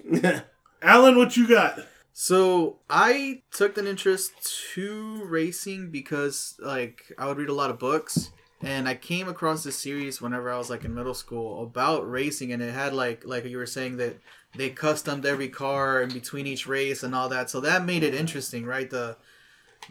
Alan, 0.82 1.16
what 1.18 1.36
you 1.36 1.48
got? 1.48 1.80
So 2.12 2.78
I 2.88 3.42
took 3.52 3.78
an 3.78 3.86
interest 3.86 4.32
to 4.74 5.24
racing 5.24 5.90
because 5.90 6.56
like 6.58 7.12
I 7.18 7.26
would 7.26 7.38
read 7.38 7.48
a 7.48 7.54
lot 7.54 7.70
of 7.70 7.78
books 7.78 8.30
and 8.62 8.88
I 8.88 8.94
came 8.94 9.28
across 9.28 9.64
this 9.64 9.78
series 9.78 10.20
whenever 10.20 10.50
I 10.50 10.58
was 10.58 10.68
like 10.68 10.84
in 10.84 10.94
middle 10.94 11.14
school 11.14 11.62
about 11.62 12.10
racing 12.10 12.52
and 12.52 12.62
it 12.62 12.74
had 12.74 12.92
like 12.92 13.24
like 13.24 13.44
you 13.44 13.56
were 13.56 13.66
saying 13.66 13.96
that 13.98 14.18
they 14.56 14.70
customed 14.70 15.24
every 15.24 15.48
car 15.48 16.02
in 16.02 16.10
between 16.10 16.46
each 16.46 16.66
race 16.66 17.02
and 17.02 17.14
all 17.14 17.28
that. 17.28 17.48
So 17.48 17.60
that 17.60 17.84
made 17.84 18.02
it 18.02 18.14
interesting, 18.14 18.66
right? 18.66 18.90
The 18.90 19.16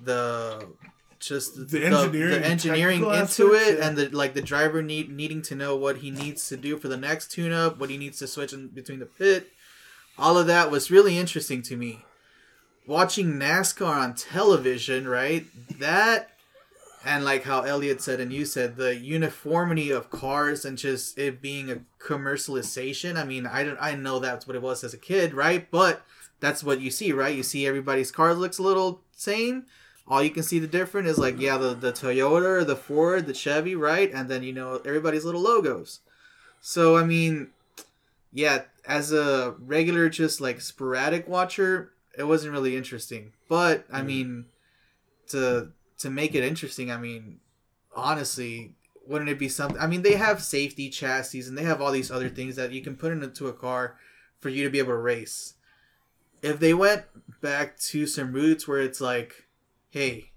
the 0.04 0.68
just 1.20 1.70
the, 1.70 1.86
engineering 1.86 2.42
the 2.42 2.46
engineering 2.46 3.00
into 3.00 3.12
aspects, 3.12 3.40
it 3.40 3.80
yeah. 3.80 3.88
and 3.88 3.98
the 3.98 4.10
like 4.10 4.34
the 4.34 4.42
driver 4.42 4.82
need 4.82 5.10
needing 5.10 5.42
to 5.44 5.56
know 5.56 5.76
what 5.76 5.98
he 5.98 6.12
needs 6.12 6.48
to 6.50 6.58
do 6.58 6.78
for 6.78 6.90
the 6.90 6.98
next 6.98 7.32
tune 7.32 7.54
up, 7.54 7.80
what 7.80 7.90
he 7.90 7.98
needs 7.98 8.20
to 8.20 8.28
switch 8.28 8.54
in 8.54 8.68
between 8.68 9.00
the 9.00 9.06
pit. 9.06 9.52
All 10.18 10.38
of 10.38 10.48
that 10.48 10.70
was 10.70 10.92
really 10.92 11.18
interesting 11.18 11.62
to 11.64 11.78
me 11.78 12.04
watching 12.90 13.34
NASCAR 13.34 13.86
on 13.86 14.16
television, 14.16 15.08
right? 15.08 15.46
That 15.80 16.32
and 17.06 17.24
like 17.24 17.44
how 17.44 17.62
Elliot 17.62 18.02
said 18.02 18.20
and 18.20 18.34
you 18.34 18.46
said, 18.46 18.76
the 18.76 18.96
uniformity 18.96 19.92
of 19.92 20.10
cars 20.10 20.66
and 20.66 20.76
just 20.78 21.18
it 21.18 21.40
being 21.40 21.70
a 21.70 21.82
commercialization. 22.00 23.16
I 23.16 23.24
mean, 23.24 23.46
I 23.46 23.64
don't 23.64 23.78
I 23.80 23.94
know 23.94 24.18
that's 24.18 24.48
what 24.48 24.56
it 24.56 24.64
was 24.64 24.84
as 24.84 24.96
a 24.96 24.98
kid, 24.98 25.36
right? 25.36 25.70
But 25.70 26.02
that's 26.40 26.64
what 26.64 26.82
you 26.82 26.90
see, 26.90 27.12
right? 27.12 27.36
You 27.36 27.44
see 27.44 27.68
everybody's 27.68 28.12
car 28.12 28.34
looks 28.34 28.58
a 28.58 28.64
little 28.64 29.02
same. 29.16 29.66
All 30.08 30.24
you 30.24 30.32
can 30.32 30.42
see 30.42 30.58
the 30.58 30.66
different 30.66 31.08
is 31.08 31.20
like 31.20 31.40
yeah, 31.40 31.58
the 31.58 31.76
the 31.76 31.94
Toyota, 31.94 32.66
the 32.66 32.76
Ford, 32.76 33.28
the 33.28 33.36
Chevy, 33.36 33.76
right? 33.76 34.12
And 34.12 34.28
then 34.28 34.42
you 34.42 34.52
know 34.52 34.82
everybody's 34.84 35.26
little 35.26 35.42
logos. 35.42 36.00
So 36.60 36.98
I 36.98 37.06
mean, 37.06 37.52
yeah, 38.34 38.64
as 38.88 39.14
a 39.14 39.54
regular 39.60 40.10
just 40.10 40.42
like 40.42 40.60
sporadic 40.60 41.28
watcher, 41.28 41.92
it 42.18 42.24
wasn't 42.24 42.54
really 42.54 42.76
interesting. 42.76 43.34
But 43.48 43.86
I 43.92 44.02
mm. 44.02 44.06
mean, 44.06 44.46
to 45.28 45.72
to 46.00 46.10
make 46.10 46.36
it 46.36 46.44
interesting, 46.44 46.92
I 46.92 46.98
mean, 46.98 47.40
honestly, 47.96 48.74
wouldn't 49.08 49.30
it 49.30 49.40
be 49.40 49.50
something? 49.50 49.80
I 49.80 49.88
mean, 49.88 50.02
they 50.02 50.16
have 50.16 50.42
safety 50.42 50.90
chassis 50.90 51.42
and 51.42 51.58
they 51.58 51.64
have 51.64 51.82
all 51.82 51.92
these 51.92 52.12
other 52.12 52.30
things 52.30 52.56
that 52.56 52.72
you 52.72 52.82
can 52.82 52.96
put 52.96 53.12
into 53.12 53.48
a 53.48 53.54
car 53.54 53.98
for 54.40 54.50
you 54.50 54.64
to 54.64 54.70
be 54.70 54.80
able 54.80 54.94
to 54.94 54.98
race. 54.98 55.56
If 56.42 56.60
they 56.60 56.74
went 56.74 57.04
back 57.42 57.78
to 57.80 58.08
some 58.08 58.32
roots 58.32 58.68
where 58.68 58.80
it's 58.80 59.02
like, 59.02 59.48
hey, 59.90 60.32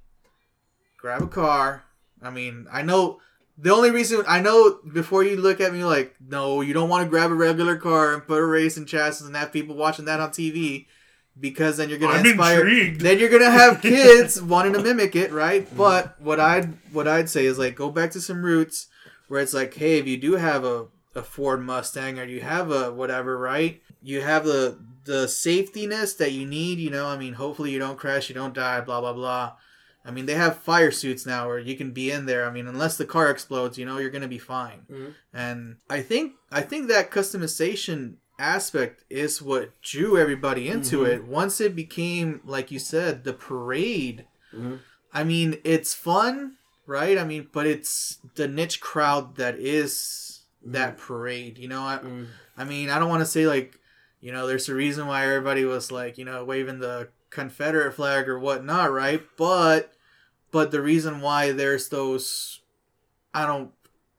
grab 0.96 1.22
a 1.22 1.28
car. 1.28 1.84
I 2.20 2.30
mean, 2.30 2.66
I 2.72 2.82
know 2.82 3.20
the 3.58 3.72
only 3.72 3.90
reason 3.90 4.24
I 4.26 4.40
know 4.40 4.80
before 4.92 5.22
you 5.22 5.36
look 5.36 5.60
at 5.60 5.72
me 5.72 5.84
like, 5.84 6.16
no, 6.20 6.60
you 6.60 6.72
don't 6.72 6.88
want 6.88 7.04
to 7.04 7.10
grab 7.10 7.30
a 7.30 7.34
regular 7.34 7.76
car 7.76 8.14
and 8.14 8.26
put 8.26 8.40
a 8.40 8.46
racing 8.46 8.86
chassis 8.86 9.24
and 9.24 9.36
have 9.36 9.52
people 9.52 9.76
watching 9.76 10.06
that 10.06 10.20
on 10.20 10.30
TV 10.30 10.86
because 11.42 11.76
then 11.76 11.90
you're 11.90 11.98
gonna 11.98 12.14
I'm 12.20 12.24
inspire. 12.24 12.60
intrigued. 12.60 13.00
Then 13.02 13.18
you're 13.18 13.28
gonna 13.28 13.50
have 13.50 13.82
kids 13.82 14.40
wanting 14.40 14.72
to 14.72 14.82
mimic 14.82 15.14
it, 15.16 15.32
right? 15.32 15.68
But 15.76 16.18
what 16.20 16.40
I'd 16.40 16.72
what 16.92 17.06
I'd 17.06 17.28
say 17.28 17.44
is 17.44 17.58
like 17.58 17.74
go 17.74 17.90
back 17.90 18.12
to 18.12 18.20
some 18.22 18.42
roots 18.42 18.86
where 19.28 19.42
it's 19.42 19.52
like, 19.52 19.74
hey, 19.74 19.98
if 19.98 20.06
you 20.06 20.16
do 20.16 20.36
have 20.36 20.64
a, 20.64 20.86
a 21.14 21.22
Ford 21.22 21.60
Mustang 21.62 22.18
or 22.18 22.24
you 22.24 22.40
have 22.40 22.70
a 22.70 22.92
whatever, 22.92 23.36
right? 23.36 23.82
You 24.02 24.22
have 24.22 24.44
the 24.44 24.78
the 25.04 25.26
safetiness 25.26 26.16
that 26.18 26.30
you 26.32 26.46
need, 26.46 26.78
you 26.78 26.88
know. 26.90 27.06
I 27.08 27.18
mean, 27.18 27.34
hopefully 27.34 27.72
you 27.72 27.78
don't 27.80 27.98
crash, 27.98 28.28
you 28.28 28.34
don't 28.34 28.54
die, 28.54 28.80
blah 28.80 29.00
blah 29.00 29.12
blah. 29.12 29.52
I 30.04 30.10
mean, 30.10 30.26
they 30.26 30.34
have 30.34 30.56
fire 30.58 30.90
suits 30.90 31.26
now 31.26 31.46
where 31.46 31.60
you 31.60 31.76
can 31.76 31.92
be 31.92 32.10
in 32.10 32.26
there. 32.26 32.44
I 32.44 32.50
mean, 32.52 32.66
unless 32.66 32.96
the 32.96 33.04
car 33.04 33.30
explodes, 33.30 33.78
you 33.78 33.84
know, 33.86 33.98
you're 33.98 34.10
gonna 34.10 34.26
be 34.28 34.38
fine. 34.38 34.80
Mhm. 34.90 35.14
And 35.32 35.76
I 35.90 36.02
think 36.02 36.32
I 36.50 36.60
think 36.62 36.88
that 36.88 37.10
customization 37.10 38.14
aspect 38.42 39.04
is 39.08 39.40
what 39.40 39.80
drew 39.80 40.18
everybody 40.18 40.68
into 40.68 40.98
Mhm. 41.00 41.08
it. 41.08 41.24
Once 41.24 41.60
it 41.60 41.76
became, 41.76 42.40
like 42.44 42.70
you 42.70 42.78
said, 42.78 43.24
the 43.24 43.32
parade. 43.32 44.26
Mhm. 44.54 44.80
I 45.12 45.24
mean, 45.24 45.58
it's 45.64 45.94
fun, 45.94 46.56
right? 46.86 47.16
I 47.18 47.24
mean, 47.24 47.48
but 47.52 47.66
it's 47.66 48.18
the 48.34 48.48
niche 48.48 48.80
crowd 48.80 49.36
that 49.36 49.58
is 49.58 50.40
that 50.64 50.98
parade. 50.98 51.58
You 51.58 51.68
know, 51.68 51.82
I, 51.82 51.98
Mm. 51.98 52.26
I 52.56 52.64
mean, 52.64 52.90
I 52.90 52.98
don't 52.98 53.08
want 53.08 53.20
to 53.22 53.26
say 53.26 53.46
like, 53.46 53.78
you 54.20 54.32
know, 54.32 54.46
there's 54.46 54.68
a 54.68 54.74
reason 54.74 55.06
why 55.06 55.24
everybody 55.26 55.64
was 55.64 55.90
like, 55.90 56.18
you 56.18 56.24
know, 56.24 56.44
waving 56.44 56.78
the 56.80 57.08
Confederate 57.30 57.92
flag 57.94 58.28
or 58.28 58.38
whatnot, 58.38 58.92
right? 58.92 59.26
But, 59.36 59.92
but 60.50 60.70
the 60.70 60.80
reason 60.82 61.20
why 61.20 61.50
there's 61.52 61.88
those, 61.88 62.60
I 63.34 63.46
don't, 63.46 63.72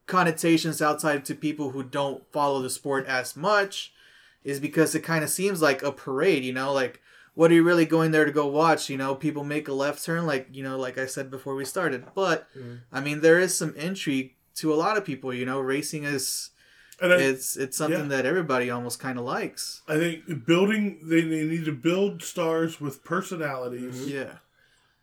connotations 0.05 0.81
outside 0.81 1.23
to 1.25 1.33
people 1.35 1.71
who 1.71 1.81
don't 1.81 2.29
follow 2.33 2.61
the 2.61 2.69
sport 2.69 3.05
as 3.07 3.37
much 3.37 3.92
is 4.43 4.59
because 4.59 4.95
it 4.95 5.01
kind 5.01 5.23
of 5.23 5.29
seems 5.29 5.61
like 5.61 5.83
a 5.83 5.91
parade, 5.91 6.43
you 6.43 6.53
know, 6.53 6.73
like 6.73 7.01
what 7.35 7.49
are 7.49 7.55
you 7.55 7.63
really 7.63 7.85
going 7.85 8.11
there 8.11 8.25
to 8.25 8.31
go 8.31 8.45
watch? 8.47 8.89
You 8.89 8.97
know, 8.97 9.15
people 9.15 9.43
make 9.43 9.67
a 9.67 9.73
left 9.73 10.03
turn, 10.05 10.25
like 10.25 10.47
you 10.51 10.63
know, 10.63 10.77
like 10.77 10.97
I 10.97 11.05
said 11.07 11.31
before 11.31 11.55
we 11.55 11.65
started. 11.65 12.05
But 12.13 12.47
Mhm. 12.55 12.81
I 12.91 13.01
mean, 13.01 13.21
there 13.21 13.39
is 13.39 13.55
some 13.57 13.73
intrigue 13.75 14.35
to 14.55 14.73
a 14.73 14.75
lot 14.75 14.97
of 14.97 15.05
people. 15.05 15.33
You 15.33 15.45
know, 15.45 15.59
racing 15.59 16.03
is 16.03 16.51
And 17.01 17.11
I, 17.11 17.17
it's 17.17 17.57
it's 17.57 17.75
something 17.75 18.01
yeah. 18.11 18.17
that 18.17 18.25
everybody 18.27 18.69
almost 18.69 18.99
kind 18.99 19.17
of 19.17 19.25
likes. 19.25 19.81
I 19.87 19.97
think 19.97 20.45
building 20.45 20.99
they, 21.09 21.21
they 21.21 21.43
need 21.43 21.65
to 21.65 21.71
build 21.71 22.21
stars 22.21 22.79
with 22.79 23.03
personalities 23.03 24.07
Yeah, 24.07 24.37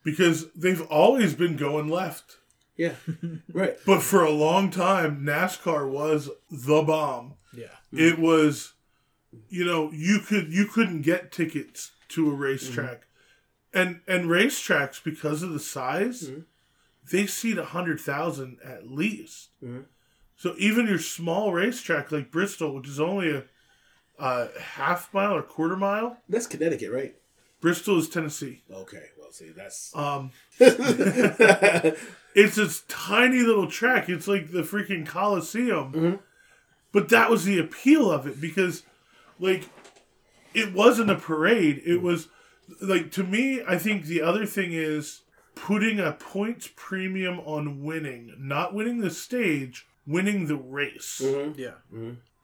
because 0.05 0.51
they've 0.53 0.83
always 0.83 1.35
been 1.35 1.57
going 1.57 1.89
left. 1.89 2.37
Yeah, 2.77 2.95
right. 3.53 3.77
But 3.85 4.03
for 4.03 4.23
a 4.25 4.31
long 4.31 4.71
time, 4.71 5.23
NASCAR 5.25 5.91
was 5.91 6.31
the 6.51 6.83
bomb. 6.83 7.35
yeah, 7.53 7.67
It 7.93 8.19
was, 8.19 8.73
you 9.49 9.65
know, 9.65 9.91
you 9.93 10.19
could 10.21 10.53
you 10.53 10.67
couldn't 10.67 11.03
get 11.03 11.33
tickets 11.33 11.93
to 12.11 12.31
a 12.31 12.35
racetrack, 12.35 13.03
and 13.73 14.01
and 14.07 14.27
racetracks 14.27 15.03
because 15.03 15.43
of 15.43 15.53
the 15.53 15.61
size, 15.61 16.29
Mhm. 16.29 16.45
they 17.11 17.27
seat 17.27 17.59
a 17.59 17.67
hundred 17.67 18.01
thousand 18.01 18.59
at 18.65 18.91
least. 18.91 19.51
Mhm. 19.63 19.85
So 20.37 20.55
even 20.59 20.87
your 20.87 20.99
small 20.99 21.53
racetrack 21.53 22.11
like 22.11 22.31
Bristol, 22.31 22.75
which 22.75 22.89
is 22.89 22.99
only 22.99 23.31
a, 23.31 23.45
a 24.19 24.49
half 24.59 25.13
mile 25.13 25.35
or 25.37 25.43
quarter 25.43 25.77
mile, 25.77 26.17
That's 26.29 26.47
Connecticut, 26.47 26.91
right? 26.91 27.15
Bristol 27.61 27.99
is 27.99 28.09
Tennessee. 28.09 28.63
Okay, 28.73 29.11
well, 29.19 29.31
see, 29.33 29.51
that's. 29.51 29.95
Um, 29.95 30.31
mm-hmm. 30.59 32.05
it's 32.35 32.57
this 32.57 32.83
tiny 32.89 33.41
little 33.41 33.71
track. 33.71 34.09
It's 34.09 34.27
like 34.27 34.51
the 34.51 34.63
freaking 34.63 35.07
Coliseum. 35.07 35.93
Mhm. 35.93 36.19
But 36.93 37.11
that 37.11 37.31
was 37.31 37.45
the 37.45 37.59
appeal 37.59 38.11
of 38.11 38.27
it 38.27 38.41
because, 38.41 38.83
like, 39.41 39.69
it 40.55 40.73
wasn't 40.73 41.11
a 41.11 41.17
parade. 41.17 41.83
It 41.85 42.03
was, 42.03 42.29
like, 42.81 43.11
to 43.13 43.25
me, 43.25 43.63
I 43.67 43.79
think 43.79 44.05
the 44.05 44.23
other 44.23 44.47
thing 44.47 44.73
is 44.73 45.23
putting 45.55 45.99
a 45.99 46.13
points 46.13 46.69
premium 46.77 47.41
on 47.41 47.83
winning, 47.83 48.35
not 48.39 48.75
winning 48.75 48.99
the 49.01 49.11
stage, 49.11 49.87
winning 50.07 50.47
the 50.47 50.57
race. 50.57 51.21
Mhm. 51.25 51.59
yeah, 51.59 51.75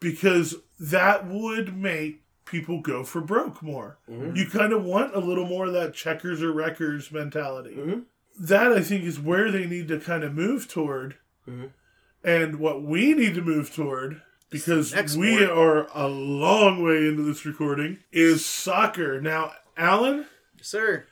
Because 0.00 0.56
that 0.78 1.26
would 1.26 1.76
make 1.76 2.22
people 2.44 2.80
go 2.80 3.02
for 3.02 3.20
broke 3.20 3.62
more. 3.62 3.98
Mhm. 4.08 4.36
You 4.36 4.46
kind 4.46 4.72
of 4.72 4.84
want 4.84 5.14
a 5.16 5.18
little 5.20 5.46
more 5.46 5.66
of 5.66 5.72
that 5.72 5.94
checkers 5.94 6.42
or 6.42 6.52
wreckers 6.52 7.10
mentality 7.10 7.74
Mhm. 7.76 8.04
that 8.38 8.72
I 8.72 8.82
think 8.82 9.04
is 9.04 9.18
where 9.18 9.50
they 9.50 9.66
need 9.66 9.88
to 9.88 9.98
kind 9.98 10.22
of 10.22 10.34
move 10.34 10.68
toward. 10.68 11.16
Mhm. 11.48 11.70
And 12.22 12.56
what 12.60 12.82
we 12.82 13.14
need 13.14 13.34
to 13.34 13.42
move 13.42 13.74
toward, 13.74 14.20
because 14.50 14.94
Next 14.94 15.16
we 15.16 15.36
sport. 15.36 15.50
are 15.50 15.88
a 15.94 16.08
long 16.08 16.82
way 16.82 17.06
into 17.08 17.22
this 17.22 17.44
recording, 17.44 17.98
is 18.12 18.44
soccer. 18.44 19.20
Now, 19.20 19.52
Alan, 19.76 20.26
yes, 20.56 20.66
sir. 20.68 21.06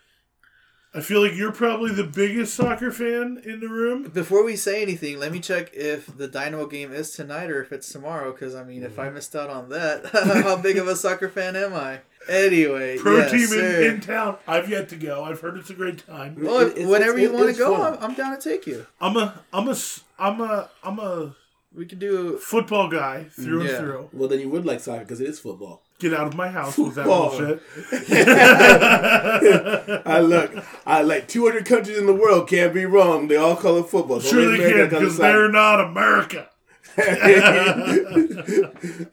I 0.97 1.01
feel 1.01 1.21
like 1.21 1.35
you're 1.35 1.51
probably 1.51 1.91
the 1.91 2.05
biggest 2.05 2.55
soccer 2.55 2.93
fan 2.93 3.43
in 3.45 3.59
the 3.59 3.67
room. 3.69 4.05
Before 4.11 4.45
we 4.45 4.55
say 4.55 4.81
anything, 4.81 5.19
let 5.19 5.33
me 5.33 5.41
check 5.41 5.71
if 5.75 6.17
the 6.17 6.29
Dynamo 6.29 6.67
game 6.67 6.93
is 6.93 7.11
tonight 7.11 7.51
or 7.51 7.61
if 7.61 7.73
it's 7.73 7.91
tomorrow. 7.91 8.31
Because 8.31 8.55
I 8.55 8.63
mean, 8.63 8.85
if 8.85 8.97
I 8.97 9.07
mm-hmm. 9.07 9.15
missed 9.15 9.35
out 9.35 9.51
on 9.51 9.71
that, 9.71 10.07
how 10.45 10.57
big 10.57 10.77
of 10.79 10.87
a 10.87 10.95
soccer 10.95 11.29
fan 11.29 11.57
am 11.57 11.75
I? 11.75 11.99
Anyway, 12.29 12.97
Pro 12.99 13.17
yes, 13.17 13.31
team 13.33 13.59
in, 13.59 13.95
in 13.95 14.01
town. 14.03 14.37
I've 14.47 14.71
yet 14.71 14.89
to 14.91 14.97
go. 14.97 15.25
I've 15.25 15.41
heard 15.41 15.59
it's 15.59 15.69
a 15.71 15.75
great 15.75 15.99
time. 16.07 16.37
Well, 16.41 16.61
It- 16.61 16.69
it's- 16.69 16.87
whenever 16.89 17.19
it's- 17.19 17.23
you 17.33 17.37
want 17.37 17.51
to 17.53 17.59
go, 17.59 17.77
fun. 17.77 17.95
I'm, 17.95 18.11
I'm 18.11 18.15
down 18.15 18.39
to 18.39 18.41
take 18.41 18.65
you. 18.67 18.87
I'm 19.01 19.17
a, 19.17 19.43
I'm 19.53 19.67
a, 19.67 19.73
s- 19.73 20.05
I'm 20.17 20.41
a, 20.41 20.71
I'm 20.85 21.01
a 21.01 21.35
We 21.77 21.87
could 21.87 21.99
do. 21.99 22.39
Football 22.39 22.89
guy 22.89 23.25
through 23.25 23.65
Yeah. 23.65 23.71
and 23.71 23.79
through. 23.79 24.09
Well, 24.13 24.29
then 24.29 24.39
you 24.41 24.49
would 24.51 24.65
like 24.65 24.79
soccer 24.81 25.01
because 25.01 25.21
it 25.21 25.29
is 25.29 25.41
football. 25.41 25.83
Get 25.99 26.13
out 26.15 26.27
of 26.29 26.35
my 26.35 26.49
house 26.49 26.77
with 26.79 26.95
that 26.97 27.05
Football. 27.07 27.31
bullshit. 27.31 27.63
I 30.07 30.21
look, 30.21 30.53
I 30.87 31.03
like 31.03 31.27
200 31.29 31.65
countries 31.65 31.99
in 31.99 32.07
the 32.07 32.15
world 32.15 32.49
can't 32.49 32.73
be 32.75 32.85
wrong. 32.85 33.27
They 33.29 33.37
all 33.37 33.57
call 33.57 33.79
it 33.79 33.89
football. 33.89 34.21
So 34.21 34.31
Sure 34.31 34.57
they 34.57 34.65
America 34.65 34.91
can, 34.97 35.01
because 35.01 35.17
they're 35.19 35.51
not 35.51 35.81
America. 35.81 36.49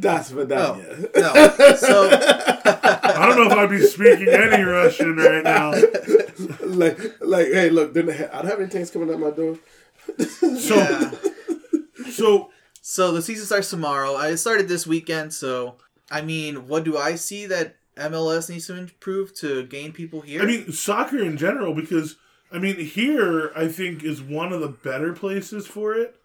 Das 0.00 0.32
Vidania. 0.32 1.08
No. 1.14 1.32
So 1.76 2.08
I 2.10 3.26
don't 3.28 3.36
know 3.36 3.46
if 3.46 3.52
I'd 3.52 3.70
be 3.70 3.80
speaking 3.86 4.28
any 4.28 4.64
Russian 4.64 5.14
right 5.16 5.44
now. 5.44 5.70
like, 6.66 6.98
like, 7.20 7.46
hey, 7.46 7.70
look, 7.70 7.96
I 7.96 8.02
don't 8.02 8.46
have 8.46 8.58
any 8.60 8.68
tanks 8.68 8.90
coming 8.90 9.12
out 9.12 9.20
my 9.20 9.30
door. 9.30 9.56
So, 10.58 10.74
yeah. 10.74 11.12
So 12.12 12.50
So 12.80 13.12
the 13.12 13.22
season 13.22 13.46
starts 13.46 13.70
tomorrow. 13.70 14.16
I 14.16 14.34
started 14.34 14.68
this 14.68 14.86
weekend, 14.86 15.32
so 15.32 15.76
I 16.10 16.22
mean, 16.22 16.66
what 16.68 16.84
do 16.84 16.96
I 16.98 17.14
see 17.14 17.46
that 17.46 17.76
MLS 17.96 18.48
needs 18.50 18.66
to 18.66 18.76
improve 18.76 19.34
to 19.36 19.64
gain 19.64 19.92
people 19.92 20.20
here? 20.22 20.42
I 20.42 20.46
mean, 20.46 20.72
soccer 20.72 21.18
in 21.18 21.36
general, 21.36 21.74
because 21.74 22.16
I 22.50 22.58
mean, 22.58 22.76
here 22.76 23.52
I 23.56 23.68
think 23.68 24.02
is 24.04 24.20
one 24.22 24.52
of 24.52 24.60
the 24.60 24.68
better 24.68 25.12
places 25.12 25.66
for 25.66 25.94
it. 25.94 26.16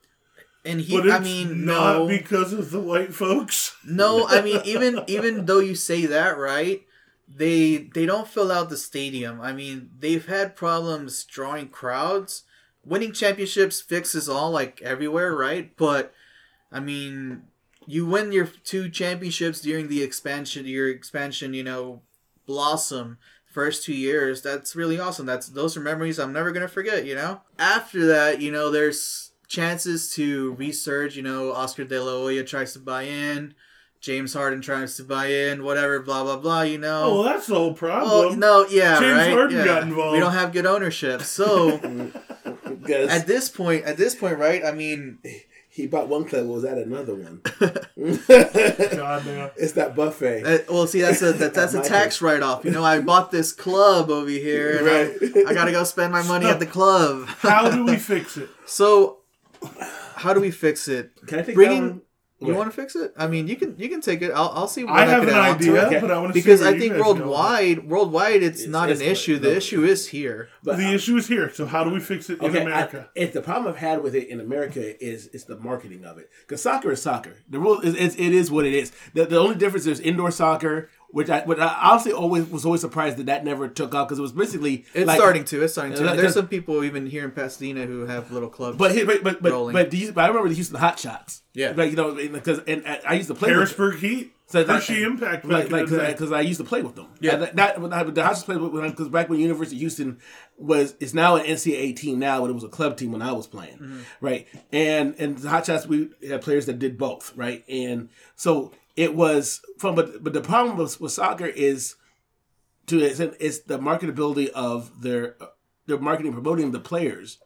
and 0.66 0.82
he, 0.82 0.98
But 0.98 1.06
it's 1.08 1.16
I 1.16 1.20
mean, 1.20 1.66
not 1.66 1.98
no, 1.98 2.08
because 2.08 2.54
of 2.54 2.72
the 2.72 2.82
white 2.82 3.14
folks. 3.14 3.76
no. 3.86 4.28
I 4.28 4.42
mean, 4.42 4.62
even 4.66 5.04
even 5.08 5.46
though 5.46 5.60
you 5.60 5.76
say 5.76 6.06
that, 6.08 6.38
right? 6.38 6.82
They 7.28 7.78
they 7.94 8.06
don't 8.06 8.28
fill 8.28 8.52
out 8.52 8.70
the 8.70 8.78
stadium. 8.78 9.42
I 9.42 9.54
mean, 9.54 9.92
they've 10.00 10.26
had 10.26 10.56
problems 10.56 11.24
drawing 11.26 11.70
crowds. 11.70 12.44
Winning 12.88 13.12
championships 13.12 13.82
fixes 13.82 14.30
all, 14.30 14.50
like 14.52 14.82
everywhere, 14.82 15.36
right? 15.36 15.76
But 15.76 16.14
I 16.72 16.80
mean, 16.80 17.44
you 17.86 18.06
win 18.06 18.32
your 18.32 18.48
two 18.48 18.90
championships 18.90 19.62
during 19.62 19.90
the 19.90 20.04
expansion, 20.04 20.66
your 20.66 20.90
expansion, 20.90 21.54
you 21.54 21.64
know, 21.64 22.02
blossom 22.46 23.18
first 23.46 23.84
two 23.84 23.94
years. 23.94 24.42
That's 24.42 24.76
really 24.76 25.00
awesome. 25.00 25.26
That's 25.26 25.48
those 25.50 25.76
are 25.76 25.82
memories 25.82 26.20
I'm 26.20 26.32
never 26.34 26.52
gonna 26.52 26.68
forget. 26.68 27.06
You 27.06 27.16
know. 27.16 27.42
After 27.60 28.06
that, 28.06 28.42
you 28.42 28.52
know, 28.52 28.72
there's 28.72 29.32
chances 29.48 30.14
to 30.14 30.56
resurge. 30.56 31.16
You 31.16 31.24
know, 31.24 31.52
Oscar 31.52 31.84
De 31.84 32.02
La 32.02 32.12
Hoya 32.12 32.44
tries 32.44 32.74
to 32.74 32.80
buy 32.80 33.04
in. 33.04 33.54
James 34.00 34.34
Harden 34.34 34.62
tries 34.62 34.96
to 34.98 35.04
buy 35.04 35.26
in, 35.28 35.64
whatever, 35.64 36.00
blah 36.00 36.24
blah 36.24 36.38
blah. 36.38 36.62
You 36.62 36.78
know. 36.78 37.04
Oh, 37.06 37.14
well, 37.16 37.24
that's 37.24 37.48
the 37.48 37.56
whole 37.56 37.72
Oh 37.72 37.74
problem. 37.74 38.40
no, 38.40 38.66
yeah, 38.70 39.00
James 39.00 39.18
right. 39.18 39.32
Harden 39.34 39.58
yeah. 39.58 39.66
got 39.66 39.84
involved. 39.84 40.14
We 40.14 40.20
don't 40.20 40.34
have 40.34 40.54
good 40.54 40.66
ownership, 40.68 41.24
so 41.24 41.80
Because 42.88 43.10
at 43.12 43.28
this 43.28 43.50
point, 43.50 43.86
at 43.86 43.98
this 43.98 44.16
point, 44.16 44.38
right? 44.38 44.64
I 44.66 44.72
mean, 44.72 45.20
he 45.70 45.86
bought 45.88 46.08
one 46.08 46.26
club, 46.26 46.48
was 46.48 46.64
that 46.64 46.78
another 46.78 47.14
one? 47.16 47.42
God 47.60 49.24
damn. 49.26 49.50
it's 49.58 49.74
that 49.74 49.94
buffet. 49.96 50.44
uh, 50.44 50.58
well, 50.74 50.88
see, 50.88 51.02
that's 51.02 51.22
a 51.22 51.34
that, 51.34 51.54
that's 51.54 51.74
a 51.74 51.82
tax 51.88 52.22
write 52.22 52.42
off. 52.42 52.66
You 52.66 52.72
know, 52.72 52.84
I 52.84 53.00
bought 53.02 53.32
this 53.32 53.52
club 53.54 54.10
over 54.10 54.30
here, 54.30 54.78
and 54.78 54.86
Right. 54.86 55.46
I, 55.48 55.52
I 55.52 55.54
gotta 55.54 55.72
go 55.72 55.84
spend 55.84 56.12
my 56.12 56.24
money 56.24 56.48
at 56.48 56.60
the 56.60 56.66
club. 56.66 57.28
How 57.28 57.70
do 57.70 57.86
we 57.86 57.96
fix 57.98 58.38
it? 58.38 58.50
So, 58.66 59.20
how 60.16 60.34
do 60.34 60.40
we 60.40 60.52
fix 60.52 60.88
it? 60.88 61.12
Can 61.28 61.40
I 61.40 61.42
take 61.44 61.56
Bringing- 61.56 62.02
that 62.40 62.46
one? 62.46 62.54
You 62.54 62.58
want 62.58 62.72
to 62.72 62.76
fix 62.76 62.96
it? 62.96 63.14
I 63.18 63.28
mean, 63.28 63.48
you 63.48 63.56
can 63.56 63.76
you 63.78 63.90
can 63.90 64.02
take 64.02 64.22
it. 64.22 64.32
I'll, 64.32 64.50
I'll 64.54 64.68
see 64.68 64.84
what 64.84 64.94
I 64.94 65.04
I, 65.04 65.06
have 65.08 65.20
could 65.22 65.30
an 65.30 65.36
add 65.36 65.50
on 65.52 65.60
to 65.60 65.70
idea. 65.72 65.86
Okay. 65.88 66.00
but 66.00 66.12
I 66.12 66.20
want 66.20 66.30
to 66.30 66.34
because 66.34 66.60
see 66.60 66.66
where 66.66 66.76
I 66.76 66.80
think 66.80 66.94
guys 66.94 67.02
go. 67.04 67.14
worldwide, 67.14 67.90
worldwide, 67.90 68.44
it's, 68.44 68.60
It's- 68.60 68.72
not 68.72 68.90
it's- 68.90 69.02
an 69.06 69.12
issue. 69.12 69.40
The 69.40 69.50
no. 69.52 69.56
issue 69.56 69.84
is 69.84 70.08
here. 70.10 70.50
But 70.64 70.78
The 70.78 70.94
issue 70.94 71.18
is 71.18 71.28
here. 71.28 71.52
So 71.54 71.66
how 71.66 71.84
do 71.84 71.90
we 71.92 72.00
fix 72.00 72.30
it 72.30 72.42
in 72.42 72.56
America? 72.56 73.10
I, 73.16 73.20
if 73.20 73.34
the 73.34 73.42
problem 73.42 73.68
I've 73.74 73.80
had 73.80 74.04
with 74.04 74.14
it 74.16 74.28
in 74.28 74.40
America 74.40 75.04
is 75.04 75.28
is 75.28 75.46
the 75.46 75.58
marketing 75.58 76.06
of 76.06 76.18
it. 76.18 76.30
Because 76.42 76.62
soccer 76.62 76.92
is 76.92 77.02
soccer. 77.02 77.38
The 77.50 77.60
rule 77.60 77.80
is 77.82 77.96
it's, 77.96 78.16
it 78.16 78.34
is 78.34 78.52
what 78.52 78.66
it 78.66 78.74
is. 78.74 78.92
The, 79.14 79.26
the 79.26 79.38
only 79.40 79.56
difference 79.56 79.86
is 79.88 80.00
indoor 80.00 80.30
soccer, 80.32 80.90
which 81.10 81.30
I, 81.30 81.42
which 81.42 81.58
I 81.58 81.92
honestly 81.92 82.12
always 82.12 82.46
was 82.50 82.66
always 82.66 82.82
surprised 82.82 83.18
that 83.18 83.28
that 83.28 83.46
never 83.46 83.68
took 83.70 83.96
off 83.96 84.08
because 84.08 84.20
it 84.20 84.22
was 84.22 84.34
basically 84.34 84.86
It's 84.94 85.08
like- 85.08 85.18
starting 85.18 85.46
to. 85.46 85.64
It's 85.64 85.74
starting 85.74 85.96
to. 85.96 86.04
Like, 86.04 86.16
There's 86.16 86.28
'cause- 86.28 86.34
some 86.36 86.48
people 86.48 86.84
even 86.84 87.06
here 87.08 87.24
in 87.24 87.32
Pasadena 87.32 87.86
who 87.86 88.06
have 88.06 88.32
little 88.32 88.50
clubs. 88.50 88.78
But 88.78 88.94
but 89.06 89.24
but 89.24 89.42
but, 89.42 89.52
Rolling. 89.52 89.74
but, 89.74 89.90
the, 89.92 90.12
but 90.12 90.24
I 90.26 90.28
remember 90.28 90.50
the 90.50 90.56
Houston 90.56 90.78
Hot 90.80 91.00
Shots. 91.00 91.42
Yeah. 91.54 91.74
like 91.76 91.90
you 91.92 91.96
know 91.98 92.14
because 92.14 92.60
and, 92.68 92.84
I 92.86 93.00
I 93.08 93.14
used 93.16 93.30
to 93.30 93.34
play 93.36 93.48
with 93.50 93.56
Harrisburg 93.56 93.98
Heat, 94.00 94.34
So 94.48 94.64
that- 94.64 94.72
Hershey 94.72 95.02
Impact, 95.04 95.48
back 95.48 95.72
like 95.72 95.86
in 95.88 95.90
the 95.92 95.98
day. 95.98 96.12
because 96.12 96.32
I, 96.32 96.42
used 96.42 96.60
to 96.60 96.64
play 96.66 96.84
with 96.84 96.94
them. 96.96 97.08
Yeah. 97.20 97.34
And 97.34 97.42
that, 97.44 97.56
that 97.56 97.82
when 97.82 97.94
I, 97.94 98.04
the 98.04 98.22
Hot 98.24 98.32
Shots 98.34 98.44
played 98.44 98.60
with 98.62 98.74
because 98.84 99.08
back 99.10 99.28
when 99.30 99.40
University 99.40 99.78
of 99.78 99.80
Houston 99.82 100.20
was 100.58 100.94
is 101.00 101.14
now 101.16 101.36
an 101.38 101.46
NCAA 101.46 101.96
team 101.96 102.20
now, 102.20 102.42
but 102.42 102.50
it 102.52 102.54
was 102.54 102.64
a 102.64 102.70
club 102.70 102.96
team 102.98 103.12
when 103.12 103.22
I 103.24 103.32
was 103.32 103.48
playing, 103.48 103.78
Mm-hmm. 103.78 104.00
right? 104.22 104.46
And 104.72 105.16
and 105.18 105.38
the 105.38 105.50
Hot 105.50 105.66
Shots 105.66 105.88
we 105.88 106.10
had 106.28 106.42
players 106.42 106.66
that 106.68 106.78
did 106.80 106.98
both, 106.98 107.34
right? 107.36 107.64
And 107.70 108.10
so 108.36 108.72
it 108.98 109.16
was 109.16 109.62
from 109.78 109.96
but 109.96 110.22
but 110.24 110.34
the 110.34 110.42
problem 110.42 110.76
with, 110.76 111.00
with 111.00 111.14
soccer 111.14 111.46
is 111.46 111.96
to 112.88 113.00
it's, 113.00 113.20
it's 113.20 113.60
the 113.60 113.80
marketability 113.80 114.50
of 114.50 115.02
their 115.02 115.38
their 115.86 116.00
marketing 116.00 116.34
promoting 116.34 116.72
the 116.72 116.80
players 116.80 117.38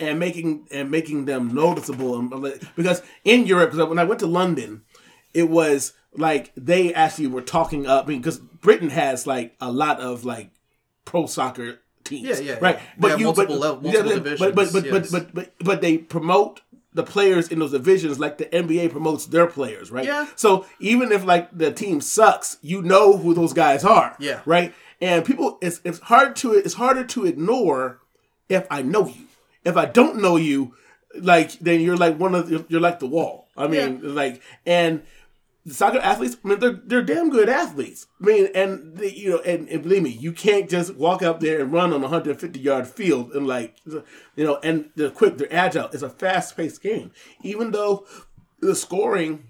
and 0.00 0.18
making 0.18 0.66
and 0.72 0.90
making 0.90 1.26
them 1.26 1.54
noticeable 1.54 2.20
because 2.74 3.02
in 3.24 3.46
Europe 3.46 3.70
because 3.70 3.88
when 3.88 3.98
I 3.98 4.04
went 4.04 4.20
to 4.20 4.26
London 4.26 4.82
it 5.34 5.48
was 5.48 5.92
like 6.14 6.52
they 6.56 6.94
actually 6.94 7.26
were 7.28 7.42
talking 7.42 7.86
up 7.86 8.06
I 8.06 8.08
mean, 8.08 8.20
because 8.20 8.38
Britain 8.38 8.90
has 8.90 9.26
like 9.26 9.54
a 9.60 9.70
lot 9.70 10.00
of 10.00 10.24
like 10.24 10.50
pro 11.04 11.26
soccer 11.26 11.80
teams 12.04 12.40
Yeah, 12.40 12.54
yeah, 12.54 12.58
right 12.60 12.76
yeah. 12.76 12.82
They 12.98 13.08
have 13.10 13.20
multiple 13.20 13.56
level- 13.56 13.82
multiple 13.82 14.12
yeah, 14.12 14.18
but, 14.18 14.38
but, 14.38 14.54
but, 14.54 14.82
divisions, 14.82 14.90
but, 14.90 15.02
yes. 15.02 15.10
but 15.10 15.34
but 15.34 15.52
but 15.60 15.80
they 15.82 15.98
promote 15.98 16.62
the 16.96 17.02
players 17.14 17.48
in 17.52 17.58
those 17.60 17.72
divisions 17.72 18.18
like 18.18 18.38
the 18.38 18.46
NBA 18.46 18.90
promotes 18.90 19.26
their 19.26 19.46
players 19.46 19.90
right 19.96 20.06
Yeah. 20.06 20.26
so 20.34 20.48
even 20.80 21.12
if 21.12 21.22
like 21.24 21.46
the 21.62 21.70
team 21.82 22.00
sucks 22.00 22.48
you 22.62 22.78
know 22.82 23.16
who 23.18 23.34
those 23.34 23.52
guys 23.52 23.84
are 23.84 24.16
Yeah. 24.18 24.40
right 24.46 24.70
and 25.00 25.24
people 25.24 25.58
it's 25.60 25.80
it's 25.84 26.00
hard 26.12 26.34
to 26.36 26.52
it's 26.54 26.74
harder 26.74 27.04
to 27.14 27.26
ignore 27.26 28.00
if 28.48 28.64
I 28.70 28.80
know 28.82 29.06
you. 29.08 29.24
If 29.64 29.76
I 29.76 29.86
don't 29.98 30.22
know 30.22 30.36
you, 30.36 30.74
like 31.32 31.50
then 31.58 31.80
you're 31.80 31.96
like 32.06 32.16
one 32.18 32.34
of 32.34 32.48
you're 32.70 32.80
like 32.88 32.98
the 33.00 33.06
wall. 33.16 33.48
I 33.56 33.66
mean, 33.66 34.14
like 34.14 34.40
and 34.64 35.02
soccer 35.68 35.98
athletes, 35.98 36.36
I 36.44 36.48
mean, 36.48 36.60
they're 36.60 36.80
they're 36.84 37.02
damn 37.02 37.30
good 37.30 37.48
athletes. 37.48 38.06
I 38.20 38.26
mean, 38.26 38.48
and 38.54 38.96
they, 38.96 39.10
you 39.10 39.30
know, 39.30 39.40
and, 39.40 39.68
and 39.68 39.82
believe 39.82 40.02
me, 40.02 40.10
you 40.10 40.32
can't 40.32 40.70
just 40.70 40.94
walk 40.94 41.22
out 41.22 41.40
there 41.40 41.60
and 41.60 41.72
run 41.72 41.92
on 41.92 42.00
a 42.00 42.08
150 42.08 42.58
yard 42.58 42.86
field 42.86 43.32
and 43.32 43.46
like 43.46 43.76
you 43.84 44.44
know, 44.44 44.58
and 44.62 44.90
they're 44.94 45.10
quick, 45.10 45.38
they're 45.38 45.52
agile. 45.52 45.88
It's 45.92 46.02
a 46.02 46.10
fast 46.10 46.56
paced 46.56 46.82
game, 46.82 47.12
even 47.42 47.72
though 47.72 48.06
the 48.60 48.74
scoring 48.74 49.44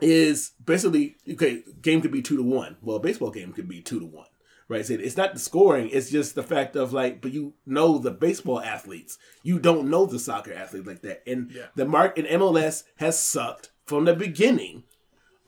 is 0.00 0.52
basically 0.64 1.16
okay. 1.30 1.62
Game 1.80 2.00
could 2.00 2.12
be 2.12 2.22
two 2.22 2.36
to 2.36 2.42
one. 2.42 2.76
Well, 2.80 2.96
a 2.96 3.00
baseball 3.00 3.30
game 3.30 3.52
could 3.52 3.68
be 3.68 3.80
two 3.80 4.00
to 4.00 4.06
one, 4.06 4.26
right? 4.68 4.86
So 4.86 4.94
it's 4.94 5.16
not 5.16 5.34
the 5.34 5.40
scoring; 5.40 5.88
it's 5.90 6.10
just 6.10 6.34
the 6.34 6.42
fact 6.42 6.76
of 6.76 6.92
like, 6.92 7.20
but 7.20 7.32
you 7.32 7.54
know 7.64 7.98
the 7.98 8.10
baseball 8.10 8.60
athletes, 8.60 9.18
you 9.42 9.58
don't 9.58 9.90
know 9.90 10.06
the 10.06 10.18
soccer 10.18 10.52
athletes 10.52 10.86
like 10.86 11.02
that. 11.02 11.22
And 11.26 11.52
the 11.74 11.84
mark 11.84 12.16
in 12.18 12.26
MLS 12.26 12.84
has 12.96 13.18
sucked 13.18 13.70
from 13.86 14.04
the 14.04 14.14
beginning 14.14 14.84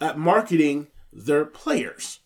at 0.00 0.18
marketing 0.18 0.88
their 1.12 1.44
players. 1.44 2.20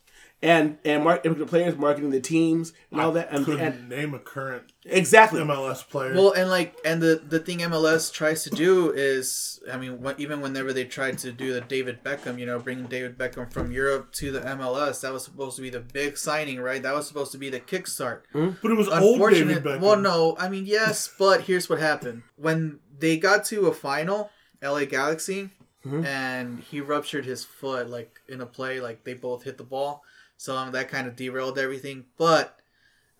And 0.44 0.78
and 0.84 1.04
mark 1.04 1.24
and 1.24 1.36
the 1.36 1.46
players 1.46 1.76
marketing 1.76 2.10
the 2.10 2.20
teams 2.20 2.72
and 2.90 3.00
all 3.00 3.12
that 3.12 3.30
and, 3.30 3.44
Couldn't 3.44 3.60
and 3.60 3.88
name 3.88 4.12
a 4.12 4.18
current 4.18 4.72
exactly 4.84 5.40
MLS 5.40 5.88
player. 5.88 6.14
Well, 6.14 6.32
and 6.32 6.50
like, 6.50 6.76
and 6.84 7.00
the 7.00 7.22
the 7.24 7.38
thing 7.38 7.60
MLS 7.60 8.12
tries 8.12 8.42
to 8.42 8.50
do 8.50 8.90
is, 8.90 9.60
I 9.72 9.76
mean, 9.76 10.02
when, 10.02 10.16
even 10.18 10.40
whenever 10.40 10.72
they 10.72 10.82
tried 10.84 11.18
to 11.18 11.30
do 11.30 11.52
the 11.52 11.60
David 11.60 12.02
Beckham, 12.02 12.40
you 12.40 12.46
know, 12.46 12.58
bringing 12.58 12.86
David 12.86 13.16
Beckham 13.16 13.52
from 13.52 13.70
Europe 13.70 14.10
to 14.14 14.32
the 14.32 14.40
MLS, 14.40 15.00
that 15.02 15.12
was 15.12 15.22
supposed 15.22 15.54
to 15.56 15.62
be 15.62 15.70
the 15.70 15.78
big 15.78 16.18
signing, 16.18 16.58
right? 16.60 16.82
That 16.82 16.94
was 16.94 17.06
supposed 17.06 17.30
to 17.30 17.38
be 17.38 17.48
the 17.48 17.60
kickstart. 17.60 18.22
Hmm? 18.32 18.50
but 18.60 18.72
it 18.72 18.76
was 18.76 18.88
old 18.88 19.20
David 19.20 19.48
Unfortunate. 19.48 19.62
Beckham. 19.62 19.80
Well, 19.80 19.96
no, 19.96 20.36
I 20.40 20.48
mean, 20.48 20.66
yes, 20.66 21.08
but 21.16 21.42
here's 21.42 21.70
what 21.70 21.78
happened 21.78 22.24
when 22.34 22.80
they 22.98 23.16
got 23.16 23.44
to 23.44 23.68
a 23.68 23.72
final, 23.72 24.30
LA 24.60 24.86
Galaxy, 24.86 25.50
and 25.84 26.60
he 26.60 26.80
ruptured 26.80 27.24
his 27.24 27.44
foot 27.44 27.88
like 27.88 28.20
in 28.28 28.40
a 28.40 28.46
play, 28.46 28.80
like 28.80 29.04
they 29.04 29.14
both 29.14 29.44
hit 29.44 29.58
the 29.58 29.64
ball, 29.64 30.02
so 30.36 30.56
um, 30.56 30.72
that 30.72 30.88
kind 30.88 31.06
of 31.06 31.16
derailed 31.16 31.58
everything. 31.58 32.04
But 32.16 32.58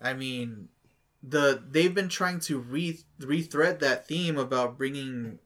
I 0.01 0.13
mean, 0.13 0.69
the 1.21 1.63
they've 1.69 1.93
been 1.93 2.09
trying 2.09 2.39
to 2.41 2.59
re 2.59 2.99
rethread 3.19 3.79
that 3.79 4.07
theme 4.07 4.37
about 4.37 4.77
bringing 4.77 5.39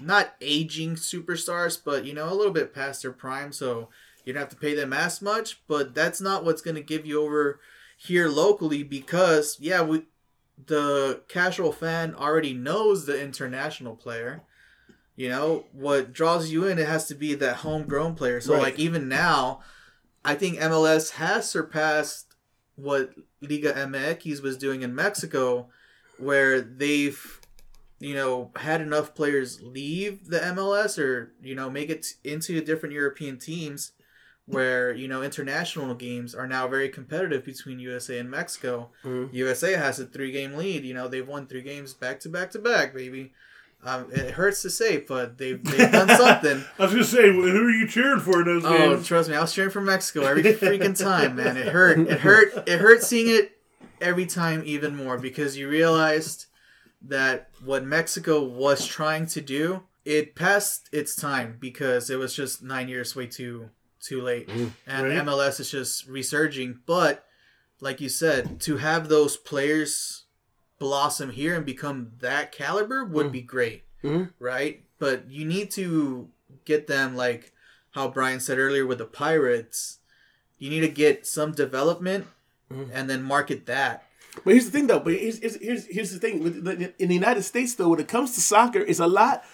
not 0.00 0.34
aging 0.40 0.96
superstars, 0.96 1.78
but 1.82 2.04
you 2.04 2.14
know 2.14 2.30
a 2.30 2.34
little 2.34 2.52
bit 2.52 2.74
past 2.74 3.02
their 3.02 3.12
prime, 3.12 3.52
so 3.52 3.88
you 4.24 4.32
don't 4.32 4.40
have 4.40 4.50
to 4.50 4.56
pay 4.56 4.74
them 4.74 4.92
as 4.92 5.22
much. 5.22 5.60
But 5.66 5.94
that's 5.94 6.20
not 6.20 6.44
what's 6.44 6.62
going 6.62 6.76
to 6.76 6.82
give 6.82 7.06
you 7.06 7.22
over 7.22 7.60
here 7.96 8.28
locally 8.28 8.82
because 8.82 9.56
yeah, 9.60 9.82
we 9.82 10.04
the 10.66 11.22
casual 11.28 11.72
fan 11.72 12.14
already 12.14 12.54
knows 12.54 13.06
the 13.06 13.20
international 13.20 13.94
player. 13.94 14.42
You 15.16 15.30
know 15.30 15.64
what 15.72 16.12
draws 16.12 16.50
you 16.50 16.66
in? 16.66 16.78
It 16.78 16.86
has 16.86 17.06
to 17.08 17.14
be 17.14 17.34
that 17.34 17.56
homegrown 17.56 18.14
player. 18.14 18.40
So 18.40 18.52
Right. 18.54 18.62
like 18.62 18.78
even 18.78 19.08
now, 19.08 19.60
I 20.24 20.34
think 20.34 20.58
MLS 20.58 21.12
has 21.12 21.48
surpassed 21.50 22.34
what 22.74 23.14
Liga 23.40 23.72
MX 23.72 24.42
was 24.42 24.58
doing 24.58 24.82
in 24.82 24.94
Mexico, 24.94 25.68
where 26.18 26.60
they've 26.60 27.40
you 27.98 28.14
know, 28.14 28.50
had 28.56 28.82
enough 28.82 29.14
players 29.14 29.62
leave 29.62 30.26
the 30.28 30.38
MLS 30.38 30.98
or 30.98 31.32
you 31.42 31.54
know 31.54 31.70
make 31.70 31.88
it 31.88 32.06
into 32.24 32.60
different 32.60 32.94
European 32.94 33.38
teams, 33.38 33.92
where 34.44 34.92
you 34.92 35.08
know 35.08 35.22
international 35.22 35.94
games 35.94 36.34
are 36.34 36.46
now 36.46 36.68
very 36.68 36.90
competitive 36.90 37.42
between 37.44 37.78
USA 37.78 38.18
and 38.18 38.30
Mexico. 38.30 38.90
Mhm. 39.02 39.32
USA 39.32 39.72
has 39.72 39.98
a 39.98 40.04
three 40.04 40.30
game 40.30 40.56
lead. 40.56 40.84
You 40.84 40.92
know, 40.92 41.08
they've 41.08 41.26
won 41.26 41.46
three 41.46 41.62
games 41.62 41.94
back 41.94 42.20
to 42.20 42.28
back 42.28 42.50
to 42.50 42.58
back, 42.58 42.92
baby. 42.94 43.32
Um, 43.86 44.08
it 44.12 44.32
hurts 44.32 44.62
to 44.62 44.70
say, 44.70 44.98
but 44.98 45.38
they've 45.38 45.62
they've 45.62 45.92
done 45.92 46.08
something. 46.08 46.64
I 46.78 46.82
was 46.82 46.92
gonna 46.92 47.04
say, 47.04 47.32
who 47.32 47.66
are 47.66 47.70
you 47.70 47.86
cheering 47.86 48.20
for 48.20 48.40
in 48.40 48.46
those 48.46 48.64
Oh, 48.64 48.94
games? 48.96 49.06
trust 49.06 49.28
me, 49.30 49.36
I 49.36 49.40
was 49.40 49.54
cheering 49.54 49.70
for 49.70 49.80
Mexico 49.80 50.26
every 50.26 50.42
freaking 50.54 50.98
time, 51.00 51.36
man. 51.36 51.56
It 51.56 51.68
hurt. 51.68 51.98
It 52.00 52.18
hurt. 52.20 52.68
It 52.68 52.80
hurt 52.80 53.02
seeing 53.02 53.28
it 53.28 53.52
every 54.00 54.26
time 54.26 54.62
even 54.66 54.96
more 54.96 55.18
because 55.18 55.56
you 55.56 55.68
realized 55.68 56.46
that 57.02 57.50
what 57.64 57.84
Mexico 57.84 58.42
was 58.42 58.84
trying 58.84 59.26
to 59.26 59.40
do, 59.40 59.84
it 60.04 60.34
passed 60.34 60.88
its 60.92 61.14
time 61.14 61.56
because 61.60 62.10
it 62.10 62.16
was 62.18 62.34
just 62.34 62.62
nine 62.64 62.88
years 62.88 63.14
way 63.14 63.26
too 63.26 63.70
too 64.00 64.20
late, 64.20 64.48
and 64.86 65.06
Right. 65.06 65.24
MLS 65.24 65.58
is 65.60 65.70
just 65.70 66.06
resurging. 66.08 66.80
But 66.86 67.24
like 67.80 68.00
you 68.00 68.08
said, 68.08 68.60
to 68.62 68.78
have 68.78 69.08
those 69.08 69.36
players 69.36 70.24
blossom 70.78 71.30
here 71.30 71.54
and 71.54 71.64
become 71.64 72.12
that 72.20 72.52
caliber 72.52 73.04
would 73.04 73.32
be 73.32 73.40
great, 73.42 73.84
Mhm. 74.04 74.30
right? 74.38 74.82
But 74.98 75.30
you 75.30 75.44
need 75.44 75.70
to 75.72 76.28
get 76.64 76.86
them 76.86 77.16
like 77.16 77.52
how 77.92 78.08
Brian 78.08 78.40
said 78.40 78.58
earlier 78.58 78.86
with 78.86 78.98
the 78.98 79.04
Pirates. 79.06 79.98
You 80.58 80.70
need 80.70 80.80
to 80.80 80.88
get 80.88 81.26
some 81.26 81.52
development 81.52 82.26
Mhm. 82.72 82.90
and 82.92 83.08
then 83.10 83.22
market 83.22 83.66
that. 83.66 84.04
But 84.44 84.52
here's 84.52 84.66
the 84.66 84.70
thing, 84.70 84.86
though. 84.86 84.98
But 85.00 85.14
here's 85.14 85.38
here's 85.38 85.86
here's, 85.86 86.10
the 86.12 86.18
thing. 86.18 86.42
With 86.42 86.62
the- 86.64 86.92
In 87.02 87.08
the 87.08 87.14
United 87.14 87.42
States, 87.42 87.74
though, 87.74 87.88
when 87.88 88.00
it 88.00 88.08
comes 88.08 88.34
to 88.34 88.40
soccer, 88.42 88.80
it's 88.80 88.98
a 89.00 89.06
lot. 89.06 89.44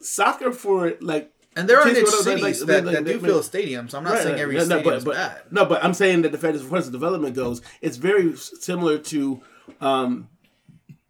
Soccer 0.00 0.52
for 0.52 0.94
like 1.00 1.32
And 1.56 1.68
there 1.68 1.80
are 1.80 1.84
niche 1.86 2.04
go 2.04 2.10
to, 2.10 2.16
like, 2.16 2.24
cities 2.24 2.42
like, 2.42 2.66
that, 2.68 2.84
like, 2.84 2.94
that 2.96 3.04
do 3.04 3.18
fill 3.20 3.40
stadiums. 3.42 3.94
I'm 3.94 4.02
not 4.04 4.14
Right, 4.14 4.22
saying 4.24 4.40
every 4.40 4.54
No, 4.56 4.60
no, 4.60 4.66
stadium 4.66 4.84
but, 4.84 4.96
is 4.98 5.04
but, 5.04 5.14
bad. 5.14 5.42
No, 5.52 5.64
but 5.64 5.84
I'm 5.84 5.94
saying 5.94 6.22
that 6.22 6.32
the 6.32 6.38
fact 6.38 6.56
as 6.56 6.62
far 6.62 6.78
as 6.78 6.86
the 6.86 6.92
development 6.92 7.34
goes, 7.36 7.62
it's 7.80 7.96
very 7.96 8.36
similar 8.36 8.98
to 8.98 9.40
um, 9.80 10.28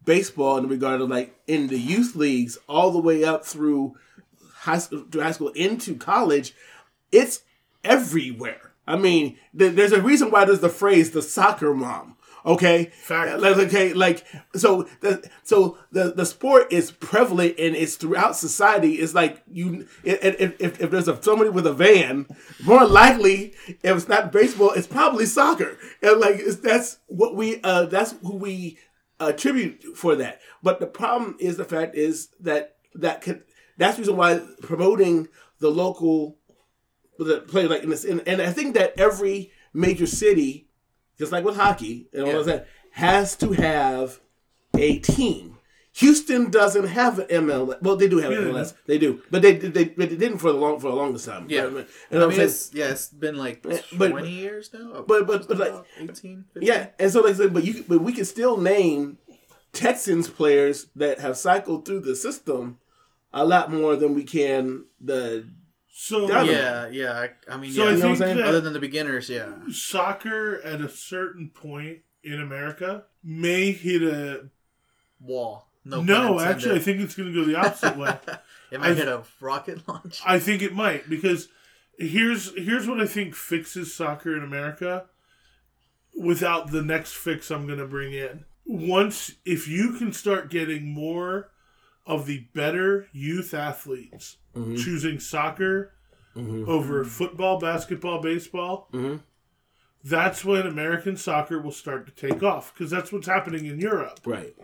baseball 0.05 0.57
in 0.57 0.67
regard 0.67 1.01
of 1.01 1.09
like 1.09 1.35
in 1.47 1.67
the 1.67 1.79
youth 1.79 2.15
leagues, 2.15 2.57
all 2.67 2.91
the 2.91 2.99
way 2.99 3.23
up 3.23 3.45
through 3.45 3.95
high 4.53 4.77
school, 4.77 5.03
to 5.11 5.21
high 5.21 5.31
school 5.31 5.49
into 5.49 5.95
college. 5.95 6.53
It's 7.11 7.41
everywhere. 7.83 8.71
I 8.87 8.97
mean, 8.97 9.37
th- 9.57 9.73
there's 9.73 9.91
a 9.91 10.01
reason 10.01 10.31
why 10.31 10.45
there's 10.45 10.59
the 10.59 10.69
phrase 10.69 11.11
"the 11.11 11.21
soccer 11.21 11.73
mom." 11.73 12.15
Okay, 12.45 12.91
Fact. 13.01 13.39
Like, 13.39 13.57
okay, 13.57 13.93
like 13.93 14.23
so 14.55 14.87
the 15.01 15.27
so 15.43 15.79
the 15.91 16.13
the 16.13 16.27
sport 16.27 16.71
is 16.71 16.91
prevalent 16.91 17.55
and 17.57 17.75
it's 17.75 17.95
throughout 17.95 18.35
society. 18.35 18.95
It's 18.95 19.15
like 19.15 19.41
you 19.51 19.87
if 20.03 20.23
if, 20.23 20.61
if, 20.61 20.81
if 20.81 20.91
there's 20.91 21.07
a 21.07 21.21
somebody 21.23 21.49
with 21.49 21.65
a 21.65 21.73
van, 21.73 22.27
more 22.63 22.85
likely 22.85 23.55
if 23.67 23.97
it's 23.97 24.07
not 24.07 24.31
baseball, 24.31 24.71
it's 24.71 24.85
probably 24.85 25.25
soccer. 25.25 25.79
And 26.03 26.19
like 26.19 26.35
it's, 26.35 26.57
that's 26.57 26.99
what 27.07 27.35
we 27.35 27.61
uh 27.63 27.87
that's 27.87 28.13
who 28.21 28.35
we 28.35 28.77
attribute 29.19 29.83
for 29.95 30.15
that. 30.15 30.41
But 30.63 30.79
the 30.79 30.87
problem 30.87 31.37
is 31.39 31.57
the 31.57 31.65
fact 31.65 31.95
is 31.95 32.29
that 32.41 32.75
that 32.95 33.21
could 33.21 33.43
that's 33.77 33.97
the 33.97 34.01
reason 34.01 34.17
why 34.17 34.41
promoting 34.61 35.27
the 35.59 35.69
local 35.69 36.37
the 37.17 37.41
play 37.41 37.67
like 37.67 37.83
in 37.83 37.89
this 37.89 38.05
and, 38.05 38.21
and 38.27 38.41
I 38.41 38.51
think 38.51 38.75
that 38.75 38.99
every 38.99 39.51
major 39.73 40.05
city, 40.07 40.67
just 41.17 41.31
like 41.31 41.43
with 41.45 41.55
hockey 41.55 42.07
and 42.13 42.23
all 42.23 42.29
Yeah. 42.29 42.39
of 42.39 42.45
that, 42.45 42.67
has 42.91 43.35
to 43.37 43.51
have 43.53 44.19
a 44.77 44.99
team. 44.99 45.54
Houston 45.99 46.51
doesn't 46.51 46.87
have 46.87 47.19
an 47.19 47.27
MLS. 47.45 47.81
Well, 47.81 47.95
they 47.95 48.09
do 48.09 48.17
have 48.19 48.31
Yeah, 48.31 48.39
an 48.39 48.43
they 48.45 48.51
MLS. 48.51 48.73
They 48.85 48.97
do, 48.97 49.21
but 49.31 49.41
they 49.41 49.53
they, 49.55 49.85
but 49.85 50.09
they 50.09 50.15
didn't 50.17 50.39
for 50.39 50.51
the 50.51 50.57
long 50.57 50.79
for 50.79 50.89
the 50.89 50.95
longest 50.95 51.25
time. 51.25 51.45
Yeah. 51.49 51.67
But, 51.67 51.87
I 52.11 52.15
and 52.15 52.23
I'm 52.23 52.29
mean, 52.29 52.37
saying- 52.37 52.49
it's, 52.49 52.73
yeah, 52.73 52.89
it's 52.89 53.07
been 53.07 53.37
like 53.37 53.65
eh, 53.69 53.79
but- 53.97 54.09
20 54.11 54.29
years 54.29 54.71
now. 54.73 54.91
Oh, 54.93 55.03
but- 55.07 55.25
but- 55.25 55.47
but, 55.47 55.57
like, 55.57 55.73
18, 55.97 56.45
15? 56.53 56.67
Yeah, 56.67 56.87
and 56.99 57.11
so 57.11 57.21
like 57.21 57.35
said, 57.35 57.53
but 57.53 57.63
you 57.63 57.85
but 57.87 57.99
we 58.01 58.11
can 58.11 58.25
still 58.25 58.57
name 58.57 59.19
Texans 59.71 60.29
players 60.29 60.87
that 60.97 61.19
have 61.19 61.37
cycled 61.37 61.85
through 61.85 62.01
the 62.01 62.15
system 62.15 62.77
a 63.33 63.45
lot 63.45 63.71
more 63.71 63.95
than 63.95 64.13
we 64.15 64.23
can 64.23 64.85
the 64.99 65.45
So 65.89 66.27
Yeah. 66.27 66.43
Yeah, 66.43 66.87
yeah. 66.89 67.11
I, 67.49 67.53
I 67.53 67.57
mean, 67.57 67.71
So 67.71 67.83
yeah. 67.83 67.89
I 67.89 67.93
You 67.93 67.97
know 67.99 68.03
what 68.09 68.11
I'm 68.11 68.17
saying? 68.17 68.41
Other 68.41 68.59
than 68.59 68.73
the 68.73 68.79
beginners, 68.81 69.29
yeah. 69.29 69.53
soccer 69.71 70.61
at 70.61 70.81
a 70.81 70.89
certain 70.89 71.49
point 71.51 71.99
in 72.21 72.41
America 72.41 73.05
may 73.23 73.71
hit 73.71 74.01
a 74.03 74.49
Wall. 75.21 75.69
No, 75.85 76.01
no. 76.01 76.39
actually, 76.39 76.75
I 76.75 76.79
think 76.79 76.99
it's 76.99 77.15
going 77.15 77.31
to 77.31 77.39
go 77.39 77.45
the 77.45 77.55
opposite 77.55 77.95
way. 77.95 78.17
it 78.71 78.79
might 78.79 78.87
I've- 78.89 78.99
hit 78.99 79.07
a 79.07 79.23
rocket 79.39 79.87
launch. 79.87 80.21
I 80.25 80.39
think 80.39 80.61
it 80.61 80.73
might 80.73 81.09
because 81.09 81.47
here's 81.99 82.53
here's 82.57 82.87
what 82.87 82.99
I 82.99 83.05
think 83.05 83.35
fixes 83.35 83.93
soccer 83.93 84.35
in 84.35 84.43
America 84.43 85.05
without 86.17 86.71
the 86.71 86.81
next 86.81 87.13
fix 87.13 87.51
I'm 87.51 87.67
going 87.67 87.79
to 87.79 87.85
bring 87.87 88.13
in. 88.13 88.45
Once 88.65 89.33
if 89.45 89.67
you 89.67 89.93
can 89.93 90.11
start 90.11 90.49
getting 90.49 90.91
more 90.93 91.51
of 92.07 92.25
the 92.25 92.47
better 92.53 93.07
youth 93.11 93.53
athletes 93.53 94.37
Mhm. 94.55 94.77
choosing 94.83 95.19
soccer 95.19 95.93
Mhm. 96.35 96.67
over 96.67 97.03
football, 97.03 97.59
basketball, 97.59 98.21
baseball, 98.21 98.89
Mhm. 98.93 99.21
that's 100.03 100.43
when 100.45 100.65
American 100.67 101.17
soccer 101.17 101.59
will 101.61 101.71
start 101.71 102.05
to 102.07 102.11
take 102.13 102.41
off 102.43 102.73
because 102.73 102.91
that's 102.91 103.11
what's 103.11 103.27
happening 103.27 103.65
in 103.65 103.79
Europe. 103.79 104.19
right. 104.25 104.55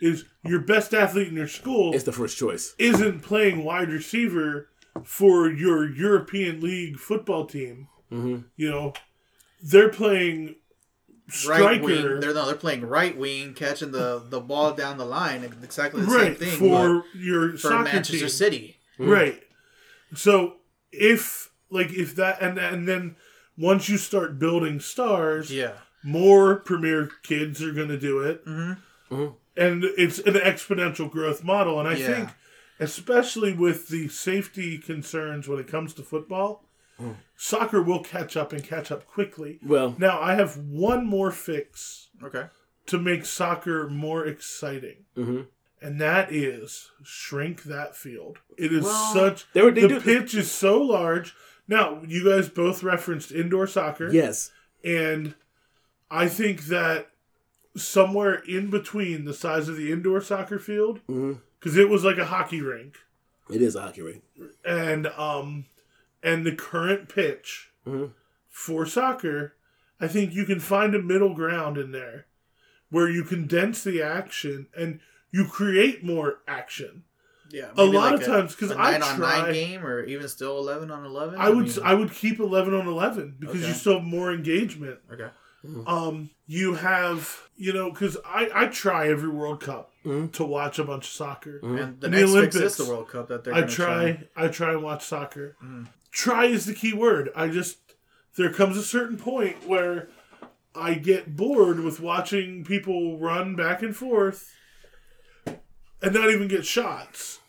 Is 0.00 0.24
your 0.44 0.60
best 0.60 0.94
athlete 0.94 1.28
in 1.28 1.34
your 1.36 1.48
school 1.48 1.94
It's 1.94 2.04
the 2.04 2.12
first 2.12 2.38
choice. 2.38 2.74
isn't 2.78 3.20
playing 3.20 3.64
wide 3.64 3.90
receiver 3.90 4.68
for 5.04 5.50
your 5.50 5.88
European 5.88 6.60
League 6.60 6.98
football 6.98 7.46
team. 7.46 7.88
Mhm. 8.10 8.44
You 8.56 8.70
know, 8.70 8.92
they're 9.62 9.88
playing 9.90 10.56
right 11.46 11.80
wing. 11.82 11.96
striker, 11.98 12.20
They're 12.20 12.34
no, 12.34 12.46
they're 12.46 12.54
playing 12.56 12.84
right 12.86 13.16
wing, 13.16 13.54
catching 13.54 13.92
the 13.92 14.22
the 14.28 14.40
ball 14.40 14.72
down 14.74 14.98
the 14.98 15.04
line. 15.04 15.44
Exactly 15.62 16.00
the 16.02 16.06
right 16.08 16.26
same 16.26 16.34
thing 16.36 16.58
for 16.58 17.04
your 17.14 17.50
but 17.50 17.60
for 17.60 17.68
soccer 17.68 17.84
Manchester 17.84 18.18
team. 18.18 18.28
City. 18.28 18.76
Right. 18.98 19.42
So 20.14 20.56
if 20.92 21.50
like 21.70 21.92
if 21.92 22.16
that 22.16 22.40
and 22.42 22.58
and 22.58 22.88
then 22.88 23.16
once 23.56 23.88
you 23.88 23.96
start 23.98 24.38
building 24.38 24.80
stars, 24.80 25.52
Yeah. 25.52 25.74
more 26.02 26.56
premier 26.56 27.10
kids 27.22 27.62
are 27.62 27.72
going 27.72 27.88
to 27.88 27.98
do 27.98 28.20
it, 28.20 28.42
hmm 28.44 29.26
and 29.60 29.84
it's 29.84 30.18
an 30.18 30.34
exponential 30.34 31.10
growth 31.10 31.44
model. 31.44 31.78
And 31.78 31.88
I 31.88 31.94
Yeah. 31.94 32.06
think, 32.06 32.28
especially 32.80 33.52
with 33.52 33.88
the 33.88 34.08
safety 34.08 34.78
concerns 34.78 35.46
when 35.46 35.58
it 35.60 35.68
comes 35.68 35.92
to 35.94 36.02
football, 36.02 36.64
soccer 37.36 37.80
will 37.82 38.02
catch 38.02 38.36
up 38.36 38.52
and 38.52 38.62
catch 38.64 38.90
up 38.90 39.06
quickly. 39.06 39.58
Well, 39.64 39.94
Now, 39.98 40.20
I 40.20 40.34
have 40.34 40.56
one 40.56 41.06
more 41.06 41.30
fix 41.30 42.08
Okay. 42.22 42.46
to 42.86 42.98
make 42.98 43.24
soccer 43.24 43.88
more 43.88 44.26
exciting, 44.26 45.06
mhm. 45.16 45.46
and 45.80 46.00
that 46.00 46.30
is 46.32 46.90
shrink 47.02 47.62
that 47.64 47.96
field. 47.96 48.38
It 48.58 48.72
is 48.72 48.84
Well, 48.84 49.14
such 49.14 49.46
they 49.52 49.62
they 49.70 49.80
the 49.82 49.88
do 49.88 50.00
pitch 50.00 50.34
is 50.34 50.50
so 50.50 50.80
large. 50.82 51.34
Now, 51.68 52.02
you 52.06 52.24
guys 52.24 52.48
both 52.48 52.82
referenced 52.82 53.30
indoor 53.32 53.66
soccer, 53.66 54.10
yes. 54.12 54.50
and 54.84 55.34
I 56.10 56.28
think 56.28 56.64
that 56.64 57.09
somewhere 57.76 58.34
in 58.34 58.70
between 58.70 59.24
the 59.24 59.34
size 59.34 59.68
of 59.68 59.76
the 59.76 59.92
indoor 59.92 60.20
soccer 60.20 60.58
field, 60.58 61.00
because 61.06 61.76
it 61.76 61.88
was 61.88 62.04
like 62.04 62.18
a 62.18 62.26
hockey 62.26 62.60
rink, 62.60 62.96
It 63.48 63.62
is 63.62 63.76
accurate. 63.76 64.22
and 64.64 65.06
um, 65.08 65.66
and 66.22 66.44
the 66.44 66.52
current 66.54 67.08
pitch 67.08 67.70
Mhm. 67.86 68.12
for 68.48 68.84
soccer, 68.86 69.54
I 70.00 70.08
think 70.08 70.34
you 70.34 70.44
can 70.44 70.60
find 70.60 70.94
a 70.94 71.02
middle 71.02 71.34
ground 71.34 71.78
in 71.78 71.92
there 71.92 72.26
where 72.90 73.08
you 73.08 73.22
condense 73.24 73.84
the 73.84 74.02
action 74.02 74.66
and 74.76 75.00
you 75.30 75.46
create 75.46 76.02
more 76.04 76.40
action. 76.48 77.04
Yeah. 77.52 77.70
A 77.76 77.84
lot 77.84 78.12
like 78.12 78.20
of 78.20 78.26
times, 78.26 78.54
'cause 78.54 78.70
a 78.70 78.78
I 78.78 78.92
nine 78.92 79.02
on 79.02 79.16
try- 79.16 79.42
nine 79.42 79.52
game, 79.52 79.84
or 79.86 80.04
even 80.04 80.28
still 80.28 80.58
eleven 80.58 80.90
on 80.90 81.04
eleven. 81.04 81.38
I 81.38 81.50
would 81.50 81.66
mean, 81.66 81.78
I 81.84 81.94
would 81.94 82.12
keep 82.12 82.38
eleven 82.40 82.74
on 82.74 82.86
eleven 82.86 83.36
because 83.38 83.66
you 83.66 83.72
still 83.74 83.94
have 83.94 84.04
more 84.04 84.32
engagement. 84.32 85.00
okay. 85.12 85.28
Um, 85.86 86.30
you 86.46 86.74
have 86.74 87.48
you 87.56 87.72
know 87.72 87.90
because 87.90 88.16
I 88.24 88.48
I 88.54 88.66
try 88.66 89.08
every 89.08 89.28
World 89.28 89.60
Cup 89.60 89.92
Mhm. 90.06 90.32
to 90.32 90.44
watch 90.44 90.78
a 90.78 90.84
bunch 90.84 91.04
of 91.06 91.12
soccer. 91.12 91.58
And 91.62 91.76
the 91.76 91.82
And 91.82 92.00
the 92.00 92.08
next 92.08 92.20
fix 92.22 92.30
Olympics, 92.32 92.56
is 92.56 92.76
the 92.78 92.84
World 92.86 93.08
Cup 93.10 93.28
that 93.28 93.44
they're. 93.44 93.54
I 93.54 93.60
gonna 93.60 93.72
try, 93.72 94.28
I 94.36 94.48
try 94.48 94.70
and 94.72 94.82
watch 94.82 95.04
soccer. 95.04 95.56
Mm. 95.62 95.88
Try 96.10 96.46
is 96.46 96.64
the 96.64 96.72
key 96.74 96.94
word. 96.94 97.30
I 97.36 97.48
just 97.48 97.76
there 98.36 98.50
comes 98.52 98.76
a 98.78 98.82
certain 98.82 99.18
point 99.18 99.66
where 99.68 100.08
I 100.74 100.94
get 100.94 101.36
bored 101.36 101.80
with 101.80 102.00
watching 102.00 102.64
people 102.64 103.18
run 103.18 103.54
back 103.54 103.82
and 103.82 103.94
forth 103.94 104.50
and 105.46 106.14
not 106.14 106.30
even 106.30 106.48
get 106.48 106.64
shots. 106.64 107.40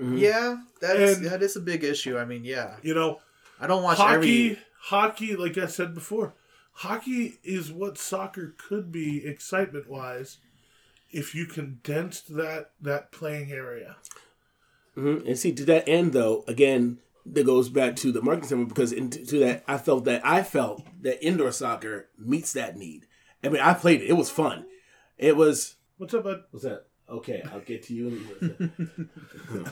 Yeah, 0.00 0.58
that's 0.80 1.16
And- 1.18 1.26
that 1.26 1.42
is 1.42 1.56
a 1.56 1.60
big 1.60 1.82
issue. 1.84 2.16
I 2.16 2.24
mean, 2.24 2.44
yeah, 2.44 2.76
You 2.82 2.94
know, 2.94 3.20
I 3.60 3.66
don't 3.66 3.82
watch 3.82 3.98
hockey, 3.98 4.52
every. 4.52 4.58
hockey, 4.82 5.36
like 5.36 5.58
I 5.58 5.66
said 5.66 5.94
before, 5.94 6.32
hockey 6.72 7.38
is 7.44 7.70
what 7.72 7.98
soccer 7.98 8.54
could 8.56 8.90
be 8.92 9.24
excitement 9.26 9.88
wise 9.88 10.38
if 11.10 11.34
you 11.34 11.46
condensed 11.46 12.34
that 12.36 12.70
that 12.80 13.12
playing 13.12 13.52
area. 13.52 13.96
Mhm. 14.96 15.26
And 15.26 15.38
see, 15.38 15.52
to 15.52 15.64
that 15.66 15.88
end, 15.88 16.12
though, 16.12 16.44
again, 16.48 16.98
that 17.24 17.44
goes 17.46 17.68
back 17.68 17.96
to 17.96 18.12
the 18.12 18.20
marketing 18.22 18.48
center 18.48 18.64
because 18.66 18.92
into 18.92 19.24
to 19.24 19.38
that, 19.40 19.64
I 19.68 19.78
felt 19.78 20.04
that 20.04 20.24
I 20.24 20.42
felt 20.42 20.82
that 21.02 21.24
indoor 21.24 21.52
soccer 21.52 22.08
meets 22.18 22.52
that 22.54 22.76
need. 22.76 23.06
I 23.44 23.48
mean, 23.48 23.62
I 23.62 23.74
played 23.74 24.02
it; 24.02 24.08
it 24.08 24.14
was 24.14 24.30
fun. 24.30 24.66
It 25.18 25.36
was 25.36 25.76
What's 25.98 26.14
up, 26.14 26.24
bud? 26.24 26.44
what's 26.50 26.64
that? 26.64 26.86
Okay, 27.08 27.42
I'll 27.52 27.60
get 27.60 27.82
to 27.84 27.94
you. 27.94 28.08
in 28.40 29.08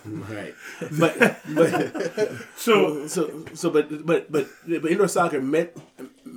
All 0.28 0.34
right, 0.34 0.54
but 0.98 1.40
but 1.54 2.42
So 2.56 3.06
so 3.06 3.44
so 3.54 3.70
but 3.70 4.04
but 4.06 4.30
but 4.30 4.46
but 4.66 4.90
indoor 4.90 5.08
soccer 5.08 5.40
met, 5.40 5.76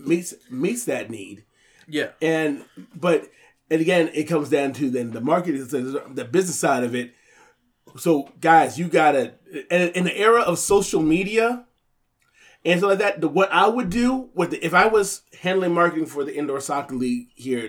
meets 0.06 0.34
meets 0.50 0.86
that 0.86 1.10
need. 1.10 1.46
Yeah. 1.88 2.12
and 2.22 2.64
but 2.96 3.30
and 3.70 3.82
again 3.82 4.10
it 4.14 4.24
comes 4.24 4.50
down 4.50 4.74
to 4.74 4.90
then 4.90 5.12
the 5.12 5.20
marketing 5.22 5.68
the 5.68 6.26
business 6.26 6.58
side 6.58 6.84
of 6.84 6.96
it 6.96 7.14
so 7.98 8.30
guys 8.40 8.80
you 8.80 8.88
gotta 8.88 9.34
in, 9.70 9.90
in 9.90 10.04
the 10.06 10.18
era 10.18 10.42
of 10.42 10.60
social 10.60 11.02
media 11.02 11.66
and 12.64 12.80
so 12.80 12.88
like 12.88 13.00
that 13.00 13.20
the, 13.20 13.28
what 13.28 13.52
i 13.52 13.68
would 13.68 13.90
do 13.90 14.30
with 14.34 14.52
the, 14.52 14.66
if 14.66 14.74
i 14.74 14.86
was 14.86 15.24
handling 15.42 15.74
marketing 15.74 16.06
for 16.06 16.24
the 16.24 16.36
indoor 16.36 16.62
soccer 16.62 16.96
league 16.96 17.28
here 17.36 17.66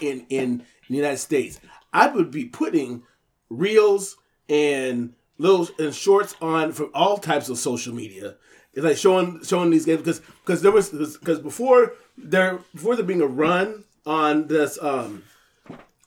in 0.00 0.26
in 0.28 0.58
the 0.88 0.96
united 0.96 1.18
states 1.18 1.60
i 1.92 2.06
would 2.06 2.30
be 2.30 2.44
putting 2.44 3.02
reels 3.48 4.16
and 4.48 5.14
little 5.38 5.68
and 5.78 5.94
shorts 5.94 6.34
on 6.40 6.72
from 6.72 6.90
all 6.94 7.16
types 7.16 7.48
of 7.48 7.58
social 7.58 7.94
media 7.94 8.36
it's 8.74 8.84
like 8.84 8.96
showing 8.96 9.42
showing 9.44 9.70
these 9.70 9.84
games 9.84 10.00
because 10.00 10.20
because 10.44 10.62
there 10.62 10.72
was 10.72 10.90
because 10.90 11.40
before 11.40 11.94
there 12.16 12.58
before 12.74 12.96
there 12.96 13.04
being 13.04 13.22
a 13.22 13.26
run 13.26 13.84
on 14.04 14.48
this 14.48 14.78
um 14.82 15.22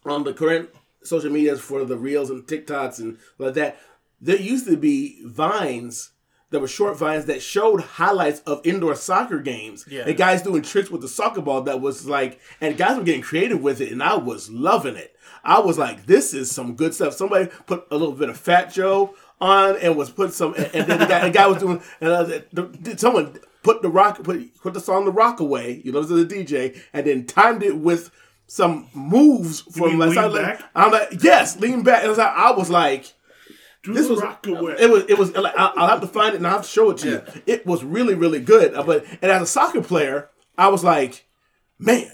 on 0.05 0.23
the 0.23 0.33
current 0.33 0.69
social 1.03 1.31
medias 1.31 1.59
for 1.59 1.85
the 1.85 1.97
reels 1.97 2.29
and 2.29 2.45
TikToks 2.45 2.99
and 2.99 3.17
like 3.37 3.53
that, 3.55 3.77
there 4.19 4.37
used 4.37 4.67
to 4.67 4.77
be 4.77 5.21
vines 5.25 6.11
that 6.49 6.59
were 6.59 6.67
short 6.67 6.97
vines 6.97 7.25
that 7.25 7.41
showed 7.41 7.81
highlights 7.81 8.39
of 8.41 8.65
indoor 8.65 8.95
soccer 8.95 9.39
games. 9.39 9.85
Yeah. 9.89 10.03
And 10.07 10.17
guys 10.17 10.41
doing 10.41 10.61
tricks 10.61 10.89
with 10.89 11.01
the 11.01 11.07
soccer 11.07 11.41
ball 11.41 11.61
that 11.63 11.81
was 11.81 12.05
like 12.05 12.39
and 12.61 12.77
guys 12.77 12.97
were 12.97 13.03
getting 13.03 13.21
creative 13.21 13.61
with 13.61 13.81
it 13.81 13.91
and 13.91 14.01
I 14.01 14.15
was 14.15 14.49
loving 14.49 14.95
it. 14.95 15.15
I 15.43 15.59
was 15.59 15.77
like, 15.77 16.05
this 16.05 16.33
is 16.33 16.51
some 16.51 16.75
good 16.75 16.93
stuff. 16.93 17.13
Somebody 17.13 17.49
put 17.65 17.87
a 17.91 17.97
little 17.97 18.15
bit 18.15 18.29
of 18.29 18.37
Fat 18.37 18.71
Joe 18.71 19.15
on 19.39 19.75
and 19.77 19.95
was 19.95 20.09
put 20.09 20.33
some 20.33 20.53
and, 20.55 20.65
and 20.73 20.87
then 20.87 20.99
the 20.99 21.05
guy, 21.05 21.19
the 21.27 21.29
guy 21.31 21.47
was 21.47 21.57
doing 21.59 21.81
and 22.01 22.09
uh, 22.11 22.23
the, 22.23 22.95
someone 22.97 23.37
put 23.63 23.81
the 23.81 23.89
rock 23.89 24.23
put 24.23 24.55
put 24.61 24.73
the 24.73 24.79
song 24.79 25.05
the 25.05 25.11
rock 25.11 25.39
away, 25.39 25.81
you 25.83 25.91
know, 25.91 26.01
to 26.01 26.25
the 26.25 26.35
DJ, 26.35 26.79
and 26.93 27.05
then 27.05 27.25
timed 27.25 27.63
it 27.63 27.77
with 27.77 28.09
some 28.47 28.87
moves 28.93 29.61
from 29.61 29.89
mean 29.89 29.99
like, 29.99 30.09
lean 30.15 30.31
like- 30.31 30.41
back? 30.59 30.69
I'm 30.73 30.91
like, 30.91 31.21
yes, 31.21 31.59
lean 31.59 31.83
back. 31.83 31.99
And 31.99 32.07
I 32.07 32.09
was 32.09 32.17
like, 32.17 32.33
I 32.33 32.51
was 32.51 32.69
like, 32.69 33.13
do 33.83 33.93
this 33.93 34.07
the 34.07 34.13
was 34.13 34.21
rock 34.23 34.47
away. 34.47 34.75
it 34.79 34.89
was 34.89 35.03
it 35.07 35.17
was 35.17 35.35
like 35.35 35.53
I'll, 35.57 35.73
I'll 35.75 35.87
have 35.89 36.01
to 36.01 36.07
find 36.07 36.33
it 36.33 36.37
and 36.37 36.47
I'll 36.47 36.53
have 36.53 36.63
to 36.63 36.67
show 36.69 36.89
it 36.91 36.97
to 36.99 37.09
you. 37.09 37.23
It 37.45 37.65
was 37.65 37.83
really 37.83 38.15
really 38.15 38.39
good. 38.39 38.73
Uh, 38.73 38.83
But 38.83 39.05
and 39.21 39.31
as 39.31 39.41
a 39.43 39.45
soccer 39.45 39.81
player, 39.81 40.29
I 40.57 40.69
was 40.69 40.83
like, 40.83 41.25
man. 41.77 42.09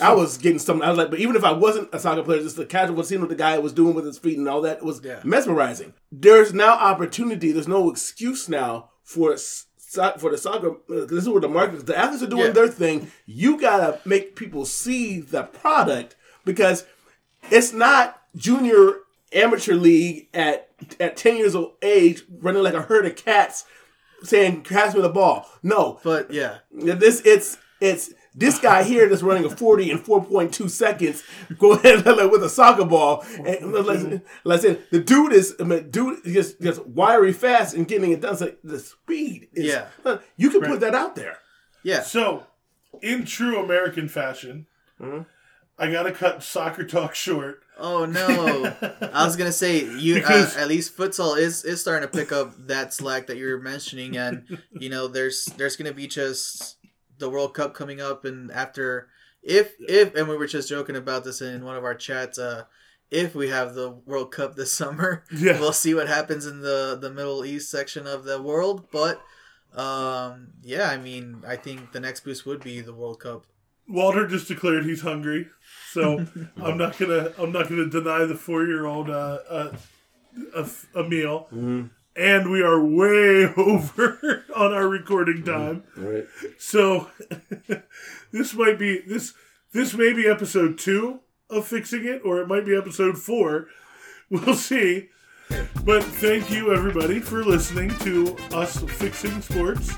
I 0.00 0.12
was 0.12 0.38
getting 0.38 0.58
something. 0.58 0.84
I 0.84 0.88
was 0.88 0.98
like, 0.98 1.10
but 1.10 1.20
even 1.20 1.36
if 1.36 1.44
I 1.44 1.52
wasn't 1.52 1.88
a 1.92 1.98
soccer 2.00 2.22
player, 2.22 2.42
just 2.42 2.56
the 2.56 2.66
casual 2.66 3.02
seeing 3.04 3.20
what 3.20 3.30
the 3.30 3.36
guy 3.36 3.58
was 3.58 3.72
doing 3.72 3.94
with 3.94 4.04
his 4.06 4.18
feet 4.18 4.38
and 4.38 4.48
all 4.48 4.60
that 4.62 4.82
was 4.82 5.00
Yeah. 5.04 5.20
mesmerizing. 5.24 5.94
There's 6.10 6.52
now 6.52 6.72
opportunity. 6.74 7.52
There's 7.52 7.68
no 7.68 7.90
excuse 7.90 8.48
now 8.48 8.90
for 9.02 9.36
for 10.18 10.30
the 10.32 10.38
soccer. 10.38 10.70
uh, 10.90 11.04
This 11.04 11.22
is 11.22 11.28
where 11.28 11.40
the 11.40 11.48
market. 11.48 11.86
The 11.86 11.96
athletes 11.96 12.24
are 12.24 12.26
doing 12.26 12.46
Yeah. 12.46 12.50
their 12.50 12.66
thing. 12.68 13.12
You 13.26 13.56
gotta 13.60 14.00
make 14.04 14.34
people 14.34 14.64
see 14.64 15.20
the 15.20 15.44
product 15.44 16.16
because 16.44 16.84
it's 17.50 17.72
not 17.72 18.20
junior 18.34 18.94
amateur 19.32 19.74
league 19.74 20.28
at 20.34 20.70
at 20.98 21.16
10 21.16 21.36
years 21.36 21.54
of 21.54 21.72
age 21.82 22.24
running 22.40 22.62
like 22.64 22.74
a 22.74 22.82
herd 22.82 23.06
of 23.06 23.14
cats 23.16 23.64
saying 24.24 24.62
pass 24.62 24.94
me 24.94 25.00
the 25.00 25.08
ball 25.08 25.48
no 25.62 25.98
But 26.02 26.32
yeah. 26.32 26.58
this 26.72 27.20
it's 27.24 27.56
it's 27.80 28.12
this 28.34 28.58
guy 28.58 28.82
here 28.82 29.08
that's 29.08 29.22
running 29.22 29.44
a 29.44 29.50
40 29.50 29.90
in 29.90 29.98
4.2 29.98 30.68
seconds 30.68 31.22
go 31.58 31.72
ahead 31.74 32.04
with 32.04 32.42
a 32.42 32.48
soccer 32.48 32.84
ball 32.84 33.24
and 33.46 33.72
like, 33.72 34.22
like 34.44 34.58
I 34.58 34.62
said 34.62 34.82
the 34.90 35.00
dude 35.00 35.32
is 35.32 35.54
I 35.60 35.64
mean, 35.64 35.90
dude 35.90 36.26
is 36.26 36.32
just, 36.34 36.60
just 36.60 36.86
wiry 36.86 37.32
fast 37.32 37.74
and 37.74 37.86
getting 37.86 38.10
it 38.12 38.20
done 38.20 38.36
so 38.36 38.52
the 38.64 38.78
speed 38.80 39.48
is 39.54 39.66
Yeah. 39.66 40.18
you 40.36 40.50
can 40.50 40.62
put 40.62 40.80
that 40.80 40.94
out 40.94 41.14
there 41.16 41.38
Yeah. 41.84 42.02
So, 42.02 42.44
in 43.02 43.24
true 43.24 43.58
American 43.62 44.08
fashion, 44.08 44.66
Mm-hmm. 45.00 45.22
I 45.76 45.90
gotta 45.90 46.12
cut 46.12 46.42
soccer 46.44 46.84
talk 46.84 47.16
short. 47.16 47.60
Oh 47.76 48.04
no! 48.06 48.72
I 49.12 49.24
was 49.26 49.34
gonna 49.34 49.50
say 49.50 49.84
you 49.98 50.14
Because- 50.14 50.56
uh, 50.56 50.60
at 50.60 50.68
least 50.68 50.96
futsal 50.96 51.36
is 51.36 51.64
is 51.64 51.80
starting 51.80 52.08
to 52.08 52.16
pick 52.16 52.30
up 52.30 52.54
that 52.68 52.94
slack 52.94 53.26
that 53.26 53.36
you 53.36 53.48
were 53.48 53.58
mentioning, 53.58 54.16
and 54.16 54.60
you 54.70 54.88
know 54.88 55.08
there's 55.08 55.46
there's 55.56 55.74
gonna 55.74 55.92
be 55.92 56.06
just 56.06 56.76
the 57.18 57.30
World 57.30 57.54
Cup 57.54 57.74
coming 57.74 58.00
up, 58.00 58.24
and 58.24 58.50
after 58.52 59.08
if 59.42 59.72
if 59.80 60.14
and 60.14 60.28
we 60.28 60.36
were 60.36 60.46
just 60.46 60.68
joking 60.68 60.96
about 60.96 61.24
this 61.24 61.40
in 61.40 61.64
one 61.64 61.76
of 61.76 61.84
our 61.84 61.94
chats, 61.94 62.38
uh, 62.38 62.64
if 63.10 63.34
we 63.34 63.48
have 63.48 63.74
the 63.74 63.90
World 63.90 64.32
Cup 64.32 64.56
this 64.56 64.72
summer, 64.80 65.24
Yeah. 65.32 65.58
we'll 65.60 65.72
see 65.72 65.94
what 65.94 66.08
happens 66.08 66.46
in 66.46 66.60
the 66.60 66.98
the 67.00 67.10
Middle 67.10 67.44
East 67.44 67.70
section 67.70 68.06
of 68.06 68.24
the 68.24 68.40
world, 68.42 68.88
but 68.92 69.20
um 69.76 70.52
yeah 70.62 70.88
i 70.88 70.96
mean 70.96 71.42
i 71.48 71.56
think 71.56 71.90
the 71.90 71.98
next 71.98 72.20
boost 72.20 72.46
would 72.46 72.62
be 72.62 72.80
the 72.80 72.92
world 72.94 73.18
cup 73.18 73.44
Walter 73.88 74.24
just 74.24 74.46
declared 74.46 74.84
he's 74.84 75.02
hungry, 75.02 75.48
so 75.90 76.24
I'm 76.62 76.78
not 76.78 76.96
gonna 76.96 77.32
I'm 77.36 77.50
not 77.50 77.68
gonna 77.68 77.86
deny 77.90 78.24
the 78.24 78.36
four 78.36 78.64
year 78.64 78.86
old 78.86 79.10
uh, 79.10 79.38
uh, 79.50 79.72
a, 80.54 80.68
a 80.94 81.02
meal. 81.08 81.48
And 82.16 82.50
we 82.50 82.62
are 82.62 82.82
way 82.84 83.52
over 83.56 84.44
on 84.54 84.72
our 84.72 84.88
recording 84.88 85.42
time. 85.44 85.84
right 85.96 86.26
So 86.58 87.10
this 88.32 88.54
might 88.54 88.78
be 88.78 89.00
this 89.00 89.34
this 89.72 89.94
may 89.94 90.12
be 90.12 90.28
episode 90.28 90.78
two 90.78 91.20
of 91.50 91.66
fixing 91.66 92.04
it, 92.04 92.22
or 92.24 92.40
it 92.40 92.48
might 92.48 92.64
be 92.64 92.76
episode 92.76 93.18
four. 93.18 93.68
We'll 94.30 94.54
see. 94.54 95.08
But 95.84 96.02
thank 96.02 96.50
you 96.50 96.72
everybody 96.74 97.20
for 97.20 97.44
listening 97.44 97.90
to 97.98 98.36
us 98.52 98.78
fixing 98.82 99.40
sports. 99.42 99.92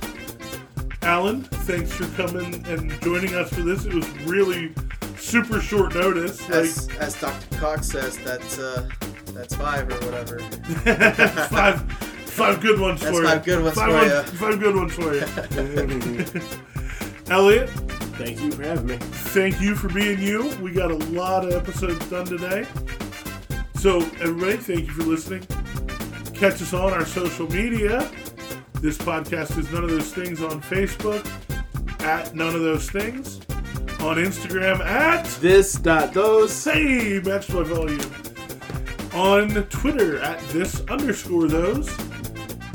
Alan, 1.02 1.44
thanks 1.44 1.92
for 1.92 2.06
coming 2.16 2.66
and 2.66 2.90
joining 3.02 3.34
us 3.34 3.50
for 3.52 3.62
this. 3.62 3.84
It 3.84 3.94
was 3.94 4.08
really 4.22 4.74
super 5.16 5.60
short 5.60 5.94
notice. 5.94 6.40
Like 6.42 6.60
as 6.60 6.88
as 6.98 7.20
dr 7.20 7.56
cox 7.58 7.88
says 7.88 8.18
that's 8.18 8.58
uh 8.58 8.88
that's 9.36 9.54
five 9.54 9.88
or 9.90 9.96
whatever 10.06 10.38
five 11.48 11.80
five 11.92 12.60
good 12.60 12.78
ones 12.80 13.00
That's 13.00 13.16
for 13.16 13.22
you. 13.22 13.28
five 13.28 13.44
good 13.44 13.62
ones 13.62 13.74
five 13.76 13.88
for 13.88 13.94
one- 13.96 14.08
ya. 14.08 14.22
Five 14.22 14.60
good 14.60 14.76
ones 14.76 14.92
for 14.94 15.14
you. 15.14 16.50
Elliot, 17.34 17.68
thank 18.18 18.40
you 18.40 18.52
for 18.52 18.62
having 18.62 18.86
me 18.86 18.96
thank 18.96 19.60
you 19.60 19.74
for 19.74 19.88
being 19.88 20.20
you. 20.20 20.48
We 20.62 20.72
got 20.72 20.90
a 20.90 20.96
lot 21.10 21.44
of 21.44 21.52
episodes 21.52 22.08
done 22.08 22.24
today. 22.26 22.66
So, 23.74 23.98
everybody, 24.20 24.56
thank 24.56 24.86
you 24.86 24.92
for 24.92 25.02
listening. 25.02 25.42
Catch 26.34 26.62
us 26.62 26.72
on 26.72 26.92
our 26.92 27.04
social 27.04 27.48
media. 27.50 28.10
This 28.80 28.96
podcast 28.98 29.58
is 29.58 29.70
None 29.72 29.84
of 29.84 29.90
Those 29.90 30.12
Things 30.12 30.40
on 30.42 30.60
Facebook, 30.62 31.24
at 32.02 32.34
None 32.34 32.54
of 32.54 32.60
Those 32.62 32.88
Things, 32.90 33.38
on 34.00 34.16
Instagram 34.16 34.80
at 34.80 35.24
this 35.40 35.74
dot 35.74 36.12
those 36.14 36.64
Hey, 36.64 37.20
match 37.24 37.48
my 37.50 37.62
volume. 37.64 38.00
On 39.16 39.48
Twitter 39.70 40.20
at 40.20 40.38
this 40.50 40.82
underscore 40.90 41.48
those. 41.48 41.88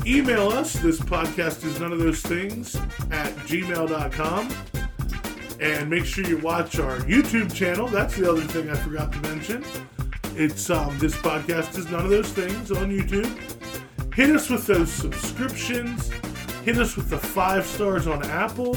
Email 0.04 0.48
us. 0.48 0.72
This 0.72 0.98
podcast 0.98 1.64
is 1.64 1.78
none 1.78 1.92
of 1.92 2.00
those 2.00 2.20
things 2.20 2.74
at 3.12 3.32
gmail.com. 3.46 4.48
And 5.60 5.88
make 5.88 6.04
sure 6.04 6.26
you 6.26 6.38
watch 6.38 6.80
our 6.80 6.98
YouTube 7.02 7.54
channel. 7.54 7.86
That's 7.86 8.16
the 8.16 8.28
other 8.28 8.40
thing 8.40 8.68
I 8.68 8.74
forgot 8.74 9.12
to 9.12 9.20
mention. 9.20 9.64
It's 10.34 10.68
um, 10.68 10.98
this 10.98 11.14
podcast 11.14 11.78
is 11.78 11.88
none 11.92 12.06
of 12.06 12.10
those 12.10 12.32
things 12.32 12.72
on 12.72 12.90
YouTube. 12.90 14.12
Hit 14.12 14.30
us 14.30 14.50
with 14.50 14.66
those 14.66 14.90
subscriptions. 14.90 16.10
Hit 16.64 16.76
us 16.76 16.96
with 16.96 17.08
the 17.08 17.18
five 17.18 17.64
stars 17.64 18.08
on 18.08 18.26
Apple, 18.26 18.72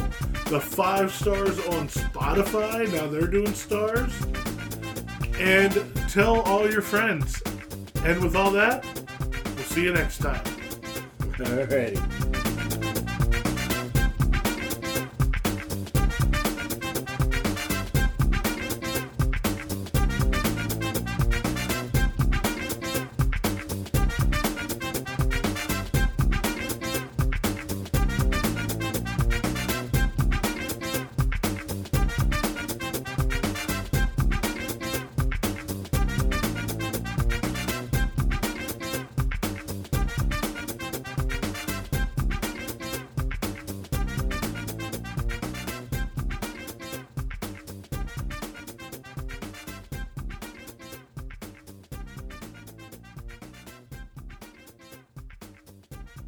the 0.49 0.61
five 0.61 1.11
stars 1.11 1.57
on 1.69 1.87
Spotify. 1.87 2.93
Now 2.93 3.07
they're 3.07 3.25
doing 3.25 3.55
stars 3.55 4.13
and 5.39 5.83
tell 6.07 6.41
all 6.41 6.69
your 6.69 6.83
friends. 6.83 7.41
And 8.05 8.21
with 8.21 8.35
all 8.35 8.51
that, 8.51 8.85
we'll 8.85 9.57
see 9.65 9.83
you 9.85 9.93
next 9.93 10.19
time. 10.19 10.43
alrighty 11.19 12.44